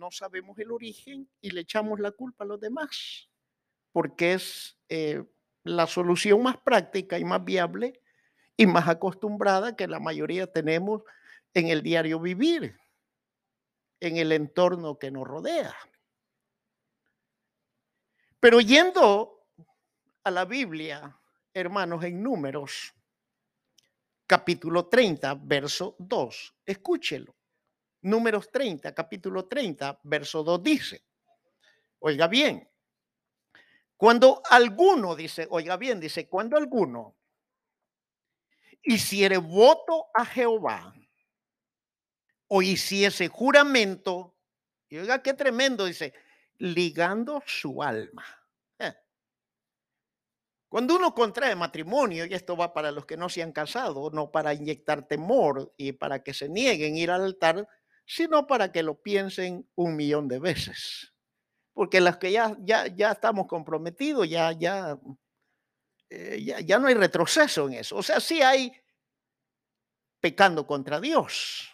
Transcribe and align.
no 0.00 0.10
sabemos 0.10 0.58
el 0.58 0.72
origen 0.72 1.30
y 1.40 1.50
le 1.50 1.60
echamos 1.60 2.00
la 2.00 2.10
culpa 2.10 2.44
a 2.44 2.46
los 2.46 2.58
demás, 2.58 3.28
porque 3.92 4.32
es 4.32 4.78
eh, 4.88 5.22
la 5.62 5.86
solución 5.86 6.42
más 6.42 6.56
práctica 6.56 7.18
y 7.18 7.24
más 7.24 7.44
viable 7.44 8.00
y 8.56 8.66
más 8.66 8.88
acostumbrada 8.88 9.76
que 9.76 9.86
la 9.86 10.00
mayoría 10.00 10.50
tenemos 10.50 11.02
en 11.52 11.68
el 11.68 11.82
diario 11.82 12.18
vivir, 12.18 12.76
en 14.00 14.16
el 14.16 14.32
entorno 14.32 14.98
que 14.98 15.10
nos 15.10 15.28
rodea. 15.28 15.76
Pero 18.40 18.60
yendo 18.60 19.46
a 20.24 20.30
la 20.30 20.46
Biblia, 20.46 21.20
hermanos, 21.52 22.02
en 22.04 22.22
números, 22.22 22.94
capítulo 24.26 24.86
30, 24.86 25.34
verso 25.34 25.94
2, 25.98 26.54
escúchelo. 26.64 27.39
Números 28.02 28.50
30, 28.50 28.94
capítulo 28.94 29.46
30, 29.46 30.00
verso 30.04 30.42
2 30.42 30.62
dice, 30.62 31.04
oiga 31.98 32.28
bien, 32.28 32.70
cuando 33.96 34.40
alguno, 34.48 35.14
dice, 35.14 35.46
oiga 35.50 35.76
bien, 35.76 36.00
dice, 36.00 36.26
cuando 36.26 36.56
alguno 36.56 37.18
hiciere 38.82 39.36
voto 39.36 40.06
a 40.14 40.24
Jehová 40.24 40.94
o 42.48 42.62
hiciese 42.62 43.28
juramento, 43.28 44.38
y 44.88 44.96
oiga 44.96 45.22
qué 45.22 45.34
tremendo, 45.34 45.84
dice, 45.84 46.14
ligando 46.56 47.42
su 47.46 47.82
alma. 47.82 48.24
Eh. 48.78 48.94
Cuando 50.70 50.96
uno 50.96 51.14
contrae 51.14 51.54
matrimonio, 51.54 52.24
y 52.24 52.32
esto 52.32 52.56
va 52.56 52.72
para 52.72 52.90
los 52.90 53.04
que 53.04 53.18
no 53.18 53.28
se 53.28 53.42
han 53.42 53.52
casado, 53.52 54.10
no 54.10 54.30
para 54.30 54.54
inyectar 54.54 55.06
temor 55.06 55.74
y 55.76 55.92
para 55.92 56.22
que 56.22 56.32
se 56.32 56.48
nieguen 56.48 56.96
ir 56.96 57.10
al 57.10 57.24
altar, 57.24 57.68
sino 58.10 58.44
para 58.44 58.72
que 58.72 58.82
lo 58.82 59.00
piensen 59.00 59.70
un 59.76 59.94
millón 59.94 60.26
de 60.26 60.40
veces. 60.40 61.14
Porque 61.72 62.00
las 62.00 62.16
que 62.16 62.32
ya, 62.32 62.56
ya, 62.58 62.88
ya 62.88 63.12
estamos 63.12 63.46
comprometidos, 63.46 64.28
ya, 64.28 64.50
ya, 64.50 64.98
eh, 66.08 66.42
ya, 66.44 66.58
ya 66.58 66.80
no 66.80 66.88
hay 66.88 66.94
retroceso 66.94 67.68
en 67.68 67.74
eso. 67.74 67.96
O 67.96 68.02
sea, 68.02 68.18
sí 68.18 68.42
hay 68.42 68.72
pecando 70.18 70.66
contra 70.66 71.00
Dios. 71.00 71.70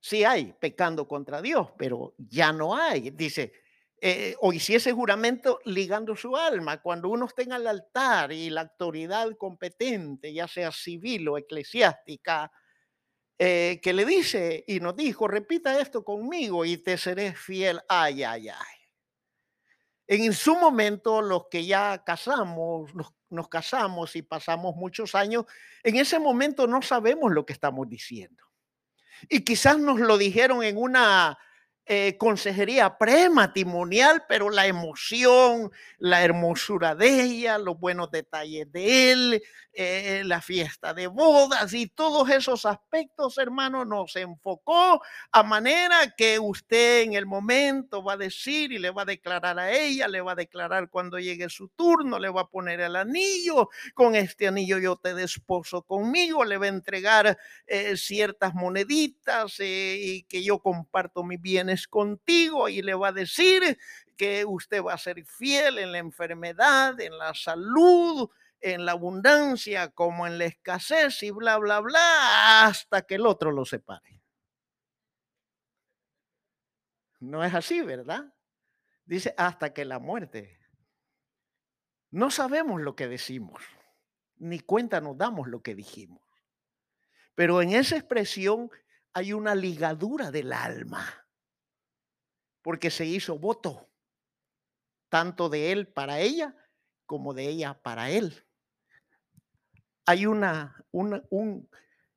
Sí 0.00 0.22
hay 0.22 0.52
pecando 0.52 1.08
contra 1.08 1.40
Dios, 1.40 1.70
pero 1.78 2.14
ya 2.18 2.52
no 2.52 2.76
hay. 2.76 3.08
Dice, 3.08 3.54
eh, 3.98 4.36
o 4.40 4.52
hiciese 4.52 4.92
juramento 4.92 5.60
ligando 5.64 6.14
su 6.14 6.36
alma. 6.36 6.82
Cuando 6.82 7.08
uno 7.08 7.24
esté 7.24 7.44
en 7.44 7.52
el 7.52 7.66
altar 7.66 8.32
y 8.32 8.50
la 8.50 8.60
autoridad 8.60 9.34
competente, 9.38 10.34
ya 10.34 10.46
sea 10.46 10.70
civil 10.72 11.26
o 11.28 11.38
eclesiástica, 11.38 12.52
eh, 13.38 13.80
que 13.82 13.92
le 13.92 14.04
dice 14.04 14.64
y 14.66 14.80
nos 14.80 14.96
dijo, 14.96 15.28
repita 15.28 15.78
esto 15.78 16.04
conmigo 16.04 16.64
y 16.64 16.78
te 16.78 16.96
seré 16.96 17.34
fiel. 17.34 17.80
Ay, 17.88 18.22
ay, 18.22 18.48
ay. 18.48 18.76
En 20.06 20.32
su 20.32 20.56
momento, 20.56 21.20
los 21.20 21.48
que 21.50 21.66
ya 21.66 22.02
casamos, 22.04 22.94
nos, 22.94 23.12
nos 23.28 23.48
casamos 23.48 24.16
y 24.16 24.22
pasamos 24.22 24.76
muchos 24.76 25.14
años, 25.14 25.44
en 25.82 25.96
ese 25.96 26.18
momento 26.18 26.66
no 26.66 26.80
sabemos 26.82 27.32
lo 27.32 27.44
que 27.44 27.52
estamos 27.52 27.88
diciendo. 27.88 28.44
Y 29.28 29.44
quizás 29.44 29.78
nos 29.78 29.98
lo 29.98 30.16
dijeron 30.18 30.62
en 30.62 30.76
una 30.76 31.38
eh, 31.88 32.16
consejería 32.18 32.98
prematrimonial, 32.98 34.24
pero 34.28 34.50
la 34.50 34.66
emoción, 34.66 35.70
la 35.98 36.24
hermosura 36.24 36.96
de 36.96 37.22
ella, 37.22 37.58
los 37.58 37.78
buenos 37.78 38.10
detalles 38.10 38.70
de 38.72 39.12
él, 39.12 39.42
eh, 39.78 40.22
la 40.24 40.40
fiesta 40.40 40.94
de 40.94 41.06
bodas 41.06 41.74
y 41.74 41.86
todos 41.86 42.30
esos 42.30 42.64
aspectos, 42.64 43.36
hermano, 43.36 43.84
nos 43.84 44.16
enfocó 44.16 45.02
a 45.30 45.42
manera 45.42 46.14
que 46.16 46.38
usted 46.38 47.02
en 47.02 47.12
el 47.12 47.26
momento 47.26 48.02
va 48.02 48.14
a 48.14 48.16
decir 48.16 48.72
y 48.72 48.78
le 48.78 48.90
va 48.90 49.02
a 49.02 49.04
declarar 49.04 49.58
a 49.58 49.70
ella, 49.70 50.08
le 50.08 50.22
va 50.22 50.32
a 50.32 50.36
declarar 50.36 50.88
cuando 50.88 51.18
llegue 51.18 51.50
su 51.50 51.68
turno, 51.68 52.18
le 52.18 52.30
va 52.30 52.40
a 52.42 52.48
poner 52.48 52.80
el 52.80 52.96
anillo, 52.96 53.68
con 53.92 54.14
este 54.14 54.48
anillo 54.48 54.78
yo 54.78 54.96
te 54.96 55.12
desposo 55.12 55.82
conmigo, 55.82 56.42
le 56.46 56.56
va 56.56 56.64
a 56.64 56.70
entregar 56.70 57.36
eh, 57.66 57.98
ciertas 57.98 58.54
moneditas 58.54 59.56
y 59.60 60.22
que 60.22 60.42
yo 60.42 60.58
comparto 60.60 61.22
mis 61.22 61.40
bienes 61.42 61.86
contigo 61.86 62.70
y 62.70 62.80
le 62.80 62.94
va 62.94 63.08
a 63.08 63.12
decir 63.12 63.76
que 64.16 64.46
usted 64.46 64.82
va 64.82 64.94
a 64.94 64.98
ser 64.98 65.22
fiel 65.26 65.78
en 65.78 65.92
la 65.92 65.98
enfermedad, 65.98 66.98
en 66.98 67.18
la 67.18 67.34
salud, 67.34 68.30
en 68.72 68.84
la 68.84 68.92
abundancia 68.92 69.90
como 69.90 70.26
en 70.26 70.38
la 70.38 70.46
escasez 70.46 71.22
y 71.22 71.30
bla, 71.30 71.58
bla, 71.58 71.80
bla, 71.80 72.66
hasta 72.66 73.02
que 73.02 73.16
el 73.16 73.26
otro 73.26 73.52
lo 73.52 73.64
separe. 73.64 74.22
No 77.20 77.44
es 77.44 77.54
así, 77.54 77.80
¿verdad? 77.80 78.32
Dice 79.04 79.34
hasta 79.36 79.72
que 79.72 79.84
la 79.84 79.98
muerte. 79.98 80.58
No 82.10 82.30
sabemos 82.30 82.80
lo 82.80 82.96
que 82.96 83.08
decimos, 83.08 83.62
ni 84.36 84.60
cuenta 84.60 85.00
nos 85.00 85.16
damos 85.16 85.48
lo 85.48 85.62
que 85.62 85.74
dijimos. 85.74 86.22
Pero 87.34 87.62
en 87.62 87.72
esa 87.72 87.96
expresión 87.96 88.70
hay 89.12 89.32
una 89.32 89.54
ligadura 89.54 90.30
del 90.30 90.52
alma 90.52 91.26
porque 92.62 92.90
se 92.90 93.06
hizo 93.06 93.38
voto, 93.38 93.88
tanto 95.08 95.48
de 95.48 95.70
él 95.72 95.86
para 95.86 96.18
ella 96.18 96.56
como 97.06 97.32
de 97.32 97.48
ella 97.48 97.80
para 97.80 98.10
él. 98.10 98.45
Hay 100.06 100.24
una, 100.24 100.84
un, 100.92 101.68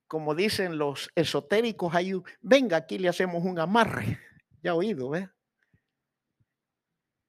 como 0.07 0.35
dicen 0.35 0.77
los 0.77 1.09
esotéricos, 1.15 1.93
hay 1.93 2.13
un, 2.13 2.23
venga, 2.41 2.77
aquí 2.77 2.97
le 2.97 3.09
hacemos 3.09 3.43
un 3.43 3.59
amarre. 3.59 4.19
Ya 4.61 4.75
oído, 4.75 5.11
¿ves? 5.11 5.29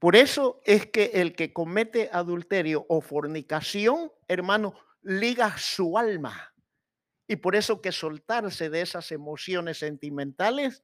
Por 0.01 0.17
eso 0.17 0.61
es 0.65 0.87
que 0.87 1.13
el 1.15 1.37
que 1.37 1.53
comete 1.53 2.11
adulterio 2.13 2.87
o 2.89 3.01
fornicación, 3.01 4.11
hermano, 4.27 4.75
liga 5.03 5.57
su 5.57 5.97
alma. 5.97 6.53
Y 7.29 7.37
por 7.37 7.55
eso 7.55 7.81
que 7.81 7.93
soltarse 7.93 8.69
de 8.69 8.81
esas 8.81 9.13
emociones 9.13 9.79
sentimentales 9.79 10.83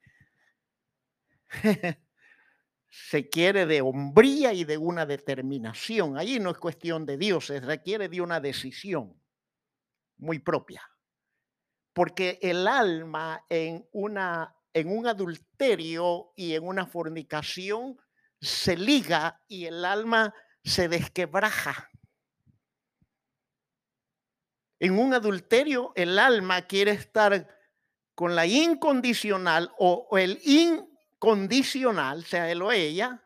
se 2.88 3.28
quiere 3.28 3.66
de 3.66 3.81
hombría 3.81 4.53
y 4.53 4.62
de 4.62 4.78
una 4.78 5.04
determinación. 5.04 6.16
Allí 6.16 6.38
no 6.38 6.50
es 6.50 6.59
cuestión 6.59 7.06
de 7.06 7.16
Dios, 7.16 7.47
se 7.47 7.59
requiere 7.59 8.09
de 8.09 8.20
una 8.20 8.38
decisión 8.38 9.20
muy 10.19 10.38
propia. 10.38 10.82
Porque 11.93 12.38
el 12.43 12.66
alma 12.66 13.44
en, 13.49 13.88
una, 13.93 14.54
en 14.72 14.97
un 14.97 15.06
adulterio 15.06 16.32
y 16.37 16.54
en 16.54 16.66
una 16.66 16.87
fornicación 16.87 17.99
se 18.41 18.77
liga 18.77 19.43
y 19.49 19.66
el 19.66 19.84
alma 19.84 20.34
se 20.62 20.88
desquebraja. 20.88 21.91
En 24.78 24.99
un 24.99 25.15
adulterio 25.15 25.93
el 25.94 26.19
alma 26.19 26.62
quiere 26.62 26.91
estar 26.91 27.48
con 28.15 28.34
la 28.34 28.47
incondicional 28.47 29.72
o, 29.78 30.09
el 30.19 30.41
in, 30.43 30.88
condicional, 31.19 32.25
sea 32.25 32.50
él 32.50 32.62
o 32.62 32.72
ella, 32.72 33.22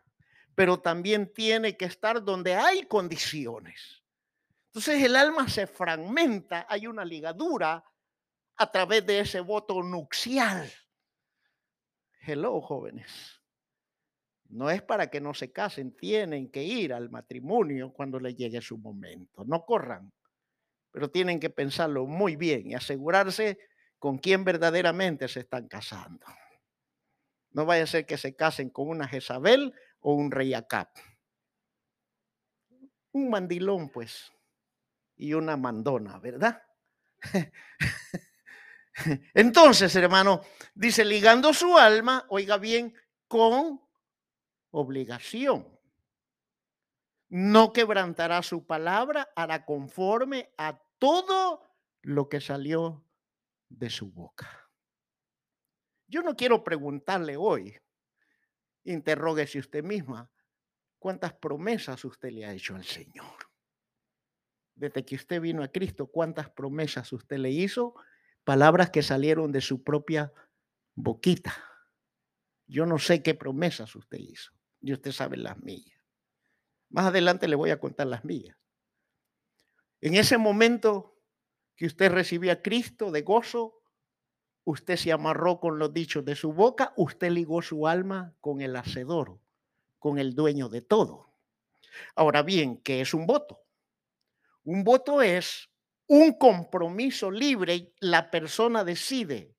pero 0.55 0.81
también 0.81 1.33
tiene 1.33 1.77
que 1.77 1.87
estar 1.87 2.23
donde 2.23 2.55
hay 2.55 2.83
condiciones. 2.85 4.00
Entonces 4.71 5.03
el 5.03 5.17
alma 5.17 5.49
se 5.49 5.67
fragmenta, 5.67 6.65
hay 6.69 6.87
una 6.87 7.05
ligadura 7.05 7.85
a 8.57 8.71
través 8.71 9.05
de 9.05 9.19
ese 9.19 9.41
voto 9.41 9.83
nupcial. 9.83 10.71
Hello, 12.21 12.61
jóvenes. 12.61 13.41
No 14.45 14.71
es 14.71 14.81
para 14.81 15.11
que 15.11 15.21
no 15.21 15.35
se 15.35 15.51
casen, 15.51 15.97
tienen 15.97 16.53
que 16.53 16.63
ir 16.63 16.93
al 16.93 17.11
matrimonio 17.11 17.93
cuando 17.93 18.21
le 18.21 18.35
llegue 18.35 18.61
su 18.61 18.79
momento. 18.79 19.45
No 19.45 19.65
corran, 19.65 20.13
pero 20.93 21.11
tienen 21.11 21.41
que 21.41 21.51
pensarlo 21.51 22.07
muy 22.07 22.37
bien 22.37 22.69
y 22.71 22.75
asegurarse 22.75 23.59
con 23.99 24.19
quién 24.19 24.45
verdaderamente 24.45 25.27
se 25.27 25.41
están 25.41 25.67
casando. 25.67 26.27
No 27.51 27.67
vaya 27.67 27.83
a 27.83 27.89
ser 27.89 28.07
que 28.07 28.19
se 28.19 28.37
casen 28.37 28.71
con 28.71 28.89
una 28.89 29.09
Jezabel 29.09 29.75
o 29.99 30.15
un 30.15 30.31
rey 30.31 30.55
Acap. 30.55 30.91
Un 33.13 33.31
mandilón, 33.31 33.89
pues, 33.91 34.31
y 35.21 35.35
una 35.35 35.57
mandona, 35.59 36.19
¿verdad? 36.19 36.63
Entonces, 39.35 39.95
hermano, 39.95 40.41
dice, 40.75 41.05
ligando 41.05 41.53
su 41.53 41.77
alma, 41.77 42.25
oiga 42.31 42.57
bien, 42.57 42.95
con 43.29 43.83
obligación. 44.71 45.79
No 47.29 47.75
quebrantará 47.75 48.43
su 48.43 48.67
palabra, 48.67 49.31
hará 49.37 49.67
conforme 49.67 50.55
a 50.57 50.83
todo 50.99 51.71
lo 52.01 52.31
que 52.31 52.41
salió 52.41 53.05
de 53.69 53.91
su 53.91 54.11
boca. 54.11 54.71
Yo 56.07 56.23
no 56.23 56.35
quiero 56.35 56.65
preguntarle 56.65 57.37
hoy, 57.37 57.79
interróguese 58.85 59.59
usted 59.59 59.85
misma, 59.85 60.31
cuántas 60.99 61.35
promesas 61.35 62.03
usted 62.07 62.31
le 62.31 62.47
ha 62.47 62.55
hecho 62.55 62.75
al 62.75 62.85
Señor. 62.85 63.50
Desde 64.81 65.05
que 65.05 65.15
usted 65.15 65.43
vino 65.43 65.63
a 65.63 65.69
Cristo, 65.69 66.07
cuántas 66.07 66.49
promesas 66.49 67.13
usted 67.13 67.37
le 67.37 67.51
hizo, 67.51 67.95
palabras 68.45 68.89
que 68.89 69.03
salieron 69.03 69.53
de 69.53 69.61
su 69.61 69.85
propia 69.85 70.33
boquita. 70.95 71.55
Yo 72.67 72.87
no 72.87 72.99
sé 72.99 73.23
qué 73.23 73.35
promesas 73.35 73.95
usted 73.95 74.17
hizo, 74.17 74.53
y 74.81 74.95
usted 74.95 75.13
sabe 75.13 75.37
las 75.37 75.59
mías. 75.59 76.01
Más 76.89 77.05
adelante 77.05 77.47
le 77.47 77.57
voy 77.57 77.69
a 77.69 77.79
contar 77.79 78.07
las 78.07 78.25
mías. 78.25 78.57
En 80.01 80.15
ese 80.15 80.39
momento 80.39 81.21
que 81.77 81.85
usted 81.85 82.11
recibió 82.11 82.51
a 82.51 82.63
Cristo 82.63 83.11
de 83.11 83.21
gozo, 83.21 83.83
usted 84.65 84.97
se 84.97 85.13
amarró 85.13 85.61
con 85.61 85.79
los 85.79 85.93
dichos 85.93 86.25
de 86.25 86.37
su 86.37 86.55
boca, 86.55 86.95
usted 86.97 87.31
ligó 87.33 87.61
su 87.61 87.87
alma 87.87 88.35
con 88.41 88.63
el 88.63 88.75
hacedor, 88.77 89.41
con 89.99 90.19
el 90.19 90.35
dueño 90.35 90.71
de 90.71 90.81
todo. 90.81 91.35
Ahora 92.15 92.43
bien, 92.43 92.79
¿qué 92.79 93.03
es 93.03 93.13
un 93.13 93.27
voto? 93.27 93.61
Un 94.65 94.85
voto 94.85 95.23
es 95.23 95.71
un 96.07 96.33
compromiso 96.35 97.31
libre, 97.31 97.93
la 98.01 98.31
persona 98.31 98.85
decide, 98.85 99.57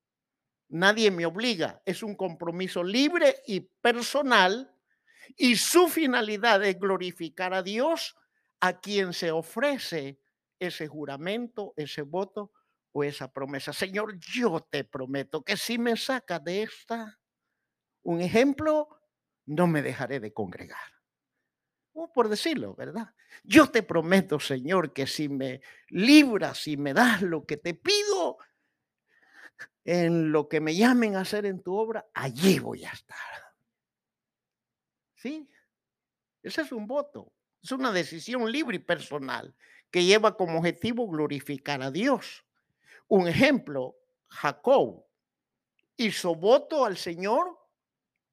nadie 0.69 1.09
me 1.11 1.25
obliga, 1.25 1.81
es 1.85 2.03
un 2.03 2.15
compromiso 2.15 2.83
libre 2.83 3.37
y 3.47 3.61
personal 3.61 4.75
y 5.37 5.55
su 5.55 5.87
finalidad 5.87 6.63
es 6.63 6.77
glorificar 6.77 7.53
a 7.53 7.63
Dios 7.63 8.15
a 8.59 8.79
quien 8.79 9.13
se 9.13 9.31
ofrece 9.31 10.19
ese 10.59 10.87
juramento, 10.87 11.73
ese 11.77 12.03
voto 12.03 12.51
o 12.91 13.03
esa 13.03 13.31
promesa. 13.31 13.73
Señor, 13.73 14.19
yo 14.19 14.59
te 14.69 14.83
prometo 14.83 15.43
que 15.43 15.57
si 15.57 15.77
me 15.77 15.97
sacas 15.97 16.43
de 16.43 16.63
esta, 16.63 17.19
un 18.03 18.21
ejemplo, 18.21 18.89
no 19.45 19.67
me 19.67 19.81
dejaré 19.81 20.19
de 20.19 20.33
congregar. 20.33 21.00
Por 22.13 22.29
decirlo, 22.29 22.73
¿verdad? 22.75 23.13
Yo 23.43 23.69
te 23.69 23.83
prometo, 23.83 24.39
Señor, 24.39 24.93
que 24.93 25.07
si 25.07 25.29
me 25.29 25.61
libras 25.89 26.67
y 26.67 26.77
me 26.77 26.93
das 26.93 27.21
lo 27.21 27.45
que 27.45 27.57
te 27.57 27.73
pido, 27.73 28.37
en 29.83 30.31
lo 30.31 30.47
que 30.47 30.59
me 30.59 30.75
llamen 30.75 31.15
a 31.15 31.21
hacer 31.21 31.45
en 31.45 31.61
tu 31.61 31.75
obra, 31.75 32.07
allí 32.13 32.59
voy 32.59 32.85
a 32.85 32.91
estar. 32.91 33.17
¿Sí? 35.15 35.49
Ese 36.43 36.61
es 36.61 36.71
un 36.71 36.87
voto, 36.87 37.31
es 37.61 37.71
una 37.71 37.91
decisión 37.91 38.51
libre 38.51 38.77
y 38.77 38.79
personal 38.79 39.55
que 39.91 40.03
lleva 40.05 40.37
como 40.37 40.59
objetivo 40.59 41.07
glorificar 41.07 41.81
a 41.81 41.91
Dios. 41.91 42.45
Un 43.07 43.27
ejemplo, 43.27 43.97
Jacob 44.27 45.05
hizo 45.97 46.33
voto 46.35 46.85
al 46.85 46.97
Señor 46.97 47.60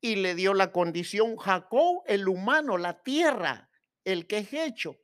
y 0.00 0.16
le 0.16 0.34
dio 0.34 0.54
la 0.54 0.72
condición 0.72 1.36
Jacob, 1.36 2.02
el 2.06 2.28
humano, 2.28 2.78
la 2.78 3.02
tierra, 3.02 3.70
el 4.04 4.26
que 4.26 4.38
es 4.38 4.52
hecho. 4.52 4.96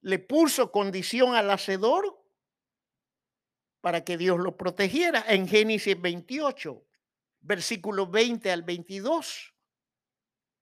Le 0.00 0.18
puso 0.18 0.72
condición 0.72 1.34
al 1.34 1.50
hacedor 1.50 2.22
para 3.80 4.04
que 4.04 4.16
Dios 4.16 4.38
lo 4.38 4.56
protegiera 4.56 5.24
en 5.28 5.46
Génesis 5.46 6.00
28, 6.00 6.82
versículo 7.40 8.06
20 8.06 8.50
al 8.50 8.62
22. 8.62 9.54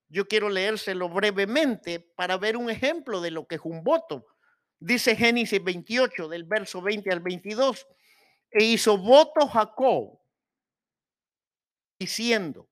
Yo 0.09 0.29
quiero 0.29 0.49
leérselo 0.49 1.09
brevemente 1.09 2.01
para 2.01 2.37
ver 2.37 2.57
un 2.57 2.71
ejemplo 2.71 3.21
de 3.21 3.31
lo 3.31 3.47
que 3.47 3.57
es 3.57 3.63
un 3.65 3.83
voto. 3.83 4.27
Dice 4.79 5.17
Génesis 5.17 5.63
28, 5.63 6.29
del 6.29 6.45
verso 6.45 6.83
20 6.83 7.11
al 7.11 7.21
22, 7.21 7.87
e 8.51 8.65
hizo 8.65 8.99
voto 8.99 9.49
Jacob, 9.49 10.21
diciendo, 11.99 12.69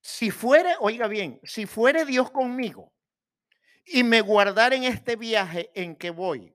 si 0.00 0.30
fuere, 0.30 0.74
oiga 0.80 1.08
bien, 1.08 1.40
si 1.42 1.66
fuere 1.66 2.04
Dios 2.04 2.30
conmigo 2.30 2.92
y 3.84 4.02
me 4.02 4.20
guardara 4.20 4.76
en 4.76 4.84
este 4.84 5.16
viaje 5.16 5.70
en 5.74 5.96
que 5.96 6.10
voy, 6.10 6.54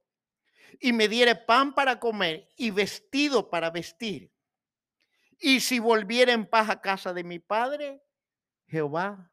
y 0.80 0.94
me 0.94 1.08
diere 1.08 1.36
pan 1.36 1.74
para 1.74 2.00
comer 2.00 2.50
y 2.58 2.72
vestido 2.72 3.50
para 3.50 3.70
vestir, 3.70 4.32
y 5.40 5.60
si 5.60 5.80
volviera 5.80 6.34
en 6.34 6.46
paz 6.46 6.70
a 6.70 6.82
casa 6.82 7.14
de 7.14 7.24
mi 7.24 7.40
padre, 7.40 8.02
Jehová 8.68 9.32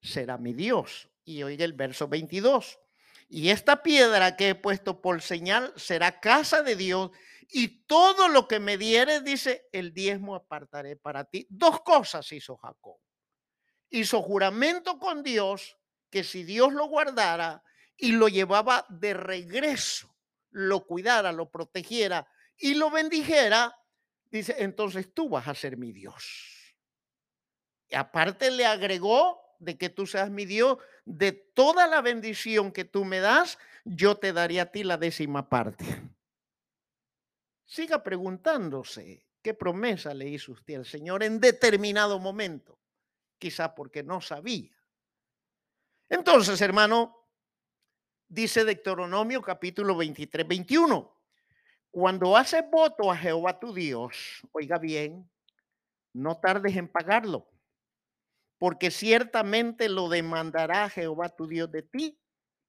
será 0.00 0.38
mi 0.38 0.52
Dios. 0.52 1.08
Y 1.24 1.42
oiga 1.42 1.64
el 1.64 1.72
verso 1.72 2.08
22. 2.08 2.78
Y 3.28 3.50
esta 3.50 3.82
piedra 3.82 4.36
que 4.36 4.50
he 4.50 4.54
puesto 4.54 5.00
por 5.00 5.20
señal 5.20 5.72
será 5.76 6.20
casa 6.20 6.62
de 6.62 6.76
Dios 6.76 7.10
y 7.50 7.84
todo 7.86 8.28
lo 8.28 8.46
que 8.46 8.60
me 8.60 8.76
dieres, 8.76 9.24
dice, 9.24 9.68
el 9.72 9.92
diezmo 9.92 10.34
apartaré 10.34 10.96
para 10.96 11.24
ti. 11.24 11.46
Dos 11.50 11.80
cosas 11.80 12.30
hizo 12.32 12.56
Jacob. 12.56 12.98
Hizo 13.90 14.22
juramento 14.22 14.98
con 14.98 15.22
Dios 15.22 15.78
que 16.10 16.24
si 16.24 16.44
Dios 16.44 16.72
lo 16.72 16.86
guardara 16.86 17.62
y 17.96 18.12
lo 18.12 18.28
llevaba 18.28 18.86
de 18.88 19.14
regreso, 19.14 20.14
lo 20.50 20.86
cuidara, 20.86 21.32
lo 21.32 21.50
protegiera 21.50 22.26
y 22.56 22.74
lo 22.74 22.90
bendijera, 22.90 23.76
dice, 24.30 24.56
entonces 24.58 25.12
tú 25.12 25.28
vas 25.28 25.48
a 25.48 25.54
ser 25.54 25.76
mi 25.76 25.92
Dios. 25.92 26.76
Y 27.88 27.94
aparte 27.94 28.50
le 28.50 28.66
agregó 28.66 29.40
de 29.58 29.76
que 29.76 29.88
tú 29.88 30.06
seas 30.06 30.30
mi 30.30 30.44
Dios, 30.44 30.78
de 31.04 31.32
toda 31.32 31.86
la 31.86 32.00
bendición 32.00 32.72
que 32.72 32.84
tú 32.84 33.04
me 33.04 33.20
das, 33.20 33.58
yo 33.84 34.16
te 34.16 34.32
daré 34.32 34.60
a 34.60 34.70
ti 34.70 34.84
la 34.84 34.96
décima 34.96 35.48
parte. 35.48 35.84
Siga 37.64 38.02
preguntándose 38.02 39.26
qué 39.42 39.54
promesa 39.54 40.14
le 40.14 40.28
hizo 40.28 40.52
usted 40.52 40.74
al 40.76 40.86
Señor 40.86 41.22
en 41.22 41.40
determinado 41.40 42.18
momento, 42.18 42.78
quizá 43.38 43.74
porque 43.74 44.02
no 44.02 44.20
sabía. 44.20 44.76
Entonces, 46.08 46.60
hermano, 46.60 47.16
dice 48.28 48.64
Deuteronomio 48.64 49.42
capítulo 49.42 49.96
23, 49.96 50.46
21, 50.46 51.14
cuando 51.90 52.36
haces 52.36 52.64
voto 52.70 53.10
a 53.10 53.16
Jehová 53.16 53.58
tu 53.58 53.72
Dios, 53.72 54.42
oiga 54.52 54.78
bien, 54.78 55.30
no 56.12 56.38
tardes 56.38 56.76
en 56.76 56.88
pagarlo 56.88 57.48
porque 58.58 58.90
ciertamente 58.90 59.88
lo 59.88 60.08
demandará 60.08 60.90
Jehová 60.90 61.28
tu 61.28 61.46
Dios 61.46 61.70
de 61.70 61.82
ti 61.82 62.20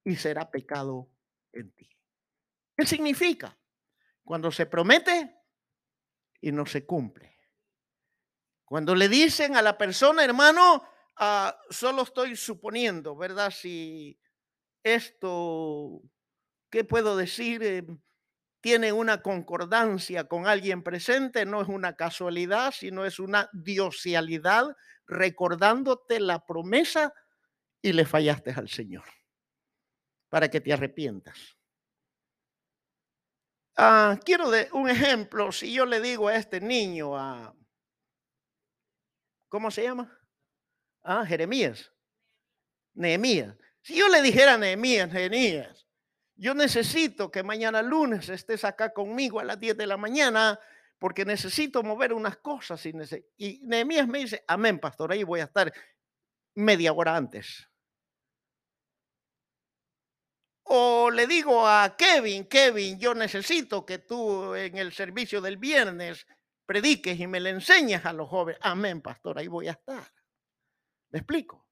y 0.03 0.15
será 0.15 0.49
pecado 0.49 1.09
en 1.51 1.71
ti. 1.71 1.89
¿Qué 2.77 2.85
significa? 2.85 3.57
Cuando 4.23 4.51
se 4.51 4.67
promete 4.67 5.35
y 6.39 6.51
no 6.51 6.65
se 6.65 6.85
cumple. 6.85 7.38
Cuando 8.69 8.93
le 8.93 9.09
dicen 9.09 9.55
a 9.55 9.63
la 9.63 9.79
persona, 9.79 10.23
hermano, 10.23 10.83
ah, 11.17 11.59
solo 11.71 12.03
estoy 12.03 12.35
suponiendo, 12.35 13.15
¿verdad? 13.15 13.49
Si 13.49 14.19
esto, 14.83 16.03
¿qué 16.69 16.83
puedo 16.83 17.17
decir? 17.17 17.63
Em, 17.63 17.99
tiene 18.61 18.93
una 18.93 19.23
concordancia 19.23 20.25
con 20.25 20.45
alguien 20.45 20.83
presente, 20.83 21.47
no 21.47 21.63
es 21.63 21.67
una 21.67 21.95
casualidad, 21.95 22.71
sino 22.71 23.05
es 23.05 23.17
una 23.17 23.49
diosialidad, 23.53 24.77
recordándote 25.07 26.19
la 26.19 26.45
promesa 26.45 27.11
y 27.81 27.93
le 27.93 28.05
fallaste 28.05 28.51
al 28.51 28.69
Señor, 28.69 29.05
para 30.29 30.47
que 30.49 30.61
te 30.61 30.73
arrepientas. 30.73 31.57
Ah, 33.77 34.19
quiero 34.23 34.51
de 34.51 34.69
un 34.73 34.89
ejemplo, 34.89 35.51
si 35.51 35.73
yo 35.73 35.87
le 35.87 36.01
digo 36.01 36.27
a 36.27 36.35
este 36.35 36.61
niño, 36.61 37.17
a, 37.17 37.55
¿cómo 39.49 39.69
se 39.71 39.83
llama? 39.83 40.17
Ah, 41.03 41.25
Jeremías, 41.25 41.91
Nehemías. 42.93 43.55
Si 43.81 43.95
yo 43.95 44.07
le 44.07 44.21
dijera 44.21 44.53
a 44.53 44.57
Nehemías, 44.57 45.11
Nehemías, 45.11 45.87
yo 46.35 46.53
necesito 46.53 47.29
que 47.31 47.43
mañana 47.43 47.81
lunes 47.81 48.29
estés 48.29 48.63
acá 48.63 48.93
conmigo 48.93 49.39
a 49.39 49.43
las 49.43 49.59
10 49.59 49.75
de 49.75 49.87
la 49.87 49.97
mañana 49.97 50.59
porque 50.97 51.25
necesito 51.25 51.83
mover 51.83 52.13
unas 52.13 52.37
cosas. 52.37 52.85
Y, 52.85 52.93
y 53.37 53.59
Nehemías 53.63 54.07
me 54.07 54.19
dice, 54.19 54.43
amén, 54.47 54.79
pastor, 54.79 55.11
ahí 55.11 55.23
voy 55.23 55.41
a 55.41 55.45
estar 55.45 55.73
media 56.55 56.93
hora 56.93 57.15
antes. 57.15 57.69
O 60.63 61.09
le 61.09 61.25
digo 61.25 61.67
a 61.67 61.95
Kevin, 61.97 62.45
Kevin, 62.45 62.99
yo 62.99 63.15
necesito 63.15 63.85
que 63.85 63.97
tú 63.97 64.53
en 64.53 64.77
el 64.77 64.93
servicio 64.93 65.41
del 65.41 65.57
viernes 65.57 66.27
prediques 66.69 67.19
y 67.19 67.25
me 67.25 67.39
le 67.39 67.49
enseñes 67.49 68.05
a 68.05 68.13
los 68.13 68.29
jóvenes. 68.29 68.61
Amén, 68.61 69.01
pastor, 69.01 69.39
ahí 69.39 69.47
voy 69.47 69.67
a 69.67 69.71
estar. 69.71 70.03
¿Me 71.09 71.17
explico? 71.17 71.65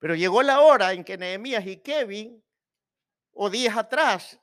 Pero 0.00 0.16
llegó 0.16 0.42
la 0.42 0.58
hora 0.58 0.92
en 0.92 1.04
que 1.04 1.16
Nehemías 1.16 1.64
y 1.64 1.76
Kevin, 1.76 2.44
o 3.30 3.50
días 3.50 3.76
atrás, 3.76 4.40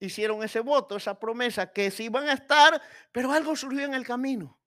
hicieron 0.00 0.42
ese 0.42 0.58
voto, 0.58 0.96
esa 0.96 1.16
promesa, 1.20 1.72
que 1.72 1.92
se 1.92 2.02
iban 2.02 2.28
a 2.28 2.32
estar, 2.32 2.82
pero 3.12 3.30
algo 3.30 3.54
surgió 3.54 3.84
en 3.84 3.94
el 3.94 4.04
camino. 4.04 4.57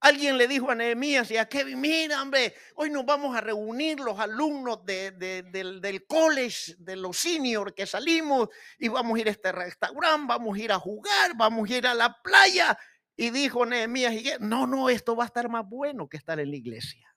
Alguien 0.00 0.38
le 0.38 0.46
dijo 0.46 0.70
a 0.70 0.76
Nehemías 0.76 1.28
y 1.32 1.36
a 1.36 1.48
Kevin, 1.48 1.80
mira, 1.80 2.22
hombre, 2.22 2.54
hoy 2.76 2.88
nos 2.88 3.04
vamos 3.04 3.36
a 3.36 3.40
reunir 3.40 3.98
los 3.98 4.18
alumnos 4.20 4.84
del, 4.84 5.18
del, 5.18 6.06
college, 6.06 6.76
de 6.78 6.94
los 6.94 7.16
seniors 7.16 7.72
que 7.72 7.84
salimos 7.84 8.48
y 8.78 8.86
vamos 8.86 9.16
a 9.16 9.20
ir 9.20 9.28
a 9.28 9.32
este 9.32 9.50
restaurante, 9.50 10.26
vamos 10.28 10.56
a 10.56 10.60
ir 10.60 10.70
a 10.70 10.78
jugar, 10.78 11.36
vamos 11.36 11.68
a 11.68 11.76
ir 11.76 11.86
a 11.86 11.94
la 11.94 12.16
playa. 12.22 12.78
Y 13.16 13.30
dijo 13.30 13.66
Nehemías, 13.66 14.38
no, 14.38 14.68
no, 14.68 14.88
esto 14.88 15.16
va 15.16 15.24
a 15.24 15.26
estar 15.26 15.48
más 15.48 15.68
bueno 15.68 16.08
que 16.08 16.16
estar 16.16 16.38
en 16.38 16.50
la 16.50 16.56
iglesia. 16.56 17.12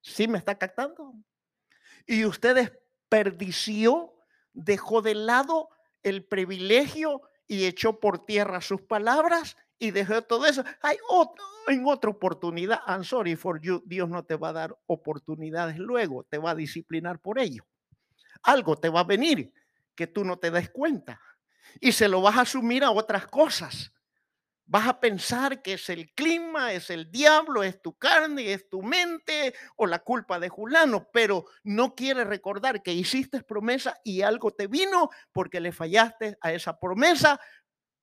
¿Sí 0.00 0.26
me 0.26 0.38
está 0.38 0.56
captando? 0.56 1.12
Y 2.06 2.24
usted 2.24 2.54
desperdició, 2.54 4.14
dejó 4.54 5.02
de 5.02 5.14
lado 5.14 5.68
el 6.02 6.24
privilegio 6.24 7.20
y 7.46 7.66
echó 7.66 8.00
por 8.00 8.24
tierra 8.24 8.62
sus 8.62 8.80
palabras 8.80 9.58
y 9.78 9.90
dejó 9.90 10.22
todo 10.22 10.46
eso. 10.46 10.64
Hay 10.82 10.96
otro, 11.08 11.44
en 11.68 11.86
otra 11.86 12.10
oportunidad, 12.10 12.80
I'm 12.86 13.04
sorry 13.04 13.36
for 13.36 13.60
you, 13.60 13.82
Dios 13.86 14.08
no 14.08 14.24
te 14.24 14.36
va 14.36 14.50
a 14.50 14.52
dar 14.52 14.78
oportunidades 14.86 15.78
luego, 15.78 16.24
te 16.24 16.38
va 16.38 16.50
a 16.50 16.54
disciplinar 16.54 17.20
por 17.20 17.38
ello. 17.38 17.64
Algo 18.42 18.76
te 18.76 18.88
va 18.88 19.00
a 19.00 19.04
venir 19.04 19.52
que 19.94 20.06
tú 20.06 20.24
no 20.24 20.38
te 20.38 20.50
des 20.50 20.70
cuenta 20.70 21.20
y 21.80 21.92
se 21.92 22.08
lo 22.08 22.22
vas 22.22 22.36
a 22.36 22.42
asumir 22.42 22.84
a 22.84 22.90
otras 22.90 23.26
cosas. 23.26 23.92
Vas 24.70 24.86
a 24.86 25.00
pensar 25.00 25.62
que 25.62 25.72
es 25.72 25.88
el 25.88 26.12
clima, 26.12 26.74
es 26.74 26.90
el 26.90 27.10
diablo, 27.10 27.62
es 27.62 27.80
tu 27.80 27.96
carne, 27.96 28.52
es 28.52 28.68
tu 28.68 28.82
mente 28.82 29.54
o 29.76 29.86
la 29.86 30.00
culpa 30.00 30.38
de 30.38 30.50
Julano, 30.50 31.08
pero 31.10 31.46
no 31.64 31.94
quieres 31.94 32.26
recordar 32.26 32.82
que 32.82 32.92
hiciste 32.92 33.42
promesa 33.42 33.98
y 34.04 34.20
algo 34.20 34.50
te 34.50 34.66
vino 34.66 35.08
porque 35.32 35.60
le 35.60 35.72
fallaste 35.72 36.36
a 36.42 36.52
esa 36.52 36.78
promesa 36.78 37.40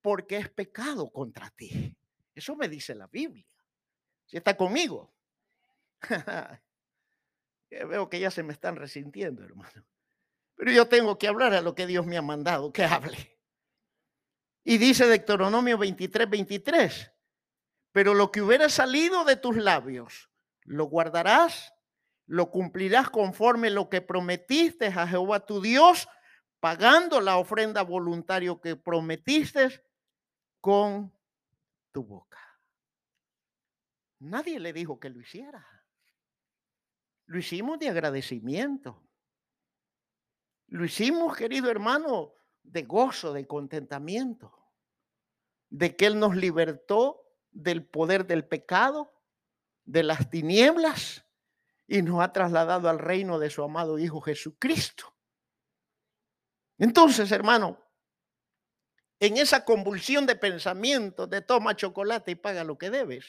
porque 0.05 0.37
es 0.37 0.49
pecado 0.49 1.09
contra 1.09 1.49
ti. 1.49 1.97
Eso 2.35 2.55
me 2.55 2.69
dice 2.69 2.93
la 2.93 3.07
Biblia. 3.07 3.47
Si 4.27 4.37
está 4.37 4.55
conmigo. 4.55 5.11
Veo 7.71 8.07
que 8.07 8.19
ya 8.19 8.29
se 8.29 8.43
me 8.43 8.53
están 8.53 8.75
resintiendo, 8.75 9.43
hermano. 9.43 9.83
Pero 10.53 10.71
yo 10.71 10.87
tengo 10.87 11.17
que 11.17 11.27
hablar 11.27 11.55
a 11.55 11.61
lo 11.61 11.73
que 11.73 11.87
Dios 11.87 12.05
me 12.05 12.17
ha 12.17 12.21
mandado 12.21 12.71
que 12.71 12.83
hable. 12.83 13.39
Y 14.63 14.77
dice 14.77 15.07
Deuteronomio 15.07 15.75
23, 15.79 16.29
23, 16.29 17.11
pero 17.91 18.13
lo 18.13 18.31
que 18.31 18.43
hubiera 18.43 18.69
salido 18.69 19.25
de 19.25 19.37
tus 19.37 19.57
labios, 19.57 20.29
lo 20.65 20.85
guardarás, 20.85 21.73
lo 22.27 22.51
cumplirás 22.51 23.09
conforme 23.09 23.71
lo 23.71 23.89
que 23.89 24.01
prometiste 24.01 24.85
a 24.85 25.07
Jehová 25.07 25.47
tu 25.47 25.61
Dios, 25.61 26.07
pagando 26.59 27.21
la 27.21 27.37
ofrenda 27.37 27.81
voluntaria 27.81 28.55
que 28.61 28.75
prometiste 28.75 29.83
con 30.65 31.13
tu 31.91 32.03
boca. 32.03 32.39
Nadie 34.21 34.59
le 34.59 34.73
dijo 34.73 34.99
que 34.99 35.11
lo 35.11 35.21
hiciera. 35.21 35.63
Lo 37.27 37.37
hicimos 37.37 37.77
de 37.77 37.89
agradecimiento. 37.89 39.07
Lo 40.69 40.83
hicimos, 40.83 41.37
querido 41.37 41.69
hermano, 41.69 42.33
de 42.63 42.81
gozo, 42.81 43.31
de 43.31 43.45
contentamiento, 43.45 44.71
de 45.69 45.95
que 45.95 46.07
Él 46.07 46.19
nos 46.19 46.35
libertó 46.35 47.21
del 47.51 47.85
poder 47.85 48.25
del 48.25 48.47
pecado, 48.47 49.13
de 49.83 50.01
las 50.01 50.31
tinieblas 50.31 51.27
y 51.85 52.01
nos 52.01 52.23
ha 52.23 52.33
trasladado 52.33 52.89
al 52.89 52.97
reino 52.97 53.37
de 53.37 53.51
su 53.51 53.61
amado 53.61 53.99
Hijo 53.99 54.19
Jesucristo. 54.19 55.15
Entonces, 56.79 57.31
hermano, 57.31 57.84
en 59.25 59.37
esa 59.37 59.65
convulsión 59.65 60.25
de 60.25 60.35
pensamiento 60.35 61.27
de 61.27 61.41
toma 61.41 61.75
chocolate 61.75 62.31
y 62.31 62.35
paga 62.35 62.63
lo 62.63 62.77
que 62.77 62.89
debes. 62.89 63.25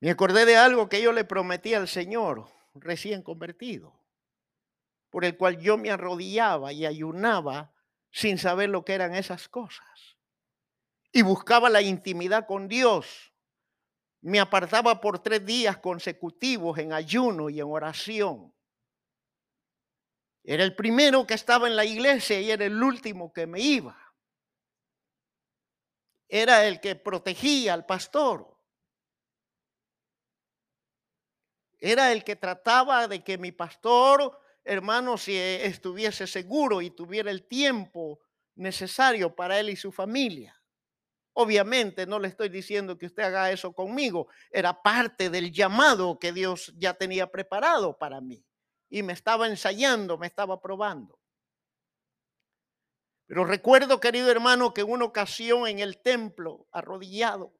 Me 0.00 0.10
acordé 0.10 0.44
de 0.44 0.56
algo 0.56 0.88
que 0.88 1.02
yo 1.02 1.12
le 1.12 1.24
prometí 1.24 1.74
al 1.74 1.88
Señor 1.88 2.46
recién 2.74 3.22
convertido 3.22 3.96
por 5.10 5.24
el 5.24 5.36
cual 5.36 5.58
yo 5.58 5.78
me 5.78 5.90
arrodillaba 5.90 6.74
y 6.74 6.84
ayunaba 6.84 7.72
sin 8.10 8.36
saber 8.38 8.68
lo 8.68 8.84
que 8.84 8.92
eran 8.94 9.14
esas 9.14 9.48
cosas. 9.48 10.16
Y 11.12 11.22
buscaba 11.22 11.70
la 11.70 11.80
intimidad 11.80 12.46
con 12.46 12.68
Dios. 12.68 13.32
Me 14.20 14.40
apartaba 14.40 15.00
por 15.00 15.20
tres 15.20 15.46
días 15.46 15.78
consecutivos 15.78 16.78
en 16.78 16.92
ayuno 16.92 17.48
y 17.48 17.60
en 17.60 17.66
oración. 17.66 18.52
Era 20.48 20.62
el 20.62 20.76
primero 20.76 21.26
que 21.26 21.34
estaba 21.34 21.66
en 21.66 21.74
la 21.74 21.84
iglesia 21.84 22.40
y 22.40 22.52
era 22.52 22.64
el 22.64 22.80
último 22.80 23.32
que 23.32 23.48
me 23.48 23.60
iba. 23.60 24.00
Era 26.28 26.64
el 26.66 26.80
que 26.80 26.94
protegía 26.94 27.74
al 27.74 27.84
pastor. 27.84 28.56
Era 31.80 32.12
el 32.12 32.22
que 32.22 32.36
trataba 32.36 33.08
de 33.08 33.24
que 33.24 33.38
mi 33.38 33.50
pastor 33.50 34.40
hermano, 34.62 35.18
si 35.18 35.36
estuviese 35.36 36.28
seguro 36.28 36.80
y 36.80 36.90
tuviera 36.90 37.30
el 37.30 37.46
tiempo 37.46 38.20
necesario 38.54 39.34
para 39.34 39.58
él 39.58 39.70
y 39.70 39.76
su 39.76 39.90
familia. 39.90 40.60
Obviamente 41.32 42.06
no 42.06 42.18
le 42.18 42.28
estoy 42.28 42.48
diciendo 42.48 42.96
que 42.96 43.06
usted 43.06 43.24
haga 43.24 43.50
eso 43.50 43.72
conmigo, 43.72 44.28
era 44.50 44.82
parte 44.82 45.28
del 45.28 45.52
llamado 45.52 46.18
que 46.18 46.32
Dios 46.32 46.72
ya 46.76 46.94
tenía 46.94 47.30
preparado 47.30 47.98
para 47.98 48.20
mí 48.20 48.44
y 48.88 49.02
me 49.02 49.12
estaba 49.12 49.46
ensayando, 49.46 50.18
me 50.18 50.26
estaba 50.26 50.60
probando. 50.60 51.18
Pero 53.26 53.44
recuerdo, 53.44 54.00
querido 54.00 54.30
hermano, 54.30 54.72
que 54.72 54.82
en 54.82 54.90
una 54.90 55.04
ocasión 55.04 55.66
en 55.66 55.80
el 55.80 56.00
templo, 56.00 56.66
arrodillado, 56.70 57.52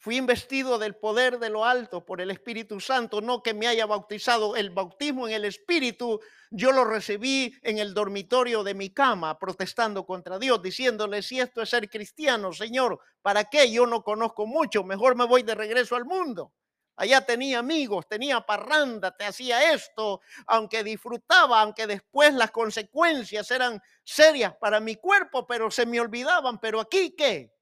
Fui 0.00 0.16
investido 0.16 0.78
del 0.78 0.94
poder 0.94 1.40
de 1.40 1.50
lo 1.50 1.64
alto 1.64 2.06
por 2.06 2.20
el 2.20 2.30
Espíritu 2.30 2.78
Santo, 2.78 3.20
no 3.20 3.42
que 3.42 3.52
me 3.52 3.66
haya 3.66 3.84
bautizado. 3.84 4.54
El 4.54 4.70
bautismo 4.70 5.26
en 5.26 5.34
el 5.34 5.44
Espíritu 5.44 6.20
yo 6.52 6.70
lo 6.70 6.84
recibí 6.84 7.52
en 7.62 7.78
el 7.78 7.94
dormitorio 7.94 8.62
de 8.62 8.74
mi 8.74 8.90
cama, 8.90 9.36
protestando 9.40 10.06
contra 10.06 10.38
Dios, 10.38 10.62
diciéndole, 10.62 11.20
si 11.20 11.40
esto 11.40 11.62
es 11.62 11.70
ser 11.70 11.90
cristiano, 11.90 12.52
Señor, 12.52 13.00
¿para 13.22 13.44
qué? 13.44 13.72
Yo 13.72 13.86
no 13.86 14.04
conozco 14.04 14.46
mucho, 14.46 14.84
mejor 14.84 15.16
me 15.16 15.26
voy 15.26 15.42
de 15.42 15.56
regreso 15.56 15.96
al 15.96 16.04
mundo. 16.04 16.52
Allá 17.00 17.20
tenía 17.20 17.60
amigos, 17.60 18.08
tenía 18.08 18.40
parranda, 18.40 19.16
te 19.16 19.24
hacía 19.24 19.72
esto, 19.72 20.20
aunque 20.48 20.82
disfrutaba, 20.82 21.60
aunque 21.60 21.86
después 21.86 22.34
las 22.34 22.50
consecuencias 22.50 23.48
eran 23.52 23.80
serias 24.02 24.56
para 24.56 24.80
mi 24.80 24.96
cuerpo, 24.96 25.46
pero 25.46 25.70
se 25.70 25.86
me 25.86 26.00
olvidaban. 26.00 26.58
Pero 26.58 26.80
aquí, 26.80 27.14
¿qué? 27.16 27.54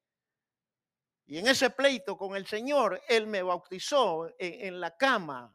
Y 1.26 1.36
en 1.36 1.48
ese 1.48 1.68
pleito 1.68 2.16
con 2.16 2.34
el 2.34 2.46
Señor, 2.46 3.02
Él 3.08 3.26
me 3.26 3.42
bautizó 3.42 4.26
en, 4.38 4.80
la 4.80 4.96
cama 4.96 5.52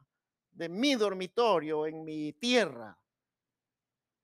de 0.51 0.69
mi 0.69 0.93
dormitorio, 0.93 1.87
en 1.87 2.03
mi 2.03 2.33
tierra, 2.33 2.95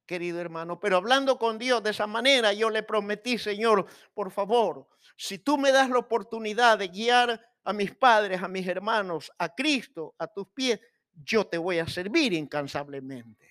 querido 0.06 0.40
hermano. 0.40 0.80
Pero 0.80 0.98
hablando 0.98 1.40
con 1.40 1.58
Dios 1.58 1.82
de 1.82 1.90
esa 1.90 2.06
manera, 2.06 2.54
yo 2.54 2.70
le 2.70 2.84
prometí, 2.84 3.40
Señor, 3.40 3.88
por 4.14 4.30
favor, 4.30 4.88
si 5.16 5.40
tú 5.40 5.58
me 5.58 5.72
das 5.72 5.90
la 5.90 5.98
oportunidad 5.98 6.78
de 6.78 6.90
guiar 6.90 7.57
a 7.68 7.74
mis 7.74 7.94
padres, 7.94 8.42
a 8.42 8.48
mis 8.48 8.66
hermanos, 8.66 9.30
a 9.38 9.54
Cristo, 9.54 10.16
a 10.18 10.28
tus 10.28 10.48
pies, 10.48 10.80
yo 11.12 11.46
te 11.46 11.58
voy 11.58 11.80
a 11.80 11.88
servir 11.88 12.32
incansablemente. 12.32 13.46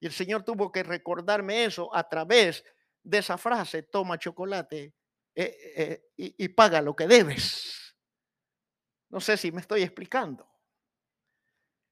Y 0.00 0.06
el 0.06 0.12
Señor 0.12 0.44
tuvo 0.44 0.72
que 0.72 0.82
recordarme 0.82 1.64
eso 1.64 1.94
a 1.94 2.08
través 2.08 2.64
de 3.02 3.18
esa 3.18 3.36
frase, 3.36 3.82
toma 3.82 4.18
chocolate 4.18 4.94
eh, 5.34 5.56
eh, 5.76 6.12
y, 6.16 6.48
paga 6.48 6.80
lo 6.80 6.96
que 6.96 7.06
debes. 7.06 7.94
No 9.10 9.20
sé 9.20 9.36
si 9.36 9.52
me 9.52 9.60
estoy 9.60 9.82
explicando. 9.82 10.48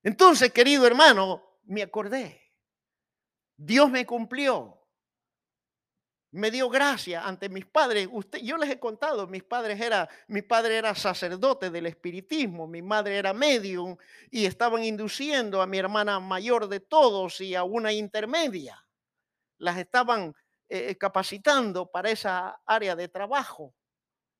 Entonces, 0.02 0.52
querido 0.54 0.86
hermano, 0.86 1.60
me 1.64 1.82
acordé. 1.82 2.40
Dios 3.58 3.90
me 3.90 4.06
cumplió. 4.06 4.85
Me 6.36 6.50
dio 6.50 6.68
gracia 6.68 7.26
ante 7.26 7.48
mis 7.48 7.64
padres. 7.64 8.06
Usted, 8.12 8.40
yo 8.40 8.58
les 8.58 8.68
he 8.68 8.78
contado, 8.78 9.26
mis 9.26 9.42
padres 9.42 9.80
era, 9.80 10.06
mi 10.28 10.42
padre 10.42 10.76
era 10.76 10.94
sacerdote 10.94 11.70
del 11.70 11.86
espiritismo, 11.86 12.66
mi 12.66 12.82
madre 12.82 13.16
era 13.16 13.32
medium 13.32 13.96
y 14.30 14.44
estaban 14.44 14.84
induciendo 14.84 15.62
a 15.62 15.66
mi 15.66 15.78
hermana 15.78 16.20
mayor 16.20 16.68
de 16.68 16.80
todos 16.80 17.40
y 17.40 17.54
a 17.54 17.64
una 17.64 17.90
intermedia. 17.90 18.86
Las 19.56 19.78
estaban 19.78 20.34
eh, 20.68 20.96
capacitando 20.96 21.90
para 21.90 22.10
esa 22.10 22.60
área 22.66 22.94
de 22.94 23.08
trabajo, 23.08 23.74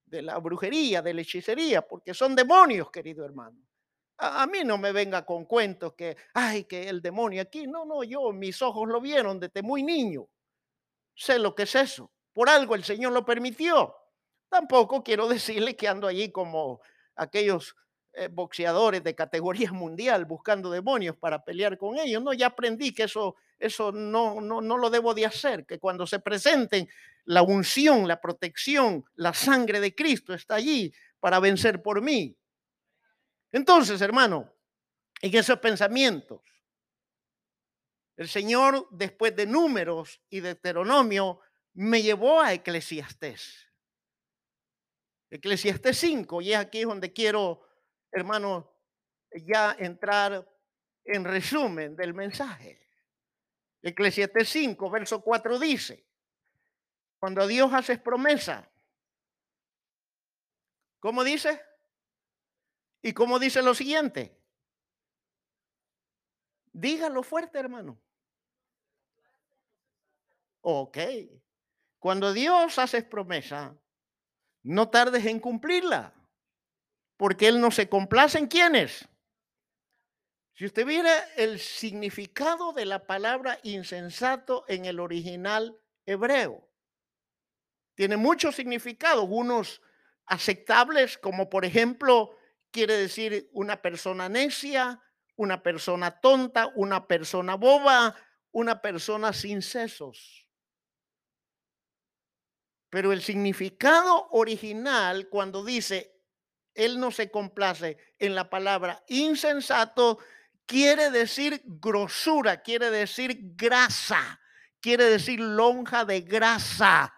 de 0.04 0.20
la 0.20 0.36
brujería, 0.36 1.00
de 1.00 1.14
la 1.14 1.22
hechicería, 1.22 1.80
porque 1.80 2.12
son 2.12 2.36
demonios, 2.36 2.90
querido 2.90 3.24
hermano. 3.24 3.58
A, 4.18 4.42
a, 4.42 4.46
mí 4.46 4.64
no 4.64 4.76
me 4.76 4.92
venga 4.92 5.24
con 5.24 5.46
cuentos 5.46 5.94
que, 5.94 6.14
ay, 6.34 6.64
que 6.64 6.90
el 6.90 7.00
demonio 7.00 7.40
aquí. 7.40 7.66
No, 7.66 7.86
no, 7.86 8.04
yo, 8.04 8.34
mis 8.34 8.60
ojos 8.60 8.86
lo 8.86 9.00
vieron 9.00 9.40
desde 9.40 9.62
muy 9.62 9.82
niño. 9.82 10.28
Sé 11.16 11.38
lo 11.38 11.54
que 11.54 11.64
es 11.64 11.74
eso. 11.74 12.12
Por 12.32 12.48
algo 12.48 12.74
el 12.74 12.84
Señor 12.84 13.12
lo 13.12 13.24
permitió. 13.24 13.96
Tampoco 14.48 15.02
quiero 15.02 15.26
decirle 15.28 15.74
que 15.74 15.88
ando 15.88 16.06
allí 16.06 16.30
como 16.30 16.80
aquellos 17.16 17.74
eh, 18.12 18.28
boxeadores 18.28 19.02
de 19.02 19.14
categoría 19.14 19.72
mundial 19.72 20.26
buscando 20.26 20.70
demonios 20.70 21.16
para 21.16 21.42
pelear 21.42 21.76
con 21.78 21.98
ellos. 21.98 22.22
No, 22.22 22.32
ya 22.32 22.48
aprendí 22.48 22.92
que 22.92 23.04
eso, 23.04 23.36
eso 23.58 23.90
no, 23.90 24.40
no, 24.40 24.60
no 24.60 24.78
lo 24.78 24.90
debo 24.90 25.14
de 25.14 25.26
hacer, 25.26 25.66
que 25.66 25.78
cuando 25.78 26.06
se 26.06 26.20
presenten 26.20 26.88
la 27.24 27.42
unción, 27.42 28.06
la 28.06 28.20
protección, 28.20 29.04
la 29.16 29.34
sangre 29.34 29.80
de 29.80 29.94
Cristo 29.94 30.32
está 30.32 30.56
allí 30.56 30.92
para 31.18 31.40
vencer 31.40 31.82
por 31.82 32.00
mí. 32.00 32.36
Entonces, 33.50 34.00
hermano, 34.00 34.52
en 35.20 35.34
esos 35.34 35.58
pensamientos, 35.58 36.40
el 38.16 38.28
Señor, 38.28 38.88
después 38.90 39.34
de 39.36 39.46
números 39.46 40.20
y 40.30 40.40
de 40.40 40.54
Deuteronomio, 40.54 41.40
me 41.74 42.02
llevó 42.02 42.40
a 42.40 42.52
Eclesiastés. 42.52 43.66
Eclesiastés 45.30 45.98
5, 45.98 46.40
y 46.40 46.52
es 46.52 46.58
aquí 46.58 46.84
donde 46.84 47.12
quiero 47.12 47.66
hermano, 48.16 48.72
ya 49.30 49.76
entrar 49.78 50.48
en 51.04 51.24
resumen 51.24 51.94
del 51.96 52.14
mensaje. 52.14 52.80
Eclesiastes 53.82 54.48
5, 54.48 54.90
verso 54.90 55.20
4 55.20 55.58
dice, 55.58 56.06
cuando 57.18 57.46
Dios 57.46 57.72
haces 57.72 58.00
promesa, 58.00 58.68
¿cómo 60.98 61.22
dice? 61.22 61.62
¿Y 63.02 63.12
cómo 63.12 63.38
dice 63.38 63.62
lo 63.62 63.74
siguiente? 63.74 64.36
Dígalo 66.72 67.22
fuerte, 67.22 67.58
hermano. 67.58 67.98
Ok. 70.68 70.98
Cuando 72.00 72.32
Dios 72.32 72.80
haces 72.80 73.04
promesa, 73.04 73.78
no 74.64 74.90
tardes 74.90 75.24
en 75.26 75.38
cumplirla, 75.38 76.12
porque 77.16 77.46
Él 77.46 77.60
no 77.60 77.70
se 77.70 77.88
complace 77.88 78.38
en 78.38 78.48
quienes. 78.48 79.08
Si 80.54 80.64
usted 80.64 80.84
viera 80.84 81.16
el 81.36 81.60
significado 81.60 82.72
de 82.72 82.84
la 82.84 83.06
palabra 83.06 83.60
insensato 83.62 84.64
en 84.66 84.86
el 84.86 84.98
original 84.98 85.80
hebreo, 86.04 86.68
tiene 87.94 88.16
muchos 88.16 88.56
significados, 88.56 89.24
unos 89.28 89.80
aceptables, 90.24 91.16
como 91.16 91.48
por 91.48 91.64
ejemplo, 91.64 92.36
quiere 92.72 92.94
decir 92.94 93.48
una 93.52 93.80
persona 93.80 94.28
necia, 94.28 95.00
una 95.36 95.62
persona 95.62 96.18
tonta, 96.18 96.72
una 96.74 97.06
persona 97.06 97.54
boba, 97.54 98.16
una 98.50 98.82
persona 98.82 99.32
sin 99.32 99.62
sesos. 99.62 100.45
Pero 102.96 103.12
el 103.12 103.20
significado 103.20 104.28
original, 104.30 105.28
cuando 105.28 105.62
dice, 105.62 106.18
Él 106.72 106.98
no 106.98 107.10
se 107.10 107.30
complace 107.30 107.98
en 108.18 108.34
la 108.34 108.48
palabra 108.48 109.04
insensato, 109.08 110.18
quiere 110.64 111.10
decir 111.10 111.60
grosura, 111.66 112.62
quiere 112.62 112.90
decir 112.90 113.38
grasa, 113.54 114.40
quiere 114.80 115.04
decir 115.04 115.40
lonja 115.40 116.06
de 116.06 116.22
grasa. 116.22 117.14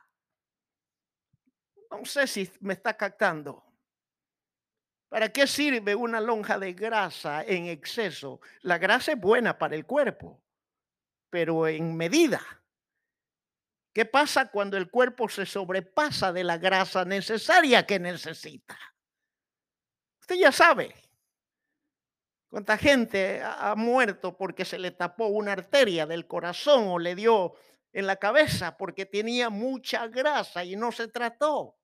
No 1.92 2.04
sé 2.04 2.26
si 2.26 2.50
me 2.58 2.72
está 2.72 2.96
captando. 2.96 3.64
¿Para 5.08 5.28
qué 5.28 5.46
sirve 5.46 5.94
una 5.94 6.20
lonja 6.20 6.58
de 6.58 6.72
grasa 6.72 7.44
en 7.44 7.66
exceso? 7.66 8.40
La 8.62 8.78
grasa 8.78 9.12
es 9.12 9.20
buena 9.20 9.56
para 9.56 9.76
el 9.76 9.86
cuerpo, 9.86 10.42
pero 11.30 11.68
en 11.68 11.96
medida. 11.96 12.57
¿Qué 13.92 14.04
pasa 14.04 14.50
cuando 14.50 14.76
el 14.76 14.90
cuerpo 14.90 15.28
se 15.28 15.46
sobrepasa 15.46 16.32
de 16.32 16.44
la 16.44 16.58
grasa 16.58 17.04
necesaria 17.04 17.86
que 17.86 17.98
necesita? 17.98 18.78
Usted 20.20 20.36
ya 20.36 20.52
sabe 20.52 20.94
cuánta 22.48 22.76
gente 22.78 23.42
ha 23.42 23.74
muerto 23.74 24.36
porque 24.36 24.64
se 24.64 24.78
le 24.78 24.90
tapó 24.90 25.26
una 25.26 25.52
arteria 25.52 26.06
del 26.06 26.26
corazón 26.26 26.88
o 26.88 26.98
le 26.98 27.14
dio 27.14 27.54
en 27.92 28.06
la 28.06 28.16
cabeza 28.16 28.76
porque 28.76 29.06
tenía 29.06 29.50
mucha 29.50 30.06
grasa 30.06 30.64
y 30.64 30.76
no 30.76 30.92
se 30.92 31.08
trató. 31.08 31.78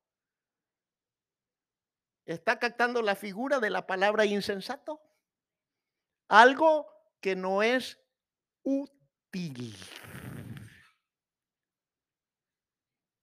¿Está 2.27 2.59
captando 2.59 3.03
la 3.03 3.17
figura 3.17 3.61
de 3.61 3.71
la 3.71 3.87
palabra 3.87 4.25
insensato? 4.25 5.03
Algo 6.29 6.87
que 7.21 7.37
no 7.37 7.63
es 7.63 7.99
útil. 8.63 9.77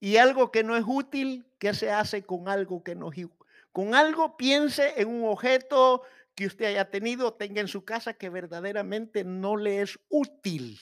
Y 0.01 0.17
algo 0.17 0.51
que 0.51 0.63
no 0.63 0.75
es 0.75 0.83
útil, 0.85 1.45
¿qué 1.59 1.75
se 1.75 1.91
hace 1.91 2.23
con 2.23 2.49
algo 2.49 2.83
que 2.83 2.95
no 2.95 3.11
es 3.11 3.27
Con 3.71 3.93
algo 3.93 4.35
piense 4.35 4.99
en 4.99 5.07
un 5.07 5.29
objeto 5.29 6.01
que 6.33 6.47
usted 6.47 6.65
haya 6.65 6.89
tenido, 6.89 7.35
tenga 7.35 7.61
en 7.61 7.67
su 7.67 7.85
casa 7.85 8.15
que 8.15 8.31
verdaderamente 8.31 9.23
no 9.23 9.57
le 9.57 9.81
es 9.81 9.99
útil. 10.09 10.79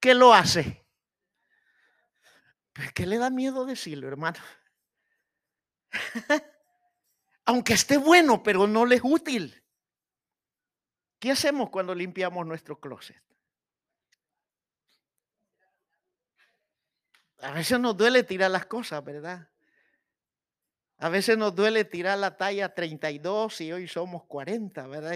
¿Qué 0.00 0.12
lo 0.12 0.34
hace? 0.34 0.84
Pues 2.72 2.92
¿Qué 2.92 3.06
le 3.06 3.16
da 3.18 3.30
miedo 3.30 3.64
decirlo, 3.64 4.08
hermano? 4.08 4.40
Aunque 7.44 7.74
esté 7.74 7.96
bueno, 7.96 8.42
pero 8.42 8.66
no 8.66 8.86
le 8.86 8.96
es 8.96 9.02
útil. 9.04 9.62
¿Qué 11.20 11.30
hacemos 11.30 11.70
cuando 11.70 11.94
limpiamos 11.94 12.44
nuestro 12.44 12.80
closet? 12.80 13.22
A 17.44 17.52
veces 17.52 17.78
nos 17.78 17.94
duele 17.94 18.22
tirar 18.22 18.50
las 18.50 18.64
cosas, 18.64 19.04
¿verdad? 19.04 19.50
A 20.96 21.10
veces 21.10 21.36
nos 21.36 21.54
duele 21.54 21.84
tirar 21.84 22.16
la 22.16 22.38
talla 22.38 22.74
32 22.74 23.60
y 23.60 23.70
hoy 23.70 23.86
somos 23.86 24.24
40, 24.24 24.86
¿verdad? 24.86 25.14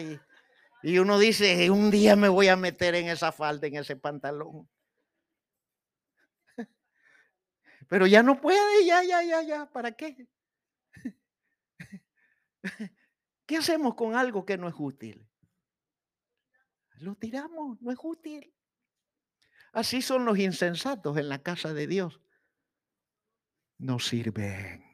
Y, 0.83 0.99
uno 0.99 1.19
dice, 1.19 1.71
un 1.71 1.91
día 1.91 2.17
me 2.17 2.29
voy 2.29 2.49
a 2.49 2.57
meter 2.57 2.95
en 2.97 3.09
esa 3.09 3.33
falda, 3.33 3.67
en 3.67 3.77
ese 3.77 3.97
pantalón. 3.97 4.69
Pero 7.88 8.07
ya 8.07 8.23
no 8.23 8.38
puede, 8.38 8.85
ya, 8.85 9.03
ya, 9.03 9.23
ya, 9.23 9.41
ya, 9.41 9.71
¿para 9.71 9.93
qué? 9.93 10.29
¿Qué 13.47 13.57
hacemos 13.57 13.95
con 13.95 14.14
algo 14.14 14.45
que 14.45 14.59
no 14.59 14.69
es 14.69 14.75
útil? 14.77 15.27
Lo 16.97 17.14
tiramos, 17.14 17.81
no 17.81 17.91
es 17.91 17.99
útil. 18.03 18.53
Así 19.73 20.03
son 20.03 20.25
los 20.25 20.39
insensatos 20.39 21.17
en 21.17 21.29
la 21.29 21.43
casa 21.43 21.73
de 21.73 21.87
Dios. 21.87 22.21
No 23.79 23.99
sirven. 23.99 24.85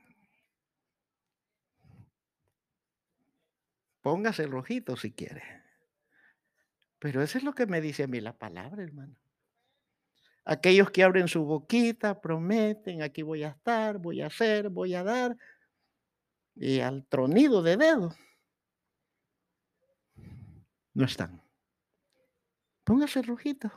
Póngase 4.03 4.47
rojito 4.47 4.97
si 4.97 5.13
quiere. 5.13 5.43
Pero 6.99 7.23
eso 7.23 7.39
es 7.39 7.45
lo 7.45 7.55
que 7.55 7.67
me 7.67 7.81
dice 7.81 8.03
a 8.03 8.07
mí 8.07 8.21
la 8.21 8.37
palabra, 8.37 8.83
hermano. 8.83 9.17
Aquellos 10.45 10.91
que 10.91 11.03
abren 11.03 11.29
su 11.29 11.45
boquita, 11.45 12.21
prometen, 12.21 13.03
aquí 13.03 13.23
voy 13.23 13.45
a 13.45 13.49
estar, 13.49 13.99
voy 13.99 14.21
a 14.21 14.27
hacer, 14.27 14.69
voy 14.69 14.95
a 14.95 15.03
dar, 15.03 15.37
y 16.55 16.81
al 16.81 17.07
tronido 17.07 17.63
de 17.63 17.77
dedo, 17.77 18.15
no 20.93 21.05
están. 21.05 21.43
Póngase 22.85 23.23
rojito. 23.23 23.73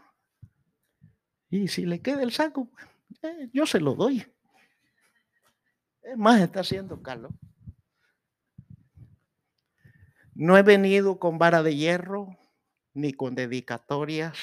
Y 1.50 1.68
si 1.68 1.86
le 1.86 2.02
queda 2.02 2.24
el 2.24 2.32
saco, 2.32 2.70
eh, 3.22 3.50
yo 3.54 3.66
se 3.66 3.80
lo 3.80 3.96
doy. 3.96 4.26
Es 6.02 6.18
más, 6.18 6.42
está 6.42 6.62
haciendo 6.62 7.02
calor. 7.02 7.32
No 10.34 10.58
he 10.58 10.64
venido 10.64 11.20
con 11.20 11.38
vara 11.38 11.64
de 11.64 11.76
hierro, 11.76 12.38
ni 12.94 13.14
con 13.14 13.36
dedicatorias, 13.36 14.38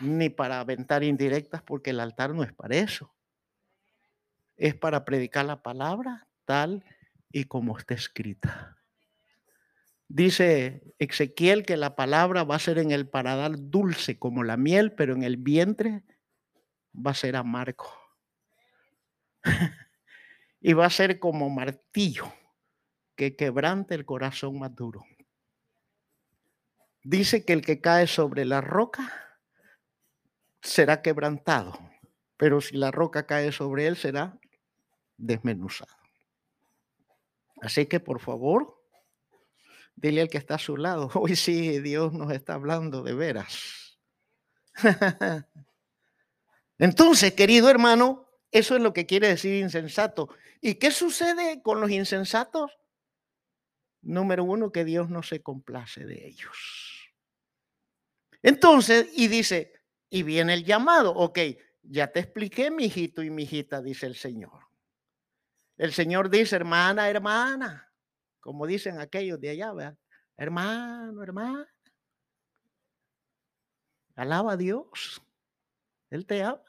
ni 0.00 0.28
para 0.28 0.60
aventar 0.60 1.02
indirectas, 1.02 1.62
porque 1.62 1.90
el 1.90 2.00
altar 2.00 2.34
no 2.34 2.42
es 2.42 2.52
para 2.52 2.76
eso. 2.76 3.14
Es 4.56 4.74
para 4.74 5.04
predicar 5.04 5.46
la 5.46 5.62
palabra 5.62 6.28
tal 6.44 6.84
y 7.30 7.44
como 7.44 7.76
está 7.76 7.94
escrita. 7.94 8.81
Dice 10.14 10.82
Ezequiel 10.98 11.64
que 11.64 11.78
la 11.78 11.96
palabra 11.96 12.44
va 12.44 12.56
a 12.56 12.58
ser 12.58 12.78
en 12.78 12.90
el 12.90 13.08
paradar 13.08 13.52
dulce 13.56 14.18
como 14.18 14.44
la 14.44 14.58
miel, 14.58 14.92
pero 14.92 15.14
en 15.14 15.22
el 15.22 15.38
vientre 15.38 16.04
va 16.94 17.12
a 17.12 17.14
ser 17.14 17.34
amargo. 17.34 17.86
y 20.60 20.74
va 20.74 20.84
a 20.84 20.90
ser 20.90 21.18
como 21.18 21.48
martillo 21.48 22.30
que 23.16 23.36
quebrante 23.36 23.94
el 23.94 24.04
corazón 24.04 24.58
más 24.58 24.74
duro. 24.74 25.02
Dice 27.02 27.46
que 27.46 27.54
el 27.54 27.64
que 27.64 27.80
cae 27.80 28.06
sobre 28.06 28.44
la 28.44 28.60
roca 28.60 29.38
será 30.60 31.00
quebrantado, 31.00 31.78
pero 32.36 32.60
si 32.60 32.76
la 32.76 32.90
roca 32.90 33.26
cae 33.26 33.50
sobre 33.50 33.86
él 33.86 33.96
será 33.96 34.38
desmenuzado. 35.16 35.96
Así 37.62 37.86
que 37.86 37.98
por 37.98 38.20
favor, 38.20 38.81
Dile 39.94 40.22
al 40.22 40.28
que 40.28 40.38
está 40.38 40.54
a 40.54 40.58
su 40.58 40.76
lado, 40.76 41.10
hoy 41.14 41.36
sí 41.36 41.80
Dios 41.80 42.12
nos 42.12 42.32
está 42.32 42.54
hablando 42.54 43.02
de 43.02 43.14
veras. 43.14 43.98
Entonces, 46.78 47.34
querido 47.34 47.68
hermano, 47.68 48.28
eso 48.50 48.76
es 48.76 48.82
lo 48.82 48.92
que 48.92 49.06
quiere 49.06 49.28
decir 49.28 49.54
insensato. 49.54 50.28
¿Y 50.60 50.74
qué 50.74 50.90
sucede 50.90 51.62
con 51.62 51.80
los 51.80 51.90
insensatos? 51.90 52.72
Número 54.02 54.44
uno, 54.44 54.72
que 54.72 54.84
Dios 54.84 55.08
no 55.08 55.22
se 55.22 55.42
complace 55.42 56.04
de 56.04 56.26
ellos. 56.26 57.12
Entonces, 58.42 59.08
y 59.14 59.28
dice, 59.28 59.72
y 60.10 60.24
viene 60.24 60.54
el 60.54 60.64
llamado, 60.64 61.14
ok, 61.14 61.38
ya 61.82 62.08
te 62.08 62.20
expliqué, 62.20 62.70
mi 62.70 62.86
hijito 62.86 63.22
y 63.22 63.30
mi 63.30 63.44
hijita, 63.44 63.80
dice 63.80 64.06
el 64.06 64.16
Señor. 64.16 64.66
El 65.76 65.92
Señor 65.92 66.30
dice, 66.30 66.56
hermana, 66.56 67.08
hermana, 67.08 67.91
como 68.42 68.66
dicen 68.66 69.00
aquellos 69.00 69.40
de 69.40 69.50
allá, 69.50 69.96
hermano, 70.36 71.22
hermana. 71.22 71.66
Alaba 74.16 74.52
a 74.52 74.56
Dios. 74.56 75.22
Él 76.10 76.26
te 76.26 76.42
ama. 76.42 76.60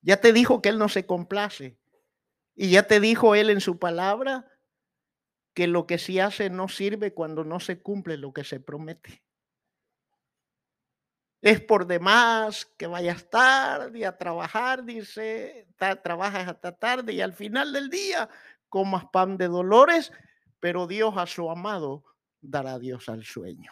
Ya 0.00 0.20
te 0.20 0.32
dijo 0.32 0.60
que 0.60 0.70
Él 0.70 0.78
no 0.78 0.88
se 0.88 1.06
complace. 1.06 1.78
Y 2.56 2.70
ya 2.70 2.86
te 2.86 2.98
dijo 2.98 3.34
Él 3.34 3.50
en 3.50 3.60
su 3.60 3.78
palabra 3.78 4.50
que 5.52 5.66
lo 5.66 5.86
que 5.86 5.98
se 5.98 6.20
hace 6.20 6.50
no 6.50 6.68
sirve 6.68 7.14
cuando 7.14 7.44
no 7.44 7.60
se 7.60 7.80
cumple 7.80 8.16
lo 8.16 8.32
que 8.32 8.42
se 8.42 8.58
promete. 8.58 9.22
Es 11.40 11.60
por 11.60 11.86
demás 11.86 12.64
que 12.78 12.86
vayas 12.86 13.28
tarde 13.28 14.06
a 14.06 14.16
trabajar, 14.16 14.82
dice, 14.82 15.68
trabajas 16.02 16.48
hasta 16.48 16.72
tarde 16.72 17.12
y 17.12 17.20
al 17.20 17.34
final 17.34 17.70
del 17.72 17.90
día 17.90 18.30
comas 18.70 19.04
pan 19.12 19.36
de 19.36 19.46
dolores, 19.46 20.10
pero 20.64 20.86
Dios 20.86 21.12
a 21.18 21.26
su 21.26 21.50
amado 21.50 22.06
dará 22.40 22.78
Dios 22.78 23.10
al 23.10 23.22
sueño. 23.22 23.70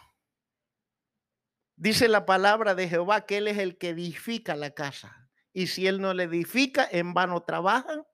Dice 1.75 2.07
la 2.07 2.27
palabra 2.27 2.75
de 2.75 2.87
Jehová 2.87 3.25
que 3.25 3.37
Él 3.37 3.47
es 3.47 3.57
el 3.57 3.79
que 3.79 3.89
edifica 3.89 4.55
la 4.55 4.75
casa. 4.75 5.27
Y 5.53 5.65
si 5.65 5.87
Él 5.87 5.99
no 5.99 6.13
le 6.13 6.25
edifica, 6.25 6.87
en 6.91 7.15
vano 7.15 7.41
trabajan. 7.41 8.05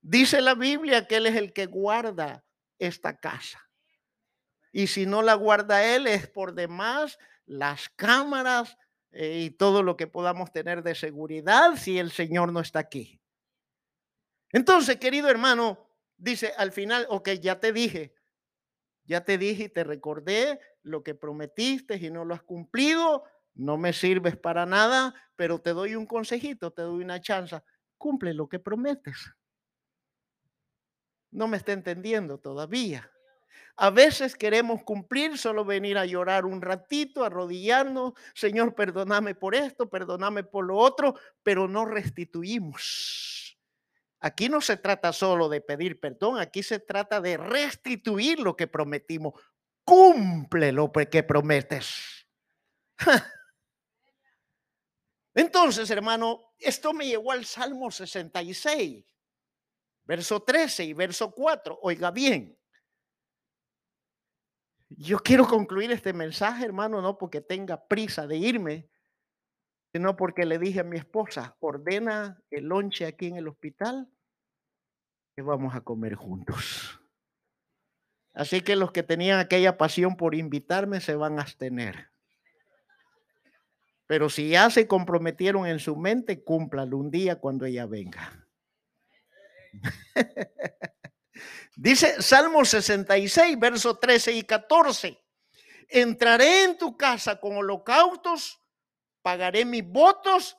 Dice 0.00 0.40
la 0.40 0.54
Biblia 0.54 1.06
que 1.06 1.16
Él 1.16 1.26
es 1.26 1.36
el 1.36 1.52
que 1.52 1.66
guarda 1.66 2.42
esta 2.78 3.18
casa. 3.18 3.62
Y 4.72 4.86
si 4.86 5.04
no 5.04 5.20
la 5.20 5.34
guarda 5.34 5.84
Él, 5.94 6.06
es 6.06 6.26
por 6.26 6.54
demás 6.54 7.18
las 7.44 7.90
cámaras 7.90 8.78
eh, 9.10 9.42
y 9.44 9.50
todo 9.50 9.82
lo 9.82 9.98
que 9.98 10.06
podamos 10.06 10.52
tener 10.52 10.82
de 10.82 10.94
seguridad 10.94 11.76
si 11.76 11.98
el 11.98 12.12
Señor 12.12 12.50
no 12.50 12.60
está 12.60 12.78
aquí. 12.78 13.20
Entonces, 14.52 14.96
querido 14.96 15.28
hermano, 15.28 15.87
dice 16.18 16.52
al 16.56 16.72
final, 16.72 17.06
ok, 17.08 17.30
ya 17.40 17.58
te 17.60 17.72
dije, 17.72 18.14
ya 19.04 19.24
te 19.24 19.38
dije 19.38 19.64
y 19.64 19.68
te 19.70 19.84
recordé 19.84 20.60
lo 20.82 21.02
que 21.02 21.14
prometiste 21.14 21.96
y 21.96 22.10
no 22.10 22.24
lo 22.24 22.34
has 22.34 22.42
cumplido, 22.42 23.24
no 23.54 23.78
me 23.78 23.92
sirves 23.92 24.36
para 24.36 24.66
nada, 24.66 25.14
pero 25.34 25.60
te 25.60 25.70
doy 25.70 25.94
un 25.94 26.06
consejito, 26.06 26.72
te 26.72 26.82
doy 26.82 27.02
una 27.02 27.20
chance, 27.20 27.60
cumple 27.96 28.34
lo 28.34 28.48
que 28.48 28.58
prometes. 28.58 29.32
No 31.30 31.48
me 31.48 31.56
está 31.56 31.72
entendiendo 31.72 32.38
todavía. 32.38 33.10
A 33.76 33.90
veces 33.90 34.34
queremos 34.34 34.82
cumplir, 34.82 35.38
solo 35.38 35.64
venir 35.64 35.98
a 35.98 36.04
llorar 36.04 36.44
un 36.44 36.60
ratito, 36.60 37.24
arrodillarnos, 37.24 38.12
Señor, 38.34 38.74
perdóname 38.74 39.34
por 39.34 39.54
esto, 39.54 39.88
perdóname 39.88 40.42
por 40.42 40.64
lo 40.64 40.76
otro, 40.76 41.14
pero 41.42 41.68
no 41.68 41.84
restituimos. 41.84 43.37
Aquí 44.20 44.48
no 44.48 44.60
se 44.60 44.76
trata 44.76 45.12
solo 45.12 45.48
de 45.48 45.60
pedir 45.60 46.00
perdón, 46.00 46.38
aquí 46.38 46.62
se 46.62 46.80
trata 46.80 47.20
de 47.20 47.36
restituir 47.36 48.40
lo 48.40 48.56
que 48.56 48.66
prometimos. 48.66 49.34
Cumple 49.84 50.72
lo 50.72 50.90
que 50.92 51.22
prometes. 51.22 52.26
Entonces, 55.34 55.88
hermano, 55.90 56.52
esto 56.58 56.92
me 56.92 57.06
llevó 57.06 57.30
al 57.30 57.44
Salmo 57.44 57.90
66, 57.90 59.04
verso 60.04 60.42
13 60.42 60.84
y 60.84 60.92
verso 60.94 61.30
4. 61.30 61.78
Oiga 61.82 62.10
bien. 62.10 62.58
Yo 64.88 65.18
quiero 65.18 65.46
concluir 65.46 65.92
este 65.92 66.12
mensaje, 66.12 66.64
hermano, 66.64 67.00
no 67.00 67.18
porque 67.18 67.40
tenga 67.40 67.86
prisa 67.86 68.26
de 68.26 68.36
irme, 68.38 68.88
sino 69.98 70.16
porque 70.16 70.46
le 70.46 70.60
dije 70.60 70.78
a 70.78 70.84
mi 70.84 70.96
esposa, 70.96 71.56
ordena 71.58 72.40
el 72.52 72.66
lonche 72.66 73.04
aquí 73.04 73.26
en 73.26 73.36
el 73.36 73.48
hospital, 73.48 74.08
que 75.34 75.42
vamos 75.42 75.74
a 75.74 75.80
comer 75.80 76.14
juntos. 76.14 77.00
Así 78.32 78.60
que 78.60 78.76
los 78.76 78.92
que 78.92 79.02
tenían 79.02 79.40
aquella 79.40 79.76
pasión 79.76 80.16
por 80.16 80.36
invitarme 80.36 81.00
se 81.00 81.16
van 81.16 81.40
a 81.40 81.42
abstener. 81.42 82.12
Pero 84.06 84.30
si 84.30 84.50
ya 84.50 84.70
se 84.70 84.86
comprometieron 84.86 85.66
en 85.66 85.80
su 85.80 85.96
mente, 85.96 86.44
cúmplalo 86.44 86.96
un 86.96 87.10
día 87.10 87.40
cuando 87.40 87.64
ella 87.64 87.86
venga. 87.86 88.46
Dice 91.74 92.22
Salmo 92.22 92.64
66, 92.64 93.58
versos 93.58 93.98
13 93.98 94.32
y 94.34 94.42
14. 94.44 95.20
Entraré 95.88 96.62
en 96.62 96.78
tu 96.78 96.96
casa 96.96 97.40
con 97.40 97.56
holocaustos 97.56 98.57
pagaré 99.28 99.66
mis 99.66 99.86
votos 99.86 100.56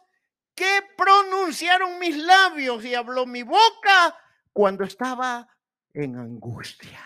que 0.54 0.82
pronunciaron 0.96 1.98
mis 1.98 2.16
labios 2.16 2.86
y 2.86 2.94
habló 2.94 3.26
mi 3.26 3.42
boca 3.42 4.16
cuando 4.54 4.84
estaba 4.84 5.50
en 5.92 6.16
angustia. 6.16 7.04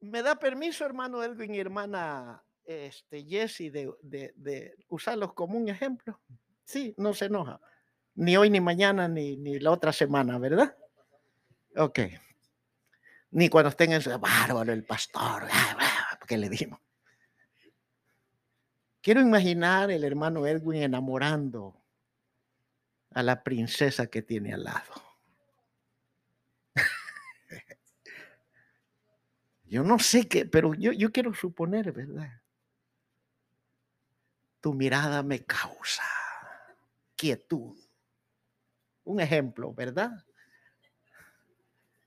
¿Me 0.00 0.22
da 0.22 0.36
permiso, 0.36 0.86
hermano 0.86 1.22
Edwin 1.22 1.54
y 1.54 1.60
hermana 1.60 2.42
este, 2.64 3.22
Jesse, 3.22 3.70
de, 3.70 4.74
usarlos 4.88 5.34
como 5.34 5.58
un 5.58 5.68
ejemplo? 5.68 6.18
Sí, 6.64 6.94
no 6.96 7.12
se 7.12 7.26
enoja. 7.26 7.60
Ni 8.14 8.38
hoy, 8.38 8.48
ni 8.48 8.62
mañana, 8.62 9.08
ni, 9.08 9.36
ni 9.36 9.58
la 9.58 9.72
otra 9.72 9.92
semana, 9.92 10.38
¿verdad? 10.38 10.74
Ok 11.76 11.98
ni 13.32 13.48
cuando 13.48 13.70
estén 13.70 13.92
en 13.92 14.02
su 14.02 14.10
bárbaro 14.18 14.72
el 14.72 14.84
pastor, 14.84 15.48
¿qué 16.26 16.36
le 16.38 16.48
dimos? 16.48 16.80
Quiero 19.00 19.20
imaginar 19.20 19.90
el 19.90 20.04
hermano 20.04 20.46
Edwin 20.46 20.82
enamorando 20.82 21.82
a 23.10 23.22
la 23.22 23.42
princesa 23.42 24.06
que 24.06 24.22
tiene 24.22 24.54
al 24.54 24.64
lado. 24.64 24.92
Yo 29.64 29.82
no 29.82 29.98
sé 29.98 30.28
qué, 30.28 30.44
pero 30.44 30.74
yo, 30.74 30.92
yo 30.92 31.10
quiero 31.10 31.32
suponer, 31.34 31.92
¿verdad? 31.92 32.42
Tu 34.60 34.74
mirada 34.74 35.22
me 35.22 35.42
causa 35.42 36.04
quietud. 37.16 37.76
Un 39.04 39.20
ejemplo, 39.20 39.72
¿verdad? 39.72 40.24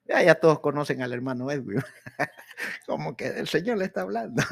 Ya, 0.06 0.36
todos 0.36 0.60
conocen 0.60 1.02
al 1.02 1.14
hermano 1.14 1.50
Edwin. 1.52 1.82
Como 2.86 3.18
que 3.18 3.28
el 3.28 3.48
Señor 3.48 3.78
le 3.78 3.86
está 3.86 4.02
hablando. 4.02 4.44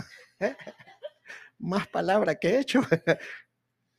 Más 1.60 1.88
palabras 1.88 2.38
que 2.42 2.50
he 2.50 2.60
hecho. 2.60 2.82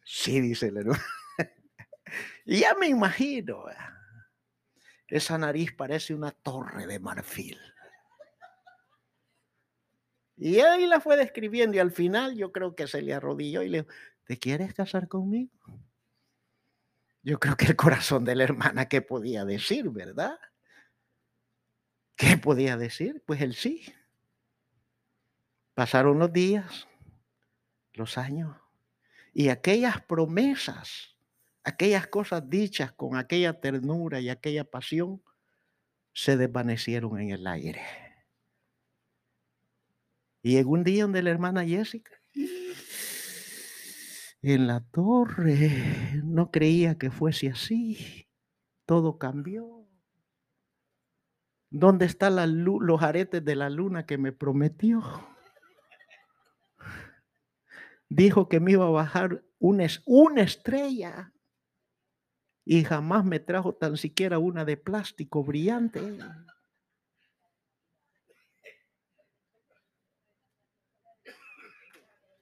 Sí, 0.07 0.38
dice 0.43 0.67
el 0.67 0.77
hermano. 0.77 1.03
Y 2.45 2.61
ya 2.61 2.75
me 2.75 2.88
imagino. 2.88 3.64
Esa 5.09 5.38
nariz 5.38 5.73
parece 5.73 6.12
una 6.12 6.31
torre 6.31 6.87
de 6.87 7.01
marfil. 7.01 7.59
Y 10.37 10.61
ahí 10.61 10.87
la 10.87 11.01
fue 11.01 11.17
describiendo 11.17 11.77
y 11.77 11.81
al 11.81 11.90
final 11.90 12.37
yo 12.37 12.53
creo 12.53 12.75
que 12.75 12.87
se 12.87 13.01
le 13.01 13.14
arrodilló 13.14 13.62
y 13.62 13.71
le 13.71 13.83
dijo, 13.83 13.93
¿te 14.25 14.38
quieres 14.38 14.75
casar 14.75 15.09
conmigo? 15.09 15.53
Yo 17.23 17.38
creo 17.38 17.57
que 17.57 17.64
el 17.64 17.77
corazón 17.77 18.25
de 18.25 18.35
la 18.35 18.45
hermana, 18.45 18.87
¿qué 18.87 19.01
podía 19.01 19.47
decir, 19.47 19.88
verdad? 19.88 20.38
¿Qué 22.16 22.37
podía 22.38 22.77
decir? 22.77 23.22
Pues 23.27 23.40
el 23.40 23.55
sí. 23.55 23.83
Pasaron 25.74 26.18
los 26.18 26.33
días, 26.33 26.87
los 27.92 28.16
años, 28.16 28.57
y 29.33 29.48
aquellas 29.48 30.00
promesas, 30.03 31.16
aquellas 31.64 32.07
cosas 32.07 32.48
dichas 32.48 32.92
con 32.92 33.16
aquella 33.16 33.61
ternura 33.61 34.20
y 34.20 34.29
aquella 34.29 34.64
pasión, 34.64 35.20
se 36.12 36.37
desvanecieron 36.37 37.18
en 37.18 37.31
el 37.31 37.46
aire. 37.46 37.83
Y 40.42 40.59
en 40.59 40.68
un 40.68 40.85
día 40.85 41.03
donde 41.03 41.22
la 41.22 41.31
hermana 41.31 41.64
Jessica, 41.64 42.12
en 44.42 44.66
la 44.66 44.81
torre, 44.81 46.20
no 46.22 46.50
creía 46.50 46.98
que 46.98 47.11
fuese 47.11 47.48
así. 47.48 48.29
Todo 48.85 49.18
cambió. 49.18 49.84
¿Dónde 51.77 52.07
están 52.07 52.37
los 52.65 53.03
aretes 53.03 53.45
de 53.45 53.57
la 53.57 53.69
luna 53.69 54.07
que 54.07 54.17
me 54.17 54.31
prometió? 54.31 55.03
Dijo 58.09 58.49
que 58.49 58.61
me 58.61 58.71
iba 58.71 58.87
a 58.87 58.91
bajar 58.91 59.43
una, 59.59 59.85
una 60.07 60.43
estrella 60.43 61.33
y 62.65 62.85
jamás 62.85 63.25
me 63.25 63.41
trajo 63.41 63.75
tan 63.75 63.97
siquiera 63.97 64.39
una 64.39 64.65
de 64.65 64.77
plástico 64.77 65.43
brillante. 65.43 66.01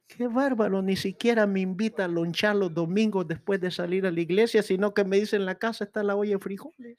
Qué 0.08 0.28
bárbaro, 0.28 0.82
ni 0.82 0.96
siquiera 0.96 1.46
me 1.46 1.60
invita 1.60 2.04
a 2.04 2.08
lonchar 2.08 2.54
los 2.56 2.74
domingos 2.74 3.26
después 3.26 3.58
de 3.62 3.70
salir 3.70 4.04
a 4.04 4.10
la 4.10 4.20
iglesia, 4.20 4.62
sino 4.62 4.92
que 4.92 5.04
me 5.04 5.16
dice 5.16 5.36
en 5.36 5.46
la 5.46 5.54
casa 5.54 5.84
está 5.84 6.02
la 6.02 6.16
olla 6.16 6.32
de 6.32 6.38
frijoles. 6.38 6.98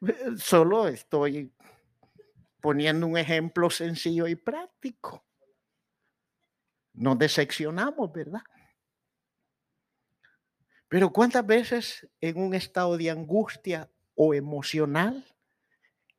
Solo 0.38 0.88
estoy 0.88 1.52
poniendo 2.60 3.06
un 3.06 3.16
ejemplo 3.16 3.70
sencillo 3.70 4.26
y 4.26 4.34
práctico. 4.34 5.24
Nos 6.92 7.18
decepcionamos, 7.18 8.12
¿verdad? 8.12 8.42
Pero 10.88 11.12
¿cuántas 11.12 11.46
veces 11.46 12.08
en 12.20 12.38
un 12.38 12.52
estado 12.52 12.96
de 12.96 13.10
angustia 13.10 13.88
o 14.16 14.34
emocional, 14.34 15.24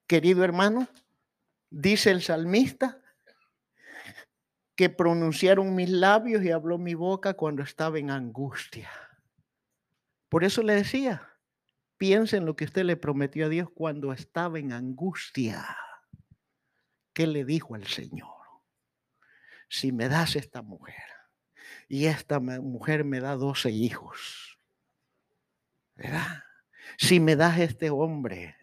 querido 0.08 0.44
hermano, 0.44 0.88
dice 1.70 2.10
el 2.10 2.22
salmista, 2.22 2.98
que 4.76 4.90
pronunciaron 4.90 5.76
mis 5.76 5.90
labios 5.90 6.44
y 6.44 6.52
habló 6.52 6.78
mi 6.78 6.94
boca 6.94 7.34
cuando 7.34 7.64
estaba 7.64 8.00
en 8.00 8.10
angustia? 8.10 8.90
Por 10.30 10.46
eso 10.46 10.64
le 10.64 10.76
decía, 10.76 11.31
piense 12.02 12.38
en 12.38 12.48
lo 12.48 12.56
que 12.56 12.66
usted 12.66 12.84
le 12.84 12.98
prometió 12.98 13.46
a 13.46 13.50
Dios 13.50 13.70
cuando 13.70 14.12
estaba 14.12 14.58
en 14.58 14.74
angustia. 14.74 15.78
¿Qué 17.14 17.28
le 17.28 17.46
dijo 17.46 17.76
al 17.76 17.86
Señor? 17.86 18.42
Si 19.70 19.92
me 19.92 20.10
das 20.10 20.36
esta 20.36 20.64
mujer 20.64 20.96
y 21.88 22.08
esta 22.08 22.40
mujer 22.40 23.04
me 23.04 23.20
da 23.20 23.36
12 23.36 23.70
hijos, 23.70 24.60
¿verdad? 25.94 26.44
Si 26.98 27.20
me 27.20 27.36
das 27.36 27.60
este 27.60 27.92
hombre 27.92 28.58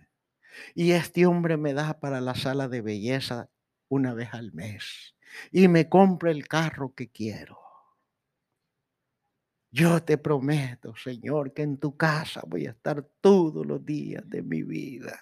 y 0.74 0.90
este 0.90 1.24
hombre 1.24 1.56
me 1.56 1.74
da 1.74 2.00
para 2.00 2.20
la 2.20 2.34
sala 2.34 2.66
de 2.66 2.80
belleza 2.80 3.48
una 3.86 4.14
vez 4.14 4.34
al 4.34 4.52
mes 4.52 5.14
y 5.52 5.68
me 5.68 5.88
compra 5.88 6.32
el 6.32 6.48
carro 6.48 6.92
que 6.92 7.08
quiero. 7.08 7.67
Yo 9.70 10.02
te 10.02 10.16
prometo, 10.16 10.96
Señor, 10.96 11.52
que 11.52 11.62
en 11.62 11.78
tu 11.78 11.96
casa 11.96 12.42
voy 12.46 12.66
a 12.66 12.70
estar 12.70 13.02
todos 13.20 13.66
los 13.66 13.84
días 13.84 14.22
de 14.26 14.42
mi 14.42 14.62
vida. 14.62 15.20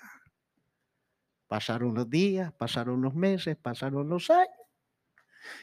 Pasaron 1.49 1.95
los 1.95 2.09
días, 2.09 2.53
pasaron 2.53 3.03
los 3.03 3.15
meses, 3.15 3.57
pasaron 3.57 4.09
los 4.09 4.31
años. 4.31 4.51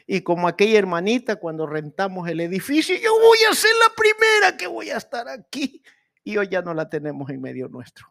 Y 0.05 0.21
como 0.21 0.47
aquella 0.47 0.79
hermanita 0.79 1.37
cuando 1.37 1.65
rentamos 1.65 2.27
el 2.29 2.39
edificio, 2.39 2.95
yo 2.97 3.13
voy 3.19 3.37
a 3.49 3.53
ser 3.53 3.71
la 3.79 3.93
primera 3.95 4.57
que 4.57 4.67
voy 4.67 4.89
a 4.89 4.97
estar 4.97 5.27
aquí. 5.27 5.81
Y 6.23 6.37
hoy 6.37 6.47
ya 6.49 6.61
no 6.61 6.73
la 6.73 6.89
tenemos 6.89 7.29
en 7.29 7.41
medio 7.41 7.67
nuestro. 7.67 8.07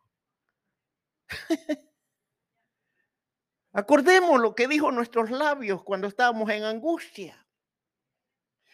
Acordemos 3.73 4.39
lo 4.41 4.55
que 4.55 4.69
dijo 4.69 4.93
nuestros 4.93 5.31
labios 5.31 5.83
cuando 5.83 6.07
estábamos 6.07 6.51
en 6.51 6.65
angustia. 6.65 7.47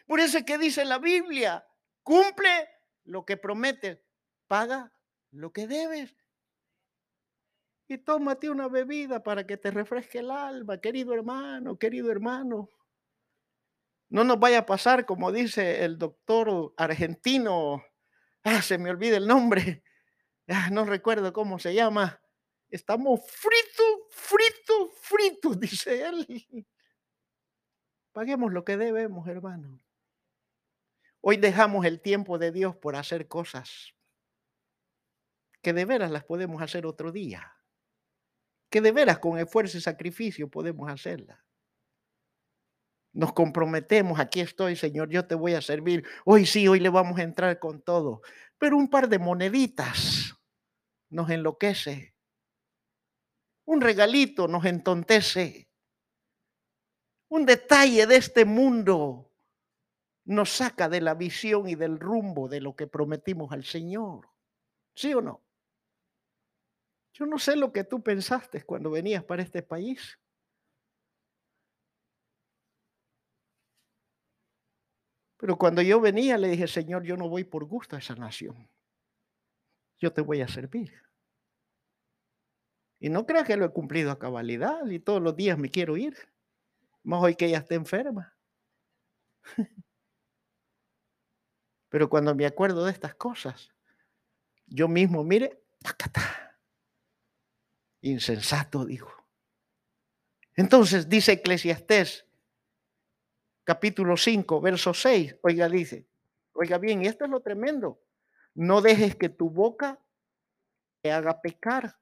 Por 0.06 0.18
eso 0.18 0.38
es 0.38 0.44
que 0.44 0.58
dice 0.58 0.84
la 0.84 0.98
Biblia, 0.98 1.67
cumple 2.08 2.70
lo 3.04 3.26
que 3.26 3.36
prometes, 3.36 4.00
paga 4.46 4.90
lo 5.30 5.52
que 5.52 5.66
debes. 5.66 6.16
Y 7.86 7.98
tómate 7.98 8.48
una 8.48 8.68
bebida 8.68 9.22
para 9.22 9.46
que 9.46 9.58
te 9.58 9.70
refresque 9.70 10.20
el 10.20 10.30
alma, 10.30 10.80
querido 10.80 11.12
hermano, 11.12 11.78
querido 11.78 12.10
hermano. 12.10 12.70
No 14.08 14.24
nos 14.24 14.40
vaya 14.40 14.60
a 14.60 14.66
pasar, 14.66 15.04
como 15.04 15.30
dice 15.32 15.84
el 15.84 15.98
doctor 15.98 16.72
argentino, 16.78 17.84
ah, 18.44 18.62
se 18.62 18.78
me 18.78 18.88
olvida 18.88 19.18
el 19.18 19.26
nombre, 19.26 19.82
ah, 20.48 20.70
no 20.72 20.86
recuerdo 20.86 21.34
cómo 21.34 21.58
se 21.58 21.74
llama, 21.74 22.22
Estamos 22.70 23.20
fritos, 23.30 23.96
fritos, 24.10 24.90
fritos, 25.00 25.60
dice 25.60 26.06
él. 26.06 26.66
Paguemos 28.12 28.50
lo 28.52 28.64
que 28.64 28.76
debemos, 28.76 29.26
hermano. 29.28 29.80
Hoy 31.20 31.36
dejamos 31.36 31.84
el 31.84 32.00
tiempo 32.00 32.38
de 32.38 32.52
Dios 32.52 32.76
por 32.76 32.96
hacer 32.96 33.28
cosas 33.28 33.94
que 35.62 35.72
de 35.72 35.84
veras 35.84 36.10
las 36.10 36.24
podemos 36.24 36.62
hacer 36.62 36.86
otro 36.86 37.12
día. 37.12 37.52
Que 38.70 38.80
de 38.80 38.92
veras 38.92 39.18
con 39.18 39.38
esfuerzo 39.38 39.78
y 39.78 39.80
sacrificio 39.80 40.48
podemos 40.48 40.90
hacerlas. 40.90 41.38
Nos 43.12 43.32
comprometemos, 43.32 44.20
aquí 44.20 44.40
estoy, 44.40 44.76
Señor, 44.76 45.08
yo 45.08 45.26
te 45.26 45.34
voy 45.34 45.54
a 45.54 45.60
servir. 45.62 46.06
Hoy 46.24 46.46
sí, 46.46 46.68
hoy 46.68 46.78
le 46.78 46.90
vamos 46.90 47.18
a 47.18 47.22
entrar 47.22 47.58
con 47.58 47.82
todo. 47.82 48.22
Pero 48.58 48.76
un 48.76 48.88
par 48.88 49.08
de 49.08 49.18
moneditas 49.18 50.36
nos 51.08 51.30
enloquece 51.30 52.14
un 53.68 53.82
regalito 53.82 54.48
nos 54.48 54.64
entontece. 54.64 55.68
Un 57.28 57.44
detalle 57.44 58.06
de 58.06 58.16
este 58.16 58.46
mundo 58.46 59.27
nos 60.28 60.50
saca 60.50 60.90
de 60.90 61.00
la 61.00 61.14
visión 61.14 61.68
y 61.68 61.74
del 61.74 61.98
rumbo 61.98 62.48
de 62.48 62.60
lo 62.60 62.76
que 62.76 62.86
prometimos 62.86 63.50
al 63.50 63.64
Señor. 63.64 64.28
¿Sí 64.94 65.14
o 65.14 65.22
no? 65.22 65.42
Yo 67.14 67.24
no 67.24 67.38
sé 67.38 67.56
lo 67.56 67.72
que 67.72 67.84
tú 67.84 68.02
pensaste 68.02 68.62
cuando 68.64 68.90
venías 68.90 69.24
para 69.24 69.42
este 69.42 69.62
país. 69.62 70.18
Pero 75.38 75.56
cuando 75.56 75.80
yo 75.80 75.98
venía 75.98 76.36
le 76.36 76.48
dije, 76.48 76.66
Señor, 76.68 77.04
yo 77.04 77.16
no 77.16 77.30
voy 77.30 77.44
por 77.44 77.64
gusto 77.64 77.96
a 77.96 78.00
esa 78.00 78.14
nación. 78.14 78.68
Yo 79.98 80.12
te 80.12 80.20
voy 80.20 80.42
a 80.42 80.48
servir. 80.48 80.92
Y 83.00 83.08
no 83.08 83.24
creas 83.24 83.46
que 83.46 83.56
lo 83.56 83.64
he 83.64 83.72
cumplido 83.72 84.10
a 84.10 84.18
cabalidad 84.18 84.84
y 84.88 85.00
todos 85.00 85.22
los 85.22 85.34
días 85.34 85.56
me 85.56 85.70
quiero 85.70 85.96
ir. 85.96 86.16
Más 87.02 87.22
hoy 87.22 87.34
que 87.34 87.46
ella 87.46 87.58
esté 87.58 87.76
enferma. 87.76 88.36
Pero 91.88 92.08
cuando 92.08 92.34
me 92.34 92.46
acuerdo 92.46 92.84
de 92.84 92.92
estas 92.92 93.14
cosas, 93.14 93.70
yo 94.66 94.88
mismo, 94.88 95.24
mire, 95.24 95.62
insensato, 98.00 98.84
dijo. 98.84 99.12
Entonces 100.54 101.08
dice 101.08 101.32
Eclesiastés, 101.32 102.26
capítulo 103.64 104.16
5, 104.16 104.60
verso 104.60 104.92
6, 104.92 105.36
oiga, 105.42 105.68
dice, 105.68 106.06
oiga 106.52 106.78
bien, 106.78 107.02
y 107.02 107.06
esto 107.06 107.24
es 107.24 107.30
lo 107.30 107.40
tremendo, 107.40 108.02
no 108.54 108.80
dejes 108.80 109.14
que 109.14 109.28
tu 109.28 109.50
boca 109.50 110.00
te 111.00 111.12
haga 111.12 111.40
pecar 111.40 111.98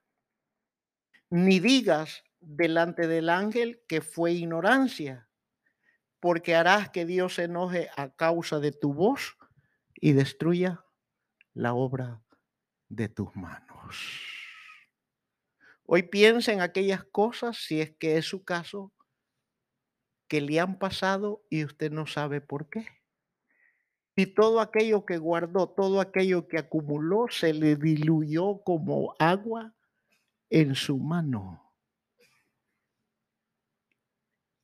ni 1.29 1.59
digas 1.59 2.23
delante 2.39 3.07
del 3.07 3.29
ángel 3.29 3.83
que 3.87 4.01
fue 4.01 4.31
ignorancia, 4.31 5.27
porque 6.19 6.55
harás 6.55 6.89
que 6.89 7.05
Dios 7.05 7.35
se 7.35 7.43
enoje 7.43 7.89
a 7.95 8.09
causa 8.09 8.59
de 8.59 8.71
tu 8.71 8.93
voz 8.93 9.37
y 9.99 10.13
destruya 10.13 10.83
la 11.53 11.73
obra 11.73 12.21
de 12.89 13.09
tus 13.09 13.35
manos. 13.35 13.97
Hoy 15.85 16.03
piensa 16.03 16.51
en 16.51 16.61
aquellas 16.61 17.03
cosas, 17.05 17.57
si 17.57 17.81
es 17.81 17.91
que 17.97 18.17
es 18.17 18.25
su 18.25 18.43
caso, 18.43 18.93
que 20.27 20.41
le 20.41 20.59
han 20.59 20.77
pasado 20.77 21.45
y 21.49 21.63
usted 21.63 21.91
no 21.91 22.05
sabe 22.05 22.41
por 22.41 22.69
qué. 22.69 22.85
Y 24.15 24.25
todo 24.27 24.59
aquello 24.59 25.05
que 25.05 25.17
guardó, 25.17 25.69
todo 25.69 26.01
aquello 26.01 26.47
que 26.47 26.57
acumuló, 26.57 27.27
se 27.29 27.53
le 27.53 27.75
diluyó 27.75 28.61
como 28.63 29.15
agua 29.19 29.73
en 30.49 30.75
su 30.75 30.97
mano 30.97 31.63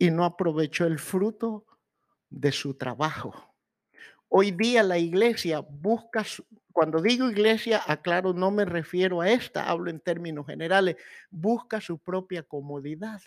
y 0.03 0.11
no 0.11 0.25
aprovechó 0.25 0.85
el 0.85 0.99
fruto 0.99 1.65
de 2.29 2.51
su 2.51 2.73
trabajo. 2.73 3.52
Hoy 4.35 4.49
día 4.49 4.81
la 4.81 4.97
iglesia 4.97 5.59
busca, 5.59 6.25
cuando 6.71 6.99
digo 6.99 7.29
iglesia, 7.29 7.83
aclaro, 7.85 8.33
no 8.33 8.49
me 8.49 8.65
refiero 8.65 9.21
a 9.21 9.29
esta, 9.29 9.69
hablo 9.69 9.91
en 9.91 9.99
términos 9.99 10.47
generales, 10.47 10.95
busca 11.29 11.79
su 11.79 11.99
propia 11.99 12.41
comodidad. 12.41 13.21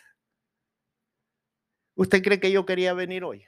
¿Usted 1.95 2.21
cree 2.25 2.40
que 2.40 2.51
yo 2.51 2.66
quería 2.66 2.92
venir 2.92 3.23
hoy? 3.23 3.47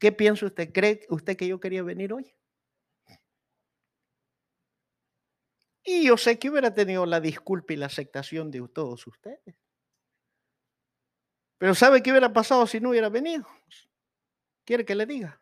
¿Qué 0.00 0.10
piensa 0.10 0.46
usted? 0.46 0.72
¿Cree 0.72 1.06
usted 1.08 1.36
que 1.36 1.46
yo 1.46 1.60
quería 1.60 1.84
venir 1.84 2.12
hoy? 2.12 2.34
Y 5.84 6.06
yo 6.08 6.16
sé 6.16 6.40
que 6.40 6.50
hubiera 6.50 6.74
tenido 6.74 7.06
la 7.06 7.20
disculpa 7.20 7.72
y 7.72 7.76
la 7.76 7.86
aceptación 7.86 8.50
de 8.50 8.66
todos 8.66 9.06
ustedes. 9.06 9.54
Pero 11.58 11.74
¿sabe 11.74 12.02
qué 12.02 12.10
hubiera 12.10 12.32
pasado 12.32 12.66
si 12.66 12.80
no 12.80 12.90
hubiera 12.90 13.08
venido? 13.08 13.46
¿Quiere 14.64 14.84
que 14.84 14.94
le 14.94 15.06
diga? 15.06 15.40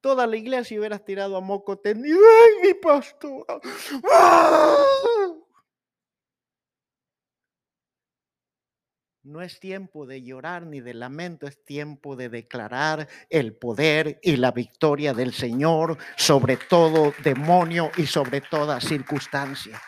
Toda 0.00 0.26
la 0.26 0.36
iglesia 0.36 0.78
hubiera 0.78 0.98
tirado 0.98 1.36
a 1.36 1.40
moco 1.40 1.78
tendido. 1.78 2.18
¡Ay, 2.18 2.68
mi 2.68 2.74
pastor! 2.74 3.44
No 9.24 9.40
es 9.40 9.60
tiempo 9.60 10.04
de 10.04 10.20
llorar 10.20 10.66
ni 10.66 10.80
de 10.80 10.94
lamento, 10.94 11.46
es 11.46 11.64
tiempo 11.64 12.16
de 12.16 12.28
declarar 12.28 13.08
el 13.30 13.54
poder 13.54 14.18
y 14.20 14.34
la 14.36 14.50
victoria 14.50 15.14
del 15.14 15.32
Señor 15.32 15.96
sobre 16.16 16.56
todo 16.56 17.14
demonio 17.22 17.92
y 17.96 18.06
sobre 18.06 18.40
toda 18.40 18.80
circunstancia. 18.80 19.80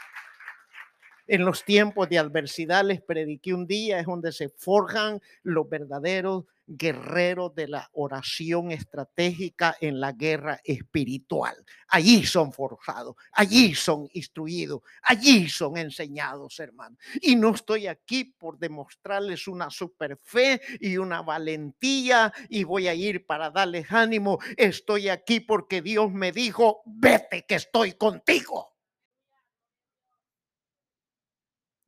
En 1.26 1.44
los 1.44 1.64
tiempos 1.64 2.08
de 2.08 2.18
adversidad 2.18 2.84
les 2.84 3.00
prediqué 3.00 3.54
un 3.54 3.66
día, 3.66 3.98
es 3.98 4.06
donde 4.06 4.30
se 4.30 4.50
forjan 4.50 5.20
los 5.42 5.68
verdaderos 5.68 6.44
guerreros 6.66 7.54
de 7.54 7.68
la 7.68 7.90
oración 7.92 8.70
estratégica 8.70 9.76
en 9.80 10.00
la 10.00 10.12
guerra 10.12 10.60
espiritual. 10.64 11.56
Allí 11.88 12.24
son 12.24 12.52
forjados, 12.52 13.16
allí 13.32 13.74
son 13.74 14.08
instruidos, 14.12 14.80
allí 15.02 15.48
son 15.48 15.76
enseñados, 15.76 16.58
hermano. 16.60 16.96
Y 17.20 17.37
no 17.37 17.54
estoy 17.54 17.87
aquí 17.87 18.24
por 18.24 18.58
demostrarles 18.58 19.46
una 19.48 19.70
super 19.70 20.18
fe 20.22 20.60
y 20.80 20.96
una 20.96 21.22
valentía 21.22 22.32
y 22.48 22.64
voy 22.64 22.88
a 22.88 22.94
ir 22.94 23.26
para 23.26 23.50
darles 23.50 23.90
ánimo. 23.90 24.38
Estoy 24.56 25.08
aquí 25.08 25.40
porque 25.40 25.82
Dios 25.82 26.10
me 26.12 26.32
dijo, 26.32 26.82
vete 26.87 27.44
que 27.46 27.56
estoy 27.56 27.92
contigo. 27.92 28.73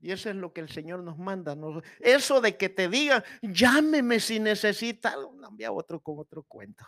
Y 0.07 0.13
eso 0.13 0.31
es 0.31 0.37
lo 0.37 0.53
que 0.53 0.61
el 0.61 0.69
Señor 0.69 1.03
nos 1.03 1.19
manda. 1.19 1.57
Eso 1.99 2.41
de 2.41 2.57
que 2.57 2.69
te 2.69 2.89
digan, 2.89 3.25
llámeme 3.43 4.21
si 4.21 4.39
necesita 4.39 5.09
algo, 5.09 5.37
cambia 5.41 5.73
otro 5.73 5.99
con 5.99 6.21
otro 6.21 6.45
cuento. 6.45 6.85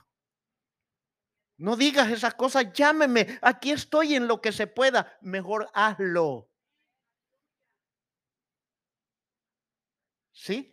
No 1.57 1.75
digas 1.75 2.13
esas 2.13 2.35
cosas, 2.35 2.73
llámeme, 2.73 3.41
aquí 3.43 3.73
estoy 3.73 4.15
en 4.15 4.29
lo 4.29 4.41
que 4.41 4.53
se 4.53 4.69
pueda, 4.69 5.19
mejor 5.21 5.69
hazlo. 5.75 6.49
¿Sí? 10.31 10.73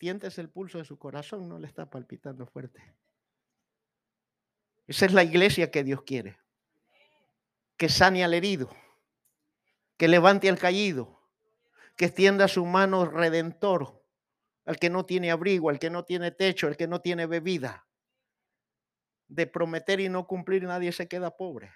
Sientes 0.00 0.36
el 0.38 0.50
pulso 0.50 0.78
de 0.78 0.84
su 0.84 0.98
corazón, 0.98 1.48
no 1.48 1.60
le 1.60 1.68
está 1.68 1.88
palpitando 1.88 2.44
fuerte. 2.44 2.82
Esa 4.88 5.06
es 5.06 5.12
la 5.12 5.22
iglesia 5.22 5.70
que 5.70 5.84
Dios 5.84 6.02
quiere. 6.02 6.40
Que 7.76 7.88
sane 7.88 8.24
al 8.24 8.34
herido, 8.34 8.68
que 9.98 10.08
levante 10.08 10.48
al 10.48 10.58
caído, 10.58 11.20
que 11.96 12.06
extienda 12.06 12.48
su 12.48 12.64
mano 12.64 13.04
redentor 13.04 13.98
al 14.64 14.78
que 14.78 14.90
no 14.90 15.04
tiene 15.04 15.30
abrigo, 15.30 15.70
al 15.70 15.78
que 15.78 15.90
no 15.90 16.04
tiene 16.04 16.30
techo, 16.30 16.66
al 16.66 16.76
que 16.76 16.86
no 16.86 17.00
tiene 17.00 17.26
bebida. 17.26 17.86
De 19.26 19.46
prometer 19.46 19.98
y 19.98 20.10
no 20.10 20.26
cumplir, 20.26 20.62
nadie 20.62 20.92
se 20.92 21.08
queda 21.08 21.36
pobre. 21.36 21.72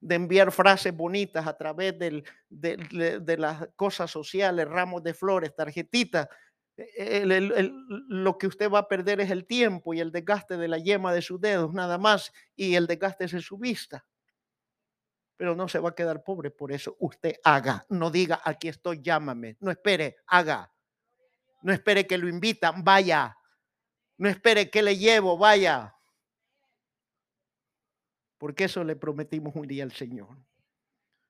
De 0.00 0.16
enviar 0.16 0.50
frases 0.50 0.94
bonitas 0.94 1.46
a 1.46 1.56
través 1.56 1.96
de, 1.98 3.36
las 3.38 3.68
cosas 3.76 4.10
sociales, 4.10 4.68
ramos 4.68 5.02
de 5.04 5.14
flores, 5.14 5.54
tarjetitas, 5.54 6.28
lo 8.08 8.36
que 8.36 8.48
usted 8.48 8.68
va 8.68 8.80
a 8.80 8.88
perder 8.88 9.20
es 9.20 9.30
el 9.30 9.46
tiempo 9.46 9.94
y 9.94 10.00
el 10.00 10.10
desgaste 10.10 10.56
de 10.56 10.66
la 10.66 10.78
yema 10.78 11.14
de 11.14 11.22
sus 11.22 11.40
dedos, 11.40 11.72
nada 11.72 11.98
más, 11.98 12.32
y 12.56 12.74
el 12.74 12.88
desgaste 12.88 13.26
es 13.26 13.44
su 13.44 13.58
vista. 13.58 14.04
Pero 15.42 15.56
no 15.56 15.66
se 15.66 15.80
va 15.80 15.88
a 15.88 15.94
quedar 15.96 16.22
pobre 16.22 16.52
por 16.52 16.70
eso. 16.70 16.94
Usted 17.00 17.34
haga, 17.42 17.84
no 17.88 18.12
diga 18.12 18.40
aquí 18.44 18.68
estoy, 18.68 19.02
llámame. 19.02 19.56
No 19.58 19.72
espere, 19.72 20.18
haga. 20.28 20.72
No 21.62 21.72
espere 21.72 22.06
que 22.06 22.16
lo 22.16 22.28
invitan, 22.28 22.84
vaya. 22.84 23.36
No 24.18 24.28
espere 24.28 24.70
que 24.70 24.82
le 24.82 24.96
llevo, 24.96 25.36
vaya. 25.36 25.96
Porque 28.38 28.62
eso 28.66 28.84
le 28.84 28.94
prometimos 28.94 29.56
un 29.56 29.66
día 29.66 29.82
al 29.82 29.90
Señor. 29.90 30.38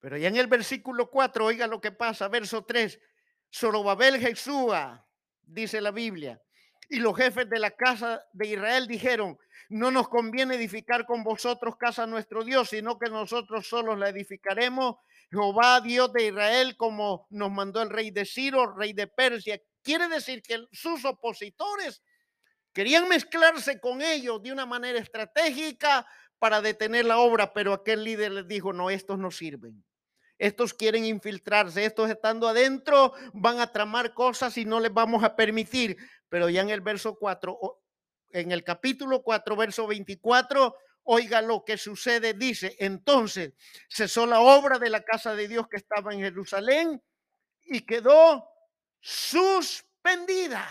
Pero 0.00 0.16
ya 0.16 0.28
en 0.28 0.36
el 0.36 0.46
versículo 0.46 1.10
4, 1.10 1.44
oiga 1.44 1.66
lo 1.66 1.80
que 1.80 1.92
pasa, 1.92 2.28
verso 2.28 2.64
3, 2.64 2.98
Zorobabel 3.52 4.18
Jesúa, 4.18 5.06
dice 5.42 5.80
la 5.80 5.90
Biblia, 5.90 6.40
y 6.88 6.98
los 6.98 7.16
jefes 7.16 7.48
de 7.48 7.58
la 7.58 7.70
casa 7.70 8.24
de 8.32 8.46
Israel 8.46 8.86
dijeron, 8.86 9.38
no 9.70 9.92
nos 9.92 10.08
conviene 10.08 10.56
edificar 10.56 11.06
con 11.06 11.22
vosotros 11.22 11.76
casa 11.76 12.06
nuestro 12.06 12.42
Dios, 12.42 12.70
sino 12.70 12.98
que 12.98 13.08
nosotros 13.08 13.68
solos 13.68 13.96
la 13.96 14.08
edificaremos. 14.08 14.96
Jehová, 15.30 15.80
Dios 15.80 16.12
de 16.12 16.26
Israel, 16.26 16.76
como 16.76 17.28
nos 17.30 17.52
mandó 17.52 17.80
el 17.80 17.88
rey 17.88 18.10
de 18.10 18.24
Ciro, 18.24 18.74
rey 18.74 18.92
de 18.92 19.06
Persia. 19.06 19.60
Quiere 19.80 20.08
decir 20.08 20.42
que 20.42 20.66
sus 20.72 21.04
opositores 21.04 22.02
Querían 22.72 23.08
mezclarse 23.08 23.80
con 23.80 24.00
ellos 24.00 24.42
de 24.42 24.52
una 24.52 24.66
manera 24.66 24.98
estratégica 24.98 26.06
para 26.38 26.60
detener 26.60 27.04
la 27.04 27.18
obra, 27.18 27.52
pero 27.52 27.72
aquel 27.72 28.04
líder 28.04 28.32
les 28.32 28.48
dijo, 28.48 28.72
no, 28.72 28.90
estos 28.90 29.18
no 29.18 29.30
sirven. 29.30 29.84
Estos 30.38 30.72
quieren 30.72 31.04
infiltrarse, 31.04 31.84
estos 31.84 32.08
estando 32.08 32.48
adentro 32.48 33.12
van 33.34 33.60
a 33.60 33.70
tramar 33.70 34.14
cosas 34.14 34.56
y 34.56 34.64
no 34.64 34.80
les 34.80 34.92
vamos 34.92 35.22
a 35.22 35.36
permitir. 35.36 35.98
Pero 36.30 36.48
ya 36.48 36.62
en 36.62 36.70
el 36.70 36.80
verso 36.80 37.16
4, 37.16 37.58
en 38.30 38.50
el 38.50 38.64
capítulo 38.64 39.22
4, 39.22 39.56
verso 39.56 39.86
24, 39.86 40.74
oiga 41.02 41.42
lo 41.42 41.62
que 41.62 41.76
sucede, 41.76 42.32
dice, 42.32 42.74
entonces 42.78 43.52
cesó 43.90 44.24
la 44.24 44.40
obra 44.40 44.78
de 44.78 44.88
la 44.88 45.02
casa 45.02 45.34
de 45.34 45.46
Dios 45.46 45.66
que 45.68 45.76
estaba 45.76 46.14
en 46.14 46.20
Jerusalén 46.20 47.02
y 47.66 47.82
quedó 47.82 48.48
suspendida. 49.00 50.66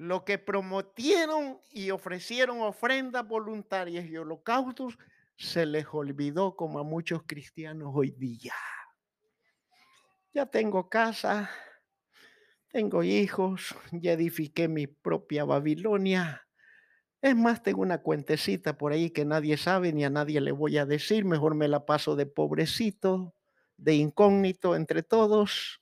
Lo 0.00 0.24
que 0.24 0.38
prometieron 0.38 1.60
y 1.70 1.90
ofrecieron 1.90 2.62
ofrendas 2.62 3.28
voluntarias 3.28 4.06
y 4.06 4.16
holocaustos, 4.16 4.96
se 5.36 5.66
les 5.66 5.84
olvidó 5.92 6.56
como 6.56 6.78
a 6.78 6.84
muchos 6.84 7.24
cristianos 7.26 7.90
hoy 7.92 8.10
día. 8.12 8.54
Ya 10.32 10.46
tengo 10.46 10.88
casa, 10.88 11.50
tengo 12.68 13.02
hijos, 13.02 13.74
ya 13.92 14.12
edifiqué 14.12 14.68
mi 14.68 14.86
propia 14.86 15.44
Babilonia. 15.44 16.48
Es 17.20 17.36
más, 17.36 17.62
tengo 17.62 17.82
una 17.82 18.00
cuentecita 18.00 18.78
por 18.78 18.92
ahí 18.92 19.10
que 19.10 19.26
nadie 19.26 19.58
sabe 19.58 19.92
ni 19.92 20.06
a 20.06 20.10
nadie 20.10 20.40
le 20.40 20.52
voy 20.52 20.78
a 20.78 20.86
decir. 20.86 21.26
Mejor 21.26 21.54
me 21.54 21.68
la 21.68 21.84
paso 21.84 22.16
de 22.16 22.24
pobrecito, 22.24 23.34
de 23.76 23.96
incógnito 23.96 24.74
entre 24.74 25.02
todos 25.02 25.79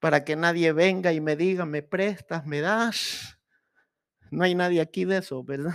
para 0.00 0.24
que 0.24 0.34
nadie 0.34 0.72
venga 0.72 1.12
y 1.12 1.20
me 1.20 1.36
diga, 1.36 1.66
me 1.66 1.82
prestas, 1.82 2.46
me 2.46 2.60
das. 2.60 3.38
No 4.30 4.44
hay 4.44 4.54
nadie 4.54 4.80
aquí 4.80 5.04
de 5.04 5.18
eso, 5.18 5.44
¿verdad? 5.44 5.74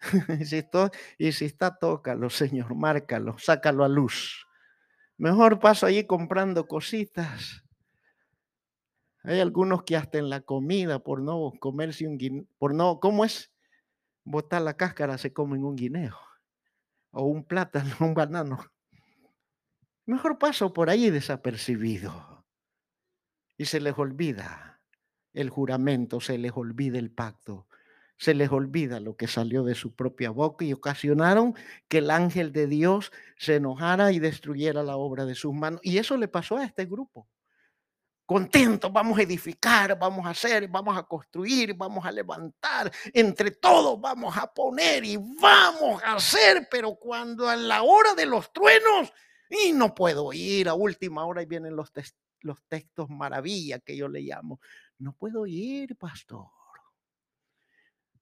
y, 0.40 0.44
si 0.44 0.56
está, 0.56 0.90
y 1.18 1.78
tócalo, 1.80 2.28
Señor, 2.28 2.74
márcalo, 2.74 3.38
sácalo 3.38 3.84
a 3.84 3.88
luz. 3.88 4.46
Mejor 5.16 5.60
paso 5.60 5.86
allí 5.86 6.04
comprando 6.04 6.66
cositas. 6.66 7.62
Hay 9.22 9.38
algunos 9.38 9.84
que 9.84 9.96
hasta 9.96 10.18
en 10.18 10.28
la 10.28 10.40
comida, 10.40 10.98
por 10.98 11.22
no 11.22 11.52
comerse 11.60 12.08
un 12.08 12.18
guineo, 12.18 12.44
por 12.58 12.74
no, 12.74 12.98
¿cómo 12.98 13.24
es? 13.24 13.52
Botar 14.24 14.62
la 14.62 14.76
cáscara 14.76 15.16
se 15.16 15.32
comen 15.32 15.62
un 15.62 15.76
guineo. 15.76 16.16
O 17.12 17.26
un 17.26 17.44
plátano, 17.44 17.94
un 18.00 18.14
banano. 18.14 18.58
Mejor 20.06 20.38
paso 20.38 20.72
por 20.72 20.90
ahí 20.90 21.10
desapercibido 21.10 22.31
y 23.56 23.66
se 23.66 23.80
les 23.80 23.98
olvida 23.98 24.80
el 25.32 25.50
juramento, 25.50 26.20
se 26.20 26.38
les 26.38 26.52
olvida 26.54 26.98
el 26.98 27.10
pacto, 27.10 27.66
se 28.18 28.34
les 28.34 28.50
olvida 28.50 29.00
lo 29.00 29.16
que 29.16 29.26
salió 29.26 29.64
de 29.64 29.74
su 29.74 29.94
propia 29.94 30.30
boca 30.30 30.64
y 30.64 30.72
ocasionaron 30.72 31.54
que 31.88 31.98
el 31.98 32.10
ángel 32.10 32.52
de 32.52 32.66
Dios 32.66 33.10
se 33.36 33.56
enojara 33.56 34.12
y 34.12 34.18
destruyera 34.18 34.82
la 34.82 34.96
obra 34.96 35.24
de 35.24 35.34
sus 35.34 35.52
manos. 35.52 35.80
Y 35.82 35.98
eso 35.98 36.16
le 36.16 36.28
pasó 36.28 36.56
a 36.56 36.64
este 36.64 36.86
grupo. 36.86 37.28
Contentos, 38.24 38.92
vamos 38.92 39.18
a 39.18 39.22
edificar, 39.22 39.98
vamos 39.98 40.24
a 40.24 40.30
hacer, 40.30 40.68
vamos 40.68 40.96
a 40.96 41.02
construir, 41.02 41.74
vamos 41.74 42.06
a 42.06 42.12
levantar, 42.12 42.90
entre 43.12 43.50
todos 43.50 44.00
vamos 44.00 44.36
a 44.36 44.46
poner 44.46 45.04
y 45.04 45.16
vamos 45.16 46.00
a 46.04 46.14
hacer, 46.14 46.68
pero 46.70 46.94
cuando 46.94 47.48
a 47.48 47.56
la 47.56 47.82
hora 47.82 48.14
de 48.14 48.26
los 48.26 48.52
truenos, 48.52 49.12
y 49.50 49.72
no 49.72 49.94
puedo 49.94 50.32
ir 50.32 50.68
a 50.68 50.74
última 50.74 51.26
hora 51.26 51.42
y 51.42 51.46
vienen 51.46 51.76
los 51.76 51.92
los 52.42 52.62
textos 52.68 53.08
maravilla 53.08 53.78
que 53.80 53.96
yo 53.96 54.08
le 54.08 54.20
llamo. 54.20 54.60
No 54.98 55.12
puedo 55.12 55.46
ir, 55.46 55.96
pastor. 55.96 56.48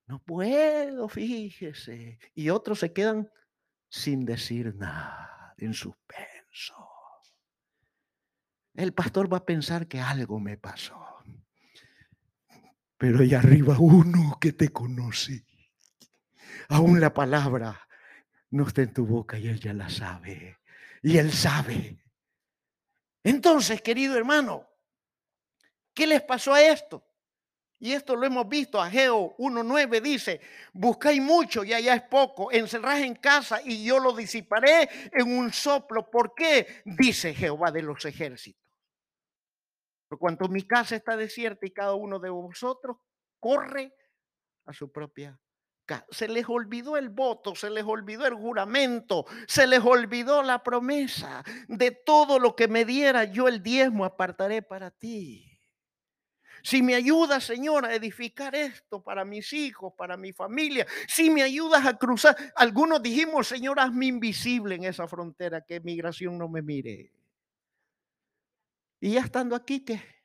No 0.06 0.18
puedo, 0.18 1.08
fíjese. 1.08 2.18
Y 2.34 2.50
otros 2.50 2.80
se 2.80 2.92
quedan 2.92 3.30
sin 3.88 4.24
decir 4.24 4.74
nada, 4.74 5.54
en 5.56 5.74
suspenso. 5.74 6.74
El 8.74 8.92
pastor 8.92 9.32
va 9.32 9.38
a 9.38 9.46
pensar 9.46 9.86
que 9.86 10.00
algo 10.00 10.40
me 10.40 10.56
pasó. 10.56 10.98
Pero 12.96 13.20
hay 13.20 13.34
arriba 13.34 13.78
uno 13.78 14.38
que 14.40 14.52
te 14.52 14.70
conoce. 14.70 15.44
Aún 16.68 17.00
la 17.00 17.14
palabra 17.14 17.80
no 18.50 18.66
está 18.66 18.82
en 18.82 18.92
tu 18.92 19.06
boca 19.06 19.38
y 19.38 19.48
él 19.48 19.60
ya 19.60 19.72
la 19.72 19.88
sabe. 19.88 20.58
Y 21.02 21.18
él 21.18 21.32
sabe. 21.32 21.98
Entonces, 23.22 23.82
querido 23.82 24.16
hermano, 24.16 24.66
¿qué 25.94 26.06
les 26.06 26.22
pasó 26.22 26.54
a 26.54 26.62
esto? 26.62 27.04
Y 27.82 27.92
esto 27.92 28.14
lo 28.14 28.26
hemos 28.26 28.46
visto, 28.46 28.78
Ageo 28.78 29.34
1.9 29.38 30.02
dice, 30.02 30.40
buscáis 30.74 31.22
mucho 31.22 31.64
y 31.64 31.72
allá 31.72 31.94
es 31.94 32.02
poco, 32.02 32.52
encerráis 32.52 33.06
en 33.06 33.14
casa 33.14 33.60
y 33.64 33.82
yo 33.82 33.98
lo 33.98 34.14
disiparé 34.14 34.88
en 35.12 35.38
un 35.38 35.50
soplo. 35.50 36.10
¿Por 36.10 36.34
qué? 36.34 36.82
Dice 36.84 37.32
Jehová 37.32 37.70
de 37.70 37.80
los 37.80 38.04
ejércitos. 38.04 38.60
Por 40.08 40.18
cuanto 40.18 40.48
mi 40.48 40.62
casa 40.66 40.96
está 40.96 41.16
desierta 41.16 41.64
y 41.64 41.70
cada 41.70 41.94
uno 41.94 42.18
de 42.18 42.28
vosotros 42.28 42.98
corre 43.38 43.94
a 44.66 44.74
su 44.74 44.92
propia 44.92 45.40
Se 46.10 46.28
les 46.28 46.48
olvidó 46.48 46.96
el 46.96 47.08
voto, 47.08 47.54
se 47.54 47.70
les 47.70 47.84
olvidó 47.84 48.26
el 48.26 48.34
juramento, 48.34 49.26
se 49.46 49.66
les 49.66 49.80
olvidó 49.84 50.42
la 50.42 50.62
promesa 50.62 51.44
de 51.68 51.90
todo 51.90 52.38
lo 52.38 52.56
que 52.56 52.68
me 52.68 52.84
diera 52.84 53.24
yo 53.24 53.48
el 53.48 53.62
diezmo 53.62 54.04
apartaré 54.04 54.62
para 54.62 54.90
ti. 54.90 55.46
Si 56.62 56.82
me 56.82 56.94
ayudas, 56.94 57.44
Señor, 57.44 57.86
a 57.86 57.94
edificar 57.94 58.54
esto 58.54 59.02
para 59.02 59.24
mis 59.24 59.52
hijos, 59.52 59.94
para 59.96 60.16
mi 60.16 60.32
familia, 60.32 60.86
si 61.08 61.30
me 61.30 61.42
ayudas 61.42 61.86
a 61.86 61.96
cruzar, 61.96 62.36
algunos 62.54 63.02
dijimos, 63.02 63.48
Señor, 63.48 63.80
hazme 63.80 64.06
invisible 64.06 64.74
en 64.74 64.84
esa 64.84 65.08
frontera, 65.08 65.62
que 65.62 65.80
migración 65.80 66.36
no 66.36 66.48
me 66.48 66.60
mire. 66.60 67.12
Y 69.00 69.12
ya 69.12 69.20
estando 69.20 69.56
aquí, 69.56 69.80
¿qué? 69.80 70.19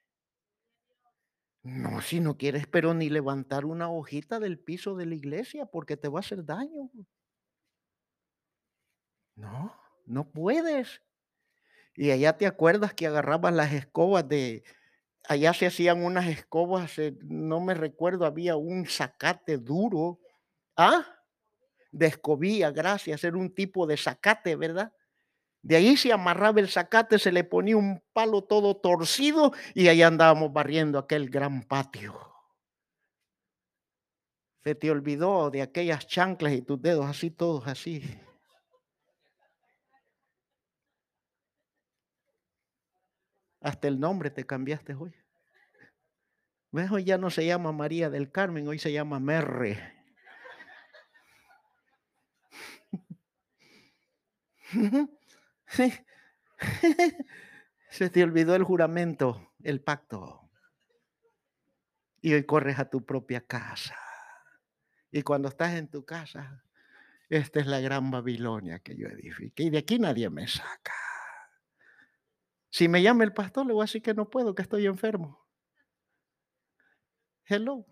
No, 1.66 2.00
si 2.00 2.22
no 2.22 2.38
quieres, 2.38 2.66
pero 2.66 2.94
ni 2.94 3.10
levantar 3.10 3.66
una 3.66 3.90
hojita 3.90 4.40
del 4.40 4.58
piso 4.58 4.96
de 4.96 5.06
la 5.06 5.16
iglesia 5.16 5.66
porque 5.66 5.98
te 5.98 6.08
va 6.08 6.20
a 6.20 6.22
hacer 6.22 6.46
daño. 6.46 6.90
No, 9.36 9.74
no 10.06 10.30
puedes. 10.32 11.02
Y 11.96 12.12
allá 12.12 12.38
te 12.38 12.48
acuerdas 12.48 12.94
que 12.94 13.08
agarrabas 13.08 13.54
las 13.54 13.74
escobas 13.74 14.28
de, 14.28 14.64
allá 15.30 15.54
se 15.54 15.68
hacían 15.68 16.04
unas 16.04 16.28
escobas, 16.28 17.00
eh, 17.00 17.18
no 17.24 17.62
me 17.62 17.74
recuerdo, 17.76 18.26
había 18.26 18.56
un 18.58 18.86
zacate 18.88 19.58
duro, 19.58 20.20
¿ah? 20.78 21.06
De 21.92 22.08
escobilla, 22.08 22.72
gracias, 22.72 23.24
era 23.24 23.38
un 23.38 23.54
tipo 23.56 23.88
de 23.88 23.98
zacate, 23.98 24.56
¿verdad? 24.56 24.94
De 25.66 25.76
ahí 25.76 25.98
se 25.98 26.14
amarraba 26.14 26.60
el 26.60 26.70
zacate, 26.70 27.18
se 27.18 27.32
le 27.32 27.44
ponía 27.44 27.76
un 27.76 28.00
palo 28.14 28.44
todo 28.44 28.78
torcido 28.78 29.52
y 29.74 29.88
ahí 29.88 30.04
andábamos 30.04 30.54
barriendo 30.54 31.00
aquel 31.00 31.28
gran 31.28 31.64
patio. 31.64 32.16
Se 34.64 34.76
te 34.76 34.92
olvidó 34.92 35.50
de 35.50 35.64
aquellas 35.64 36.06
chanclas 36.06 36.54
y 36.54 36.62
tus 36.62 36.80
dedos 36.80 37.08
así, 37.08 37.32
todos 37.32 37.66
así. 37.66 38.04
Hasta 43.60 43.88
el 43.88 44.00
nombre 44.00 44.30
te 44.30 44.46
cambiaste 44.46 44.94
hoy. 44.94 45.16
¿Ves? 46.70 46.92
Hoy 46.92 47.06
ya 47.06 47.18
no 47.18 47.32
se 47.32 47.44
llama 47.44 47.72
María 47.72 48.12
del 48.12 48.32
Carmen, 48.32 48.68
hoy 48.68 48.78
se 48.78 48.92
llama 48.92 49.20
Merre. 49.20 49.96
Se 57.90 58.10
te 58.10 58.24
olvidó 58.24 58.56
el 58.56 58.64
juramento, 58.64 59.54
el 59.64 59.82
pacto. 59.82 60.50
Y 62.22 62.34
hoy 62.34 62.44
corres 62.46 62.80
a 62.80 62.90
tu 62.90 63.06
propia 63.06 63.42
casa. 63.42 63.96
Y 65.12 65.22
cuando 65.22 65.48
estás 65.48 65.76
en 65.76 65.90
tu 65.90 66.04
casa, 66.04 66.64
esta 67.30 67.60
es 67.60 67.68
la 67.68 67.80
gran 67.80 68.12
Babilonia 68.12 68.80
que 68.80 68.96
yo 68.96 69.08
edifiqué. 69.08 69.64
Y 69.64 69.70
de 69.70 69.78
aquí 69.78 70.00
nadie 70.00 70.30
me 70.30 70.48
saca. 70.48 70.94
Si 72.70 72.88
me 72.90 73.02
llama 73.02 73.24
el 73.24 73.34
pastor, 73.34 73.66
le 73.66 73.74
voy 73.74 73.84
a 73.84 73.86
decir 73.86 74.02
que 74.02 74.14
no 74.14 74.30
puedo, 74.30 74.54
que 74.54 74.62
estoy 74.62 74.86
enfermo. 74.86 75.48
Hello. 77.46 77.86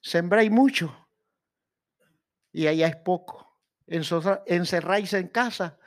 Sembráis 0.00 0.50
mucho 0.50 1.08
y 2.52 2.66
allá 2.66 2.88
es 2.88 2.96
poco. 2.96 3.49
Encerráis 3.90 5.12
en 5.12 5.28
casa 5.28 5.78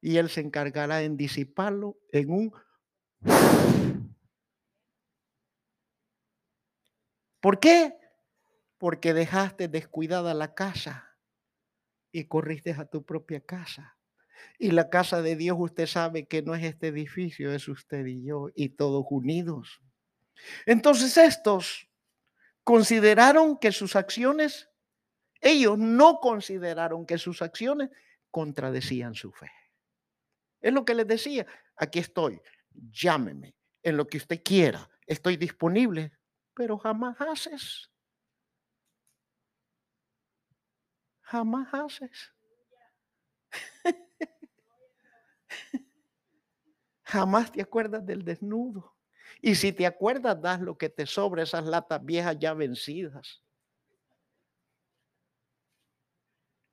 y 0.00 0.16
Él 0.16 0.28
se 0.28 0.40
encargará 0.40 1.02
en 1.02 1.16
disiparlo 1.16 1.98
en 2.10 2.30
un... 2.30 2.52
¿Por 7.40 7.60
qué? 7.60 7.94
Porque 8.78 9.12
dejaste 9.12 9.68
descuidada 9.68 10.34
la 10.34 10.54
casa 10.54 11.14
y 12.10 12.24
corriste 12.24 12.72
a 12.72 12.86
tu 12.86 13.04
propia 13.04 13.40
casa. 13.40 13.98
Y 14.58 14.70
la 14.70 14.88
casa 14.88 15.20
de 15.20 15.36
Dios, 15.36 15.56
usted 15.58 15.86
sabe 15.86 16.26
que 16.26 16.42
no 16.42 16.54
es 16.54 16.64
este 16.64 16.88
edificio, 16.88 17.52
es 17.52 17.68
usted 17.68 18.06
y 18.06 18.24
yo 18.24 18.48
y 18.54 18.70
todos 18.70 19.04
unidos. 19.10 19.82
Entonces 20.66 21.16
estos 21.16 21.88
consideraron 22.62 23.58
que 23.58 23.72
sus 23.72 23.94
acciones, 23.94 24.70
ellos 25.44 25.78
no 25.78 26.20
consideraron 26.20 27.04
que 27.04 27.18
sus 27.18 27.42
acciones 27.42 27.90
contradecían 28.30 29.14
su 29.14 29.30
fe. 29.30 29.52
Es 30.60 30.72
lo 30.72 30.84
que 30.86 30.94
les 30.94 31.06
decía, 31.06 31.46
aquí 31.76 31.98
estoy, 31.98 32.40
llámeme 32.90 33.54
en 33.82 33.98
lo 33.98 34.06
que 34.06 34.16
usted 34.16 34.42
quiera, 34.42 34.88
estoy 35.06 35.36
disponible, 35.36 36.12
pero 36.54 36.78
jamás 36.78 37.20
haces. 37.20 37.90
Jamás 41.20 41.68
haces. 41.74 42.32
Jamás 47.04 47.52
te 47.52 47.60
acuerdas 47.60 48.06
del 48.06 48.24
desnudo. 48.24 48.96
Y 49.42 49.56
si 49.56 49.72
te 49.72 49.84
acuerdas, 49.86 50.40
das 50.40 50.60
lo 50.62 50.78
que 50.78 50.88
te 50.88 51.04
sobra, 51.04 51.42
esas 51.42 51.66
latas 51.66 52.02
viejas 52.02 52.38
ya 52.38 52.54
vencidas. 52.54 53.43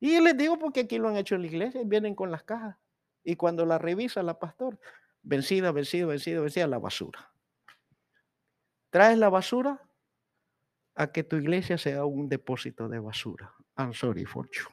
Y 0.01 0.19
les 0.19 0.35
digo 0.35 0.59
porque 0.59 0.81
aquí 0.81 0.97
lo 0.97 1.07
han 1.07 1.15
hecho 1.15 1.35
en 1.35 1.41
la 1.41 1.47
iglesia, 1.47 1.81
vienen 1.85 2.15
con 2.15 2.29
las 2.29 2.43
cajas. 2.43 2.75
Y 3.23 3.37
cuando 3.37 3.65
la 3.65 3.77
revisa 3.77 4.21
la 4.21 4.37
pastor, 4.37 4.77
vencida, 5.21 5.71
vencida, 5.71 6.07
vencida, 6.07 6.41
vencida, 6.41 6.67
la 6.67 6.79
basura. 6.79 7.31
Traes 8.89 9.17
la 9.17 9.29
basura 9.29 9.81
a 10.95 11.13
que 11.13 11.23
tu 11.23 11.37
iglesia 11.37 11.77
sea 11.77 12.03
un 12.03 12.27
depósito 12.27 12.89
de 12.89 12.99
basura. 12.99 13.53
I'm 13.77 13.93
sorry 13.93 14.25
for 14.25 14.49
you 14.51 14.65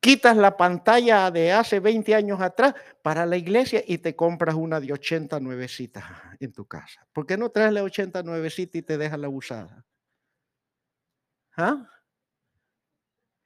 quitas 0.00 0.36
la 0.36 0.56
pantalla 0.56 1.30
de 1.30 1.52
hace 1.52 1.78
20 1.78 2.14
años 2.14 2.40
atrás 2.40 2.74
para 3.02 3.26
la 3.26 3.36
iglesia 3.36 3.82
y 3.86 3.98
te 3.98 4.16
compras 4.16 4.54
una 4.54 4.80
de 4.80 4.92
80 4.92 5.38
nuevecitas 5.40 6.04
en 6.40 6.52
tu 6.52 6.66
casa. 6.66 7.06
¿Por 7.12 7.26
qué 7.26 7.36
no 7.36 7.50
traes 7.50 7.72
la 7.72 7.82
80 7.82 8.22
nuevecita 8.22 8.78
y 8.78 8.82
te 8.82 8.98
dejas 8.98 9.18
la 9.18 9.28
usada? 9.28 9.84
¿Ah? 11.56 11.86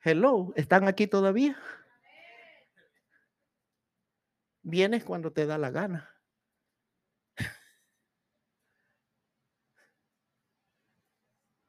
Hello, 0.06 0.52
¿están 0.54 0.86
aquí 0.86 1.06
todavía? 1.06 1.58
Vienes 4.62 5.02
cuando 5.02 5.32
te 5.32 5.46
da 5.46 5.56
la 5.56 5.70
gana. 5.70 6.10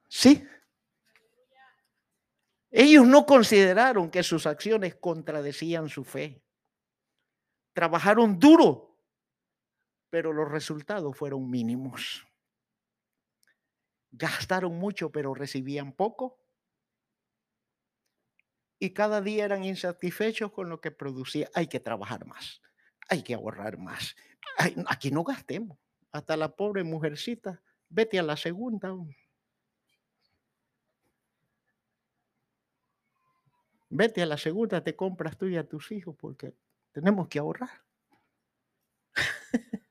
Sí. 0.09 0.45
Ellos 2.71 3.07
no 3.07 3.25
consideraron 3.25 4.11
que 4.11 4.21
sus 4.21 4.45
acciones 4.45 4.95
contradecían 4.95 5.87
su 5.87 6.03
fe. 6.03 6.43
Trabajaron 7.71 8.37
duro, 8.37 8.99
pero 10.09 10.33
los 10.33 10.51
resultados 10.51 11.17
fueron 11.17 11.49
mínimos. 11.49 12.27
Gastaron 14.11 14.77
mucho, 14.77 15.09
pero 15.09 15.33
recibían 15.33 15.93
poco. 15.93 16.44
Y 18.79 18.91
cada 18.91 19.21
día 19.21 19.45
eran 19.45 19.63
insatisfechos 19.63 20.51
con 20.51 20.69
lo 20.69 20.81
que 20.81 20.91
producía. 20.91 21.49
Hay 21.53 21.67
que 21.67 21.79
trabajar 21.79 22.25
más, 22.25 22.61
hay 23.09 23.23
que 23.23 23.33
ahorrar 23.33 23.77
más. 23.77 24.15
aquí 24.87 25.11
no 25.11 25.23
gastemos. 25.23 25.77
Hasta 26.11 26.37
la 26.37 26.55
pobre 26.55 26.83
mujercita, 26.83 27.61
vete 27.89 28.19
a 28.19 28.23
la 28.23 28.37
segunda. 28.37 28.93
Vete 33.89 34.21
a 34.21 34.25
la 34.25 34.37
segunda, 34.37 34.83
te 34.83 34.95
compras 34.95 35.37
tú 35.37 35.47
y 35.47 35.57
a 35.57 35.67
tus 35.67 35.91
hijos 35.91 36.15
porque 36.17 36.53
tenemos 36.91 37.27
que 37.27 37.39
ahorrar. 37.39 37.83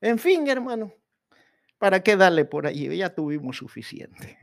en 0.00 0.18
fin, 0.18 0.46
hermano, 0.46 0.92
¿Para 1.78 2.02
qué 2.02 2.16
darle 2.16 2.44
por 2.44 2.66
allí? 2.66 2.96
Ya 2.96 3.14
tuvimos 3.14 3.56
suficiente. 3.56 4.36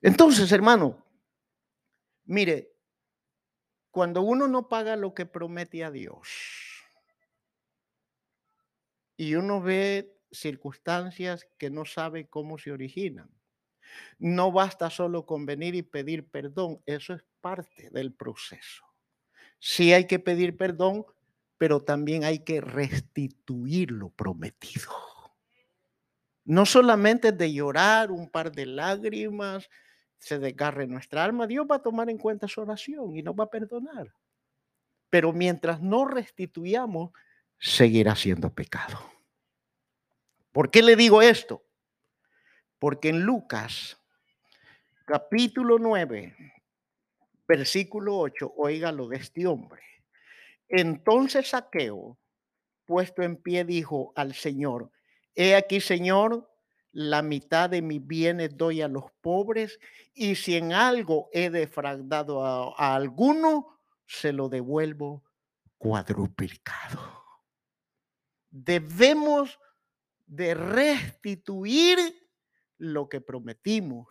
Entonces, 0.00 0.50
hermano, 0.52 1.04
mire, 2.30 2.72
cuando 3.90 4.22
uno 4.22 4.46
no 4.46 4.68
paga 4.68 4.94
lo 4.94 5.14
que 5.14 5.26
promete 5.26 5.84
a 5.84 5.90
Dios 5.90 6.28
y 9.16 9.34
uno 9.34 9.60
ve 9.60 10.16
circunstancias 10.30 11.48
que 11.58 11.70
no 11.70 11.84
sabe 11.84 12.28
cómo 12.28 12.56
se 12.56 12.70
originan, 12.70 13.28
no 14.20 14.52
basta 14.52 14.90
solo 14.90 15.26
con 15.26 15.44
venir 15.44 15.74
y 15.74 15.82
pedir 15.82 16.30
perdón, 16.30 16.80
eso 16.86 17.14
es 17.14 17.24
parte 17.40 17.90
del 17.90 18.14
proceso. 18.14 18.84
Sí 19.58 19.92
hay 19.92 20.06
que 20.06 20.20
pedir 20.20 20.56
perdón, 20.56 21.04
pero 21.58 21.80
también 21.80 22.22
hay 22.22 22.44
que 22.44 22.60
restituir 22.60 23.90
lo 23.90 24.10
prometido. 24.10 24.92
No 26.44 26.64
solamente 26.64 27.32
de 27.32 27.52
llorar 27.52 28.12
un 28.12 28.30
par 28.30 28.52
de 28.52 28.66
lágrimas, 28.66 29.68
se 30.20 30.38
desgarre 30.38 30.86
nuestra 30.86 31.24
alma, 31.24 31.46
Dios 31.46 31.66
va 31.68 31.76
a 31.76 31.82
tomar 31.82 32.08
en 32.10 32.18
cuenta 32.18 32.46
su 32.46 32.60
oración 32.60 33.16
y 33.16 33.22
nos 33.22 33.34
va 33.34 33.44
a 33.44 33.50
perdonar. 33.50 34.14
Pero 35.08 35.32
mientras 35.32 35.80
no 35.80 36.04
restituyamos, 36.04 37.10
seguirá 37.58 38.14
siendo 38.14 38.52
pecado. 38.54 39.00
¿Por 40.52 40.70
qué 40.70 40.82
le 40.82 40.94
digo 40.94 41.22
esto? 41.22 41.64
Porque 42.78 43.08
en 43.08 43.22
Lucas, 43.22 43.98
capítulo 45.06 45.78
9, 45.78 46.36
versículo 47.48 48.18
8, 48.18 48.54
oiga 48.56 48.92
lo 48.92 49.08
de 49.08 49.16
este 49.16 49.46
hombre. 49.46 49.82
Entonces 50.68 51.48
Saqueo, 51.48 52.18
puesto 52.84 53.22
en 53.22 53.36
pie, 53.36 53.64
dijo 53.64 54.12
al 54.16 54.34
Señor, 54.34 54.90
he 55.34 55.54
aquí, 55.54 55.80
Señor, 55.80 56.49
la 56.92 57.22
mitad 57.22 57.70
de 57.70 57.82
mis 57.82 58.04
bienes 58.04 58.56
doy 58.56 58.82
a 58.82 58.88
los 58.88 59.10
pobres 59.20 59.78
y 60.14 60.34
si 60.34 60.56
en 60.56 60.72
algo 60.72 61.28
he 61.32 61.50
defraudado 61.50 62.44
a, 62.44 62.94
alguno, 62.94 63.78
se 64.06 64.32
lo 64.32 64.48
devuelvo 64.48 65.22
cuadruplicado. 65.78 67.00
Debemos 68.50 69.58
de 70.26 70.54
restituir 70.54 71.98
lo 72.78 73.08
que 73.08 73.20
prometimos. 73.20 74.08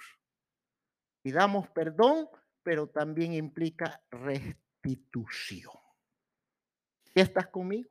Y 1.21 1.31
damos 1.31 1.69
perdón, 1.69 2.29
pero 2.63 2.87
también 2.87 3.33
implica 3.33 4.01
restitución. 4.09 5.73
¿Estás 7.13 7.47
conmigo? 7.47 7.89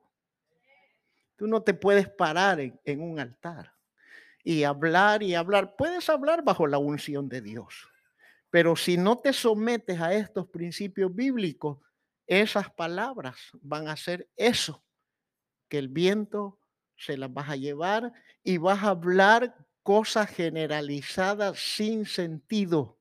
Tú 1.35 1.45
no 1.45 1.61
te 1.61 1.75
puedes 1.75 2.09
parar 2.09 2.59
en 2.59 3.01
un 3.01 3.19
altar 3.19 3.78
y 4.43 4.63
hablar 4.63 5.23
y 5.23 5.35
hablar. 5.35 5.75
Puedes 5.77 6.09
hablar 6.09 6.43
bajo 6.43 6.67
la 6.67 6.77
unción 6.77 7.29
de 7.29 7.41
Dios, 7.41 7.89
pero 8.49 8.75
si 8.75 8.97
no 8.97 9.17
te 9.17 9.33
sometes 9.33 9.99
a 10.01 10.13
estos 10.13 10.47
principios 10.47 11.13
bíblicos, 11.13 11.77
esas 12.27 12.69
palabras 12.71 13.37
van 13.61 13.87
a 13.87 13.95
ser 13.97 14.29
eso, 14.35 14.83
que 15.67 15.79
el 15.79 15.87
viento 15.87 16.59
se 16.95 17.17
las 17.17 17.33
vas 17.33 17.49
a 17.49 17.55
llevar 17.55 18.13
y 18.43 18.57
vas 18.57 18.83
a 18.83 18.89
hablar 18.89 19.55
cosas 19.83 20.29
generalizadas 20.29 21.59
sin 21.59 22.05
sentido. 22.05 22.99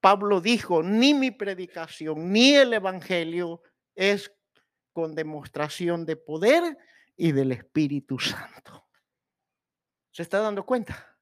Pablo 0.00 0.40
dijo, 0.40 0.82
ni 0.82 1.14
mi 1.14 1.30
predicación 1.30 2.32
ni 2.32 2.54
el 2.54 2.74
Evangelio 2.74 3.62
es 3.94 4.32
con 4.92 5.14
demostración 5.14 6.04
de 6.04 6.16
poder 6.16 6.76
y 7.16 7.32
del 7.32 7.52
Espíritu 7.52 8.18
Santo. 8.18 8.83
¿Se 10.14 10.22
está 10.22 10.38
dando 10.38 10.64
cuenta? 10.64 11.18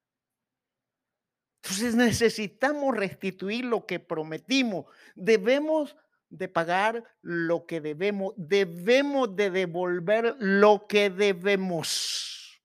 Entonces 1.63 1.95
necesitamos 1.95 2.95
restituir 2.95 3.65
lo 3.65 3.87
que 3.87 3.99
prometimos. 3.99 4.85
Debemos 5.15 5.97
de 6.29 6.49
pagar 6.49 7.03
lo 7.23 7.65
que 7.65 7.81
debemos. 7.81 8.35
Debemos 8.37 9.35
de 9.35 9.51
devolver 9.51 10.37
lo 10.41 10.87
que 10.87 11.09
debemos. 11.09 12.61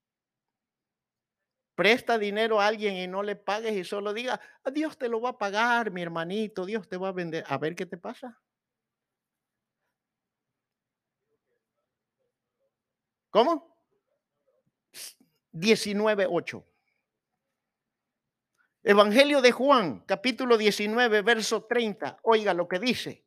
Presta 1.76 2.18
dinero 2.18 2.60
a 2.60 2.68
alguien 2.68 2.98
y 2.98 3.08
no 3.08 3.24
le 3.24 3.38
pagues 3.38 3.78
y 3.78 3.86
solo 3.86 4.12
diga, 4.12 4.42
ah, 4.66 4.72
Dios 4.72 4.98
te 4.98 5.08
lo 5.08 5.22
va 5.22 5.30
a 5.30 5.38
pagar, 5.38 5.92
mi 5.92 6.02
hermanito, 6.02 6.66
Dios 6.66 6.90
te 6.90 6.98
va 6.98 7.08
a 7.08 7.14
vender. 7.14 7.46
A 7.48 7.58
ver 7.58 7.74
qué 7.74 7.86
te 7.86 7.98
pasa. 7.98 8.38
¿Cómo? 13.30 13.77
19.8. 15.60 16.64
Evangelio 18.84 19.42
de 19.42 19.52
Juan, 19.52 20.04
capítulo 20.06 20.58
19, 20.58 21.22
verso 21.22 21.66
30. 21.66 22.20
Oiga 22.24 22.54
lo 22.54 22.68
que 22.68 22.80
dice. 22.80 23.26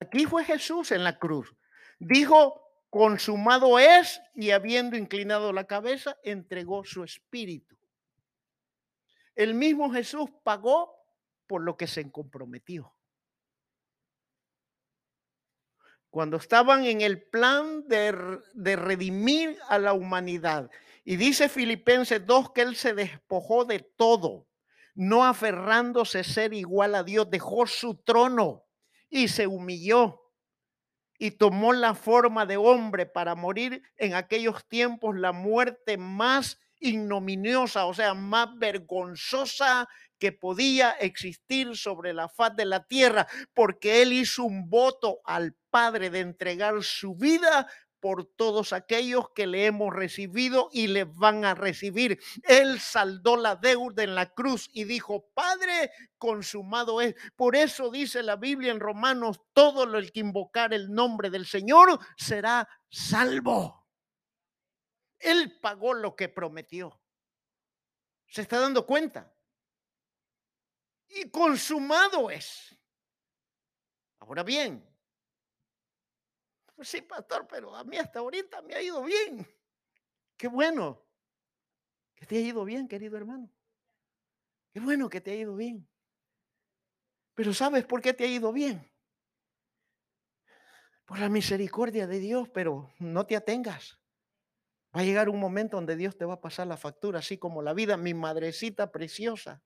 Aquí 0.00 0.26
fue 0.26 0.44
Jesús 0.44 0.92
en 0.92 1.04
la 1.04 1.18
cruz. 1.18 1.54
Dijo, 1.98 2.60
consumado 2.90 3.78
es, 3.78 4.20
y 4.34 4.50
habiendo 4.50 4.96
inclinado 4.96 5.52
la 5.52 5.64
cabeza, 5.64 6.18
entregó 6.22 6.84
su 6.84 7.04
espíritu. 7.04 7.76
El 9.34 9.54
mismo 9.54 9.90
Jesús 9.90 10.28
pagó 10.42 10.94
por 11.46 11.62
lo 11.62 11.76
que 11.76 11.86
se 11.86 12.10
comprometió. 12.10 12.94
Cuando 16.10 16.36
estaban 16.36 16.84
en 16.84 17.00
el 17.02 17.22
plan 17.22 17.86
de, 17.86 18.40
de 18.52 18.76
redimir 18.76 19.56
a 19.68 19.78
la 19.78 19.92
humanidad 19.92 20.70
y 21.10 21.16
dice 21.16 21.48
Filipenses 21.48 22.24
2 22.24 22.52
que 22.52 22.60
él 22.60 22.76
se 22.76 22.94
despojó 22.94 23.64
de 23.64 23.80
todo, 23.80 24.46
no 24.94 25.24
aferrándose 25.24 26.20
a 26.20 26.22
ser 26.22 26.54
igual 26.54 26.94
a 26.94 27.02
Dios, 27.02 27.28
dejó 27.28 27.66
su 27.66 27.96
trono 27.96 28.62
y 29.08 29.26
se 29.26 29.48
humilló 29.48 30.20
y 31.18 31.32
tomó 31.32 31.72
la 31.72 31.96
forma 31.96 32.46
de 32.46 32.58
hombre 32.58 33.06
para 33.06 33.34
morir 33.34 33.82
en 33.96 34.14
aquellos 34.14 34.64
tiempos 34.68 35.16
la 35.16 35.32
muerte 35.32 35.96
más 35.96 36.60
ignominiosa, 36.78 37.86
o 37.86 37.92
sea, 37.92 38.14
más 38.14 38.56
vergonzosa 38.56 39.88
que 40.20 40.30
podía 40.30 40.92
existir 40.92 41.76
sobre 41.76 42.14
la 42.14 42.28
faz 42.28 42.54
de 42.54 42.66
la 42.66 42.86
tierra, 42.86 43.26
porque 43.52 44.02
él 44.02 44.12
hizo 44.12 44.44
un 44.44 44.70
voto 44.70 45.18
al 45.24 45.56
Padre 45.70 46.08
de 46.08 46.20
entregar 46.20 46.80
su 46.84 47.16
vida 47.16 47.66
por 48.00 48.24
todos 48.24 48.72
aquellos 48.72 49.30
que 49.34 49.46
le 49.46 49.66
hemos 49.66 49.94
recibido 49.94 50.68
y 50.72 50.88
le 50.88 51.04
van 51.04 51.44
a 51.44 51.54
recibir. 51.54 52.18
Él 52.42 52.80
saldó 52.80 53.36
la 53.36 53.56
deuda 53.56 54.02
en 54.02 54.14
la 54.14 54.32
cruz 54.32 54.68
y 54.72 54.84
dijo, 54.84 55.28
Padre, 55.34 55.92
consumado 56.18 57.00
es. 57.00 57.14
Por 57.36 57.54
eso 57.54 57.90
dice 57.90 58.22
la 58.22 58.36
Biblia 58.36 58.72
en 58.72 58.80
Romanos, 58.80 59.40
todo 59.52 59.84
el 59.84 60.10
que 60.10 60.20
invocar 60.20 60.72
el 60.74 60.92
nombre 60.92 61.30
del 61.30 61.46
Señor 61.46 61.98
será 62.16 62.68
salvo. 62.88 63.86
Él 65.18 65.58
pagó 65.60 65.92
lo 65.92 66.16
que 66.16 66.28
prometió. 66.28 67.00
¿Se 68.26 68.42
está 68.42 68.58
dando 68.58 68.86
cuenta? 68.86 69.34
Y 71.08 71.28
consumado 71.30 72.30
es. 72.30 72.76
Ahora 74.20 74.42
bien, 74.42 74.89
sí, 76.84 77.02
pastor, 77.02 77.46
pero 77.48 77.74
a 77.74 77.84
mí 77.84 77.96
hasta 77.96 78.20
ahorita 78.20 78.62
me 78.62 78.74
ha 78.74 78.82
ido 78.82 79.02
bien. 79.02 79.46
Qué 80.36 80.48
bueno 80.48 81.04
que 82.14 82.26
te 82.26 82.36
ha 82.36 82.40
ido 82.40 82.64
bien, 82.64 82.88
querido 82.88 83.16
hermano. 83.16 83.50
Qué 84.72 84.80
bueno 84.80 85.08
que 85.08 85.20
te 85.20 85.32
ha 85.32 85.34
ido 85.34 85.56
bien. 85.56 85.88
Pero 87.34 87.52
¿sabes 87.54 87.84
por 87.84 88.00
qué 88.00 88.12
te 88.12 88.24
ha 88.24 88.26
ido 88.26 88.52
bien? 88.52 88.90
Por 91.04 91.18
la 91.18 91.28
misericordia 91.28 92.06
de 92.06 92.18
Dios, 92.18 92.48
pero 92.50 92.92
no 92.98 93.26
te 93.26 93.36
atengas. 93.36 93.98
Va 94.94 95.00
a 95.00 95.04
llegar 95.04 95.28
un 95.28 95.40
momento 95.40 95.76
donde 95.76 95.96
Dios 95.96 96.16
te 96.16 96.24
va 96.24 96.34
a 96.34 96.40
pasar 96.40 96.66
la 96.66 96.76
factura, 96.76 97.20
así 97.20 97.38
como 97.38 97.62
la 97.62 97.74
vida, 97.74 97.96
mi 97.96 98.14
madrecita 98.14 98.90
preciosa. 98.90 99.62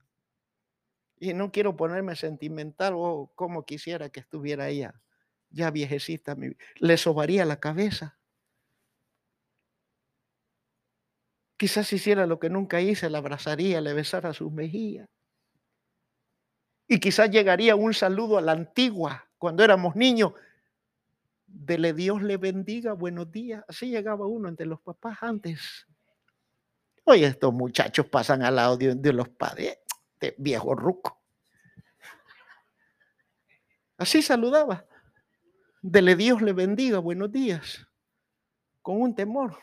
Y 1.17 1.33
no 1.35 1.51
quiero 1.51 1.77
ponerme 1.77 2.17
sentimental 2.17 2.95
o 2.95 3.01
oh, 3.01 3.33
como 3.35 3.65
quisiera 3.65 4.11
que 4.11 4.21
estuviera 4.21 4.69
ella 4.69 5.01
ya 5.55 5.71
viejecita, 5.71 6.37
le 6.77 6.97
sobaría 6.97 7.45
la 7.45 7.61
cabeza. 7.61 8.19
Quizás 11.57 11.93
hiciera 11.93 12.27
lo 12.27 12.39
que 12.39 12.51
nunca 12.51 12.81
hice, 12.81 13.09
la 13.09 13.19
abrazaría, 13.19 13.81
le 13.81 13.95
besara 13.95 14.35
sus 14.35 14.53
mejillas. 14.53 15.09
Y 16.89 16.99
quizás 17.01 17.31
llegaría 17.31 17.77
un 17.77 17.95
saludo 17.95 18.37
a 18.37 18.43
la 18.43 18.53
antigua, 18.53 19.29
cuando 19.39 19.65
éramos 19.65 19.97
niños. 19.97 20.33
Dele 21.47 21.93
Dios 21.93 22.23
le 22.23 22.37
bendiga, 22.37 22.93
buenos 22.93 23.31
días. 23.31 23.65
Así 23.69 23.89
llegaba 23.89 24.27
uno 24.27 24.49
entre 24.49 24.67
los 24.67 24.81
papás 24.81 25.19
antes. 25.23 25.87
Hoy 27.05 27.25
estos 27.25 27.53
muchachos 27.53 28.07
pasan 28.07 28.43
al 28.43 28.57
lado 28.57 28.77
de, 28.77 29.13
los 29.13 29.29
padres, 29.29 29.79
de 30.21 30.35
viejo 30.37 30.75
ruco. 30.75 31.21
Así 33.97 34.23
saludaba. 34.23 34.85
Dele 35.87 36.17
Dios 36.17 36.41
le 36.41 36.55
bendiga, 36.55 36.99
buenos 36.99 37.31
días, 37.31 37.87
con 38.81 39.03
un 39.03 39.15
temor. 39.15 39.59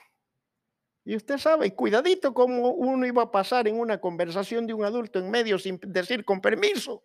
Y 1.04 1.16
usted 1.16 1.40
sabe, 1.40 1.74
cuidadito 1.74 2.32
cómo 2.36 2.70
uno 2.74 3.08
iba 3.08 3.24
a 3.24 3.32
pasar 3.32 3.68
en 3.68 3.80
una 3.80 4.00
conversación 4.00 4.68
de 4.68 4.76
un 4.76 4.86
adulto 4.86 5.18
en 5.18 5.32
medio 5.32 5.58
sin 5.58 5.80
decir 5.82 6.24
con 6.24 6.40
permiso. 6.40 7.04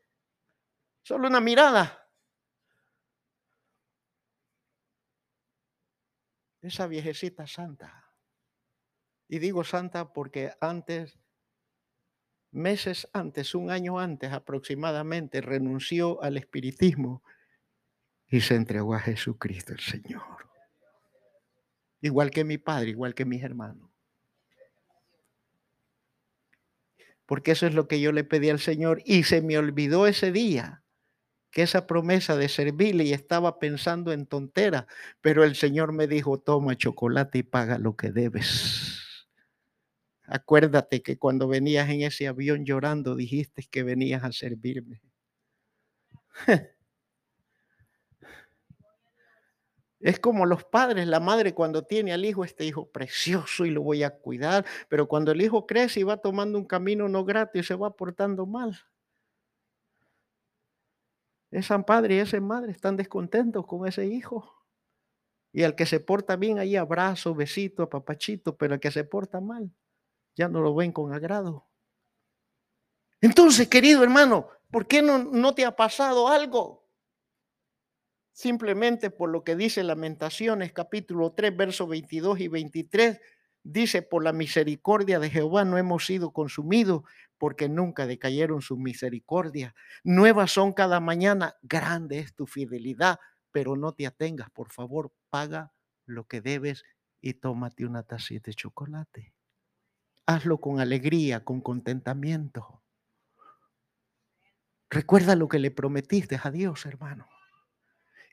Solo 1.00 1.28
una 1.28 1.40
mirada. 1.40 2.06
Esa 6.60 6.86
viejecita 6.86 7.46
santa. 7.46 8.12
Y 9.28 9.38
digo 9.38 9.64
santa 9.64 10.12
porque 10.12 10.52
antes, 10.60 11.18
meses 12.50 13.08
antes, 13.14 13.54
un 13.54 13.70
año 13.70 13.98
antes 13.98 14.30
aproximadamente, 14.34 15.40
renunció 15.40 16.22
al 16.22 16.36
espiritismo 16.36 17.22
y 18.29 18.41
se 18.41 18.55
entregó 18.55 18.95
a 18.95 19.01
Jesucristo 19.01 19.72
el 19.72 19.81
Señor. 19.81 20.22
Igual 22.01 22.31
que 22.31 22.45
mi 22.45 22.59
padre, 22.59 22.91
igual 22.91 23.14
que 23.14 23.24
mis 23.24 23.43
hermanos. 23.43 23.91
Porque 27.24 27.53
eso 27.53 27.66
es 27.66 27.74
lo 27.74 27.89
que 27.89 28.01
yo 28.01 28.12
le 28.12 28.24
pedí 28.24 28.51
al 28.51 28.61
Señor 28.61 29.03
y 29.05 29.24
se 29.24 29.43
me 29.43 29.59
olvidó 29.59 30.07
ese 30.07 30.31
día 30.31 30.83
que 31.51 31.62
esa 31.62 31.87
promesa 31.87 32.37
de 32.37 32.49
servirle 32.49 33.05
y 33.05 33.12
estaba 33.12 33.59
pensando 33.59 34.12
en 34.12 34.27
tontera, 34.27 34.87
pero 35.22 35.43
el 35.43 35.57
Señor 35.57 35.93
me 35.93 36.07
dijo, 36.07 36.39
toma 36.39 36.77
chocolate 36.77 37.39
y 37.39 37.43
paga 37.43 37.79
lo 37.79 37.97
que 37.97 38.12
debes. 38.12 39.27
Acuérdate 40.24 41.03
que 41.03 41.18
cuando 41.18 41.49
venías 41.49 41.89
en 41.89 42.03
ese 42.03 42.27
avión 42.29 42.64
llorando 42.64 43.16
dijiste 43.16 43.64
que 43.70 43.83
venías 43.83 44.22
a 44.22 44.33
servirme. 44.33 45.01
Es 50.07 50.20
como 50.20 50.46
los 50.46 50.62
padres, 50.62 51.09
la 51.09 51.18
madre 51.18 51.52
cuando 51.52 51.82
tiene 51.82 52.12
al 52.12 52.24
hijo, 52.24 52.44
este 52.44 52.64
hijo 52.64 52.88
precioso 52.88 53.64
y 53.66 53.70
lo 53.70 53.82
voy 53.82 54.04
a 54.04 54.16
cuidar, 54.16 54.64
pero 54.88 55.09
cuando 55.09 55.32
el 55.32 55.42
hijo 55.42 55.66
crece 55.66 55.98
y 55.98 56.04
va 56.04 56.18
tomando 56.18 56.59
un 56.59 56.64
camino 56.64 57.09
no 57.09 57.24
grato 57.24 57.59
y 57.59 57.64
se 57.64 57.74
va 57.74 57.90
portando 57.96 58.46
mal. 58.46 58.78
Ese 61.50 61.76
padre 61.80 62.14
y 62.14 62.18
esa 62.20 62.40
madre 62.40 62.70
están 62.70 62.96
descontentos 62.96 63.66
con 63.66 63.84
ese 63.88 64.07
hijo. 64.07 64.64
Y 65.52 65.64
al 65.64 65.74
que 65.74 65.86
se 65.86 65.98
porta 65.98 66.36
bien, 66.36 66.61
ahí 66.61 66.76
abrazo, 66.76 67.34
besito, 67.34 67.88
papachito, 67.88 68.57
pero 68.57 68.74
al 68.74 68.80
que 68.80 68.92
se 68.92 69.02
porta 69.02 69.40
mal, 69.40 69.74
ya 70.36 70.46
no 70.46 70.61
lo 70.61 70.72
ven 70.72 70.92
con 70.92 71.12
agrado. 71.14 71.66
Entonces, 73.20 73.66
querido 73.66 74.04
hermano, 74.04 74.50
¿por 74.70 74.86
qué 74.86 75.02
no, 75.02 75.18
no 75.18 75.52
te 75.52 75.64
ha 75.64 75.74
pasado 75.74 76.28
algo? 76.28 76.86
Simplemente 78.37 79.09
por 79.09 79.30
lo 79.30 79.45
que 79.45 79.57
dice 79.57 79.82
Lamentaciones 79.82 80.70
capítulo 80.74 81.32
3, 81.32 81.57
versos 81.57 81.89
22 81.89 82.41
y 82.41 82.49
23, 82.49 83.18
dice, 83.62 84.03
por 84.03 84.22
la 84.22 84.34
misericordia 84.34 85.18
de 85.18 85.30
Jehová 85.30 85.64
no 85.64 85.78
hemos 85.78 86.05
sido 86.05 86.32
consumidos, 86.32 87.03
porque 87.39 87.70
nunca 87.70 88.07
decayeron 88.07 88.61
sus 88.61 88.78
misericordias. 88.78 89.72
Nuevas 90.05 90.53
son 90.53 90.74
cada 90.74 91.01
mañana, 91.01 91.57
grande 91.62 92.18
es 92.18 92.34
tu 92.34 92.47
fidelidad, 92.47 93.18
pero 93.53 93.74
no 93.74 93.93
te 93.93 94.07
atengas, 94.07 94.51
por 94.51 94.70
favor, 94.70 95.14
paga 95.30 95.72
lo 96.05 96.24
que 96.24 96.43
debes 96.43 96.84
y 97.22 97.32
tómate 97.32 97.87
una 97.87 98.03
tacita 98.03 98.51
de 98.51 98.55
chocolate. 98.55 99.32
Hazlo 100.26 100.61
con 100.61 100.78
alegría, 100.78 101.43
con 101.43 101.62
contentamiento. 101.62 102.82
Recuerda 104.91 105.37
lo 105.37 105.49
que 105.49 105.59
le 105.59 105.70
prometiste 105.70 106.39
a 106.43 106.51
Dios, 106.51 106.84
hermano 106.84 107.26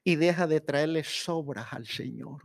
y 0.03 0.15
deja 0.15 0.47
de 0.47 0.61
traerle 0.61 1.03
sobras 1.03 1.73
al 1.73 1.87
Señor. 1.87 2.43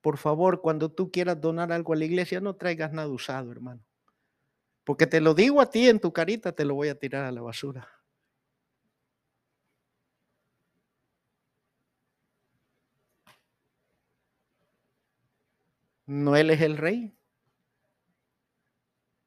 Por 0.00 0.16
favor, 0.16 0.62
cuando 0.62 0.90
tú 0.90 1.10
quieras 1.10 1.40
donar 1.40 1.72
algo 1.72 1.92
a 1.92 1.96
la 1.96 2.06
iglesia, 2.06 2.40
no 2.40 2.56
traigas 2.56 2.92
nada 2.92 3.08
usado, 3.08 3.52
hermano. 3.52 3.84
Porque 4.84 5.06
te 5.06 5.20
lo 5.20 5.34
digo 5.34 5.60
a 5.60 5.70
ti 5.70 5.88
en 5.88 6.00
tu 6.00 6.12
carita, 6.12 6.52
te 6.52 6.64
lo 6.64 6.74
voy 6.74 6.88
a 6.88 6.98
tirar 6.98 7.24
a 7.24 7.32
la 7.32 7.42
basura. 7.42 7.88
¿No 16.06 16.34
él 16.34 16.50
es 16.50 16.60
el 16.60 16.76
rey? 16.76 17.16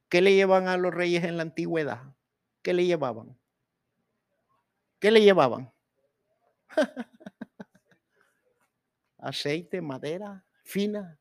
¿Qué 0.09 0.21
le 0.21 0.35
llevan 0.35 0.67
a 0.67 0.77
los 0.77 0.93
reyes 0.93 1.23
en 1.23 1.37
la 1.37 1.43
antigüedad? 1.43 2.15
¿Qué 2.61 2.73
le 2.73 2.85
llevaban? 2.85 3.35
¿Qué 4.99 5.09
le 5.09 5.21
llevaban? 5.21 5.72
Aceite, 9.17 9.81
madera 9.81 10.45
fina, 10.63 11.19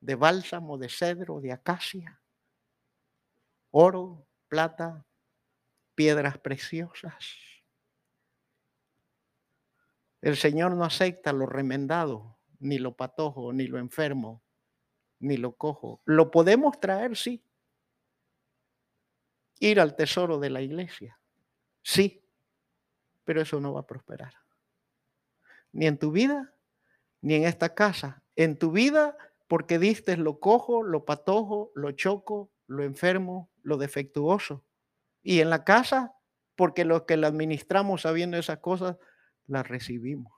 de 0.00 0.14
bálsamo, 0.14 0.78
de 0.78 0.88
cedro, 0.88 1.40
de 1.40 1.52
acacia, 1.52 2.20
oro, 3.70 4.26
plata, 4.48 5.06
piedras 5.94 6.38
preciosas. 6.38 7.36
El 10.20 10.36
Señor 10.36 10.74
no 10.74 10.84
acepta 10.84 11.32
lo 11.32 11.46
remendado, 11.46 12.38
ni 12.58 12.78
lo 12.78 12.96
patojo, 12.96 13.52
ni 13.52 13.66
lo 13.66 13.78
enfermo, 13.78 14.42
ni 15.20 15.36
lo 15.36 15.56
cojo. 15.56 16.00
Lo 16.04 16.30
podemos 16.30 16.80
traer, 16.80 17.16
sí. 17.16 17.44
Ir 19.58 19.80
al 19.80 19.96
tesoro 19.96 20.38
de 20.38 20.50
la 20.50 20.62
iglesia, 20.62 21.18
sí 21.82 22.23
pero 23.24 23.42
eso 23.42 23.60
no 23.60 23.72
va 23.72 23.80
a 23.80 23.86
prosperar. 23.86 24.34
Ni 25.72 25.86
en 25.86 25.98
tu 25.98 26.12
vida, 26.12 26.54
ni 27.20 27.34
en 27.34 27.44
esta 27.44 27.74
casa. 27.74 28.22
En 28.36 28.58
tu 28.58 28.70
vida, 28.70 29.16
porque 29.48 29.78
diste 29.78 30.16
lo 30.16 30.40
cojo, 30.40 30.82
lo 30.82 31.04
patojo, 31.04 31.72
lo 31.74 31.92
choco, 31.92 32.52
lo 32.66 32.84
enfermo, 32.84 33.50
lo 33.62 33.76
defectuoso. 33.76 34.64
Y 35.22 35.40
en 35.40 35.50
la 35.50 35.64
casa, 35.64 36.14
porque 36.54 36.84
los 36.84 37.02
que 37.02 37.16
la 37.16 37.28
administramos 37.28 38.02
sabiendo 38.02 38.36
esas 38.36 38.58
cosas, 38.58 38.98
las 39.46 39.66
recibimos. 39.66 40.32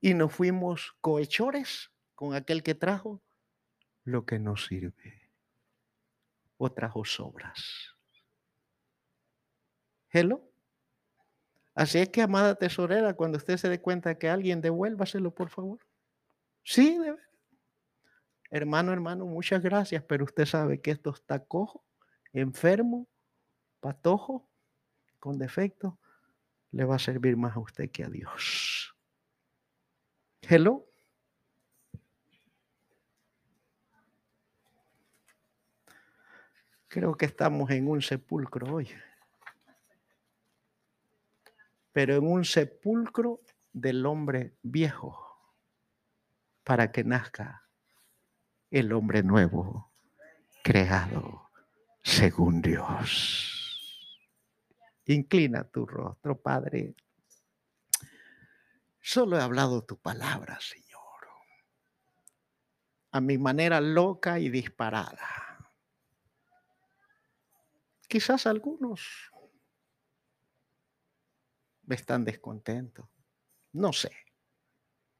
Y 0.00 0.14
nos 0.14 0.32
fuimos 0.32 0.96
cohechores 1.00 1.90
con 2.14 2.34
aquel 2.34 2.62
que 2.62 2.74
trajo 2.74 3.22
lo 4.04 4.24
que 4.24 4.38
nos 4.38 4.66
sirve. 4.66 5.30
O 6.56 6.72
trajo 6.72 7.04
sobras. 7.04 7.94
Hello. 10.10 10.47
Así 11.78 12.00
es 12.00 12.08
que, 12.08 12.22
amada 12.22 12.56
tesorera, 12.56 13.14
cuando 13.14 13.38
usted 13.38 13.56
se 13.56 13.68
dé 13.68 13.80
cuenta 13.80 14.18
que 14.18 14.28
alguien, 14.28 14.60
devuélvaselo, 14.60 15.32
por 15.32 15.48
favor. 15.48 15.78
Sí, 16.64 16.98
debe. 16.98 17.20
Hermano, 18.50 18.92
hermano, 18.92 19.26
muchas 19.26 19.62
gracias, 19.62 20.02
pero 20.02 20.24
usted 20.24 20.44
sabe 20.44 20.80
que 20.80 20.90
esto 20.90 21.10
está 21.10 21.38
cojo, 21.44 21.84
enfermo, 22.32 23.06
patojo, 23.78 24.50
con 25.20 25.38
defecto, 25.38 26.00
le 26.72 26.84
va 26.84 26.96
a 26.96 26.98
servir 26.98 27.36
más 27.36 27.54
a 27.54 27.60
usted 27.60 27.88
que 27.92 28.02
a 28.02 28.08
Dios. 28.08 28.96
Hello. 30.42 30.84
Creo 36.88 37.14
que 37.14 37.26
estamos 37.26 37.70
en 37.70 37.86
un 37.86 38.02
sepulcro 38.02 38.74
hoy 38.74 38.88
pero 41.98 42.14
en 42.14 42.28
un 42.28 42.44
sepulcro 42.44 43.40
del 43.72 44.06
hombre 44.06 44.54
viejo, 44.62 45.36
para 46.62 46.92
que 46.92 47.02
nazca 47.02 47.68
el 48.70 48.92
hombre 48.92 49.24
nuevo, 49.24 49.90
creado 50.62 51.50
según 52.00 52.62
Dios. 52.62 54.16
Inclina 55.06 55.64
tu 55.64 55.86
rostro, 55.86 56.40
Padre. 56.40 56.94
Solo 59.00 59.36
he 59.36 59.42
hablado 59.42 59.82
tu 59.82 59.98
palabra, 60.00 60.56
Señor, 60.60 61.26
a 63.10 63.20
mi 63.20 63.38
manera 63.38 63.80
loca 63.80 64.38
y 64.38 64.50
disparada. 64.50 65.58
Quizás 68.06 68.46
algunos 68.46 69.32
están 71.94 72.24
descontentos. 72.24 73.08
No 73.72 73.92
sé. 73.92 74.10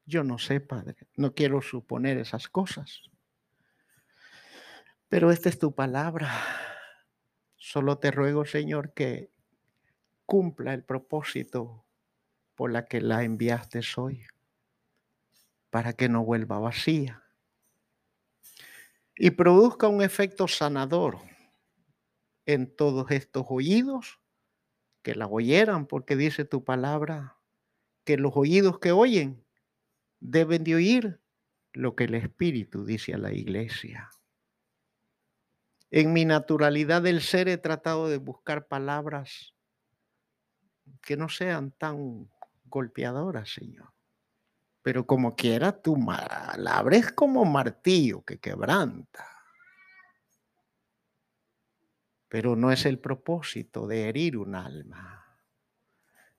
Yo 0.04 0.24
no 0.24 0.38
sé, 0.38 0.60
Padre. 0.60 0.96
No 1.16 1.34
quiero 1.34 1.60
suponer 1.62 2.18
esas 2.18 2.48
cosas. 2.48 3.02
Pero 5.08 5.30
esta 5.30 5.48
es 5.48 5.58
tu 5.58 5.74
palabra. 5.74 6.30
Solo 7.56 7.98
te 7.98 8.10
ruego, 8.10 8.44
Señor, 8.44 8.92
que 8.94 9.30
cumpla 10.26 10.74
el 10.74 10.84
propósito 10.84 11.84
por 12.54 12.70
la 12.70 12.86
que 12.86 13.00
la 13.00 13.22
enviaste 13.24 13.80
hoy, 13.96 14.26
para 15.70 15.92
que 15.92 16.08
no 16.08 16.24
vuelva 16.24 16.58
vacía 16.58 17.22
y 19.18 19.30
produzca 19.32 19.88
un 19.88 20.00
efecto 20.00 20.46
sanador 20.46 21.18
en 22.46 22.74
todos 22.74 23.10
estos 23.10 23.44
oídos 23.48 24.20
que 25.02 25.14
la 25.14 25.26
oyeran, 25.26 25.86
porque 25.86 26.16
dice 26.16 26.44
tu 26.44 26.64
palabra 26.64 27.38
que 28.04 28.16
los 28.16 28.32
oídos 28.36 28.78
que 28.78 28.92
oyen 28.92 29.44
deben 30.20 30.64
de 30.64 30.74
oír 30.74 31.20
lo 31.72 31.94
que 31.94 32.04
el 32.04 32.14
Espíritu 32.14 32.84
dice 32.84 33.14
a 33.14 33.18
la 33.18 33.32
iglesia. 33.32 34.10
En 35.90 36.12
mi 36.12 36.24
naturalidad 36.24 37.02
del 37.02 37.22
ser 37.22 37.48
he 37.48 37.56
tratado 37.56 38.08
de 38.08 38.18
buscar 38.18 38.66
palabras 38.66 39.54
que 41.02 41.16
no 41.16 41.28
sean 41.28 41.70
tan 41.72 42.30
golpeadoras, 42.64 43.50
Señor. 43.52 43.92
Pero 44.82 45.06
como 45.06 45.34
quiera, 45.34 45.80
tu 45.80 45.96
palabra 46.04 46.96
es 46.96 47.12
como 47.12 47.44
martillo 47.44 48.24
que 48.24 48.38
quebranta. 48.38 49.37
Pero 52.28 52.56
no 52.56 52.70
es 52.70 52.84
el 52.86 52.98
propósito 52.98 53.86
de 53.86 54.08
herir 54.08 54.36
un 54.36 54.54
alma. 54.54 55.36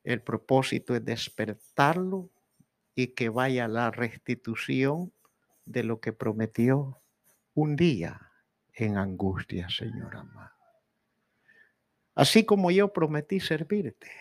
El 0.04 0.22
propósito 0.22 0.96
es 0.96 1.04
despertarlo 1.04 2.30
y 2.96 3.08
que 3.08 3.30
vaya 3.30 3.66
a 3.66 3.70
la 3.70 3.92
restitución 3.92 5.12
de 5.66 5.84
lo 5.84 6.00
que 6.00 6.14
prometió 6.14 7.02
un 7.54 7.76
día 7.76 8.32
en 8.74 8.98
angustia, 8.98 9.70
Señor 9.70 10.16
amado. 10.16 10.56
Así 12.16 12.46
como 12.46 12.72
yo 12.72 12.92
prometí 12.92 13.40
servirte 13.40 14.12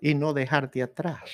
y 0.00 0.14
no 0.14 0.34
dejarte 0.34 0.82
atrás. 0.82 1.30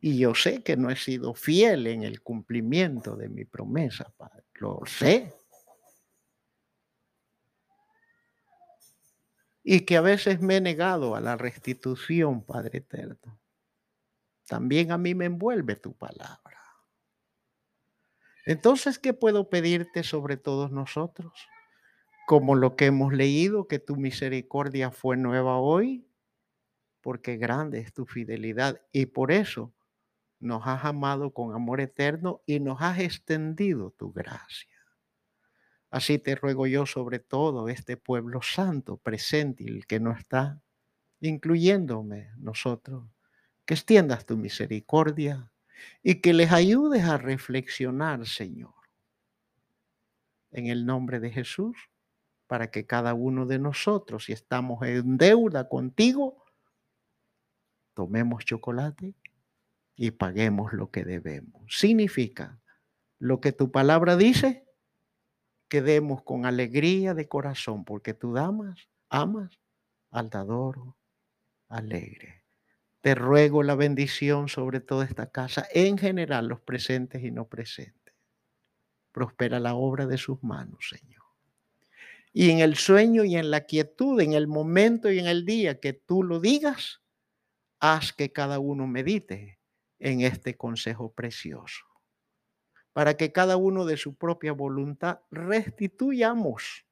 Y 0.00 0.18
yo 0.18 0.34
sé 0.34 0.62
que 0.62 0.76
no 0.76 0.90
he 0.90 0.96
sido 0.96 1.34
fiel 1.34 1.86
en 1.86 2.04
el 2.04 2.22
cumplimiento 2.22 3.16
de 3.16 3.28
mi 3.28 3.44
promesa, 3.44 4.10
Padre. 4.16 4.49
Lo 4.60 4.82
sé. 4.84 5.32
Y 9.62 9.80
que 9.80 9.96
a 9.96 10.02
veces 10.02 10.40
me 10.40 10.56
he 10.56 10.60
negado 10.60 11.16
a 11.16 11.20
la 11.20 11.36
restitución, 11.36 12.44
Padre 12.44 12.78
eterno. 12.78 13.40
También 14.46 14.92
a 14.92 14.98
mí 14.98 15.14
me 15.14 15.24
envuelve 15.26 15.76
tu 15.76 15.96
palabra. 15.96 16.60
Entonces, 18.44 18.98
¿qué 18.98 19.14
puedo 19.14 19.48
pedirte 19.48 20.02
sobre 20.02 20.36
todos 20.36 20.70
nosotros? 20.70 21.32
Como 22.26 22.54
lo 22.54 22.76
que 22.76 22.86
hemos 22.86 23.14
leído, 23.14 23.66
que 23.66 23.78
tu 23.78 23.96
misericordia 23.96 24.90
fue 24.90 25.16
nueva 25.16 25.58
hoy, 25.58 26.06
porque 27.00 27.38
grande 27.38 27.80
es 27.80 27.94
tu 27.94 28.04
fidelidad 28.04 28.82
y 28.92 29.06
por 29.06 29.32
eso 29.32 29.72
nos 30.40 30.66
has 30.66 30.84
amado 30.84 31.32
con 31.32 31.54
amor 31.54 31.80
eterno 31.80 32.42
y 32.46 32.60
nos 32.60 32.80
has 32.80 32.98
extendido 32.98 33.90
tu 33.92 34.12
gracia. 34.12 34.68
Así 35.90 36.18
te 36.18 36.34
ruego 36.34 36.66
yo 36.66 36.86
sobre 36.86 37.18
todo 37.18 37.68
este 37.68 37.96
pueblo 37.96 38.40
santo 38.42 38.96
presente 38.96 39.64
y 39.64 39.68
el 39.68 39.86
que 39.86 40.00
no 40.00 40.12
está, 40.12 40.62
incluyéndome 41.20 42.30
nosotros, 42.38 43.04
que 43.66 43.74
extiendas 43.74 44.24
tu 44.24 44.36
misericordia 44.36 45.52
y 46.02 46.16
que 46.16 46.32
les 46.32 46.52
ayudes 46.52 47.04
a 47.04 47.18
reflexionar, 47.18 48.26
Señor, 48.26 48.74
en 50.52 50.66
el 50.66 50.86
nombre 50.86 51.20
de 51.20 51.30
Jesús, 51.30 51.76
para 52.46 52.70
que 52.70 52.86
cada 52.86 53.14
uno 53.14 53.46
de 53.46 53.58
nosotros, 53.58 54.24
si 54.24 54.32
estamos 54.32 54.82
en 54.86 55.18
deuda 55.18 55.68
contigo, 55.68 56.44
tomemos 57.94 58.44
chocolate 58.44 59.14
y 60.02 60.12
paguemos 60.12 60.72
lo 60.72 60.90
que 60.90 61.04
debemos. 61.04 61.62
Significa 61.68 62.58
lo 63.18 63.42
que 63.42 63.52
tu 63.52 63.70
palabra 63.70 64.16
dice, 64.16 64.64
que 65.68 65.82
demos 65.82 66.22
con 66.22 66.46
alegría 66.46 67.12
de 67.12 67.28
corazón, 67.28 67.84
porque 67.84 68.14
tú 68.14 68.32
damas, 68.32 68.88
amas 69.10 69.60
al 70.10 70.30
dador 70.30 70.94
alegre. 71.68 72.44
Te 73.02 73.14
ruego 73.14 73.62
la 73.62 73.74
bendición 73.74 74.48
sobre 74.48 74.80
toda 74.80 75.04
esta 75.04 75.30
casa, 75.30 75.68
en 75.70 75.98
general 75.98 76.48
los 76.48 76.62
presentes 76.62 77.22
y 77.22 77.30
no 77.30 77.46
presentes. 77.46 78.14
Prospera 79.12 79.60
la 79.60 79.74
obra 79.74 80.06
de 80.06 80.16
sus 80.16 80.42
manos, 80.42 80.88
Señor. 80.88 81.26
Y 82.32 82.48
en 82.48 82.60
el 82.60 82.76
sueño 82.76 83.22
y 83.24 83.36
en 83.36 83.50
la 83.50 83.66
quietud, 83.66 84.18
en 84.22 84.32
el 84.32 84.46
momento 84.46 85.12
y 85.12 85.18
en 85.18 85.26
el 85.26 85.44
día 85.44 85.78
que 85.78 85.92
tú 85.92 86.22
lo 86.22 86.40
digas, 86.40 87.02
haz 87.80 88.14
que 88.14 88.32
cada 88.32 88.60
uno 88.60 88.86
medite 88.86 89.59
en 90.00 90.22
este 90.22 90.56
consejo 90.56 91.12
precioso, 91.12 91.84
para 92.92 93.16
que 93.16 93.32
cada 93.32 93.56
uno 93.56 93.84
de 93.84 93.96
su 93.96 94.16
propia 94.16 94.52
voluntad 94.52 95.20
restituyamos 95.30 96.84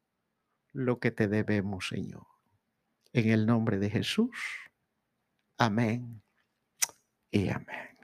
lo 0.72 1.00
que 1.00 1.11
te 1.11 1.26
debemos, 1.26 1.88
Señor. 1.88 2.26
En 3.12 3.30
el 3.30 3.46
nombre 3.46 3.78
de 3.78 3.90
Jesús. 3.90 4.30
Amén 5.56 6.22
y 7.30 7.48
amén. 7.48 7.97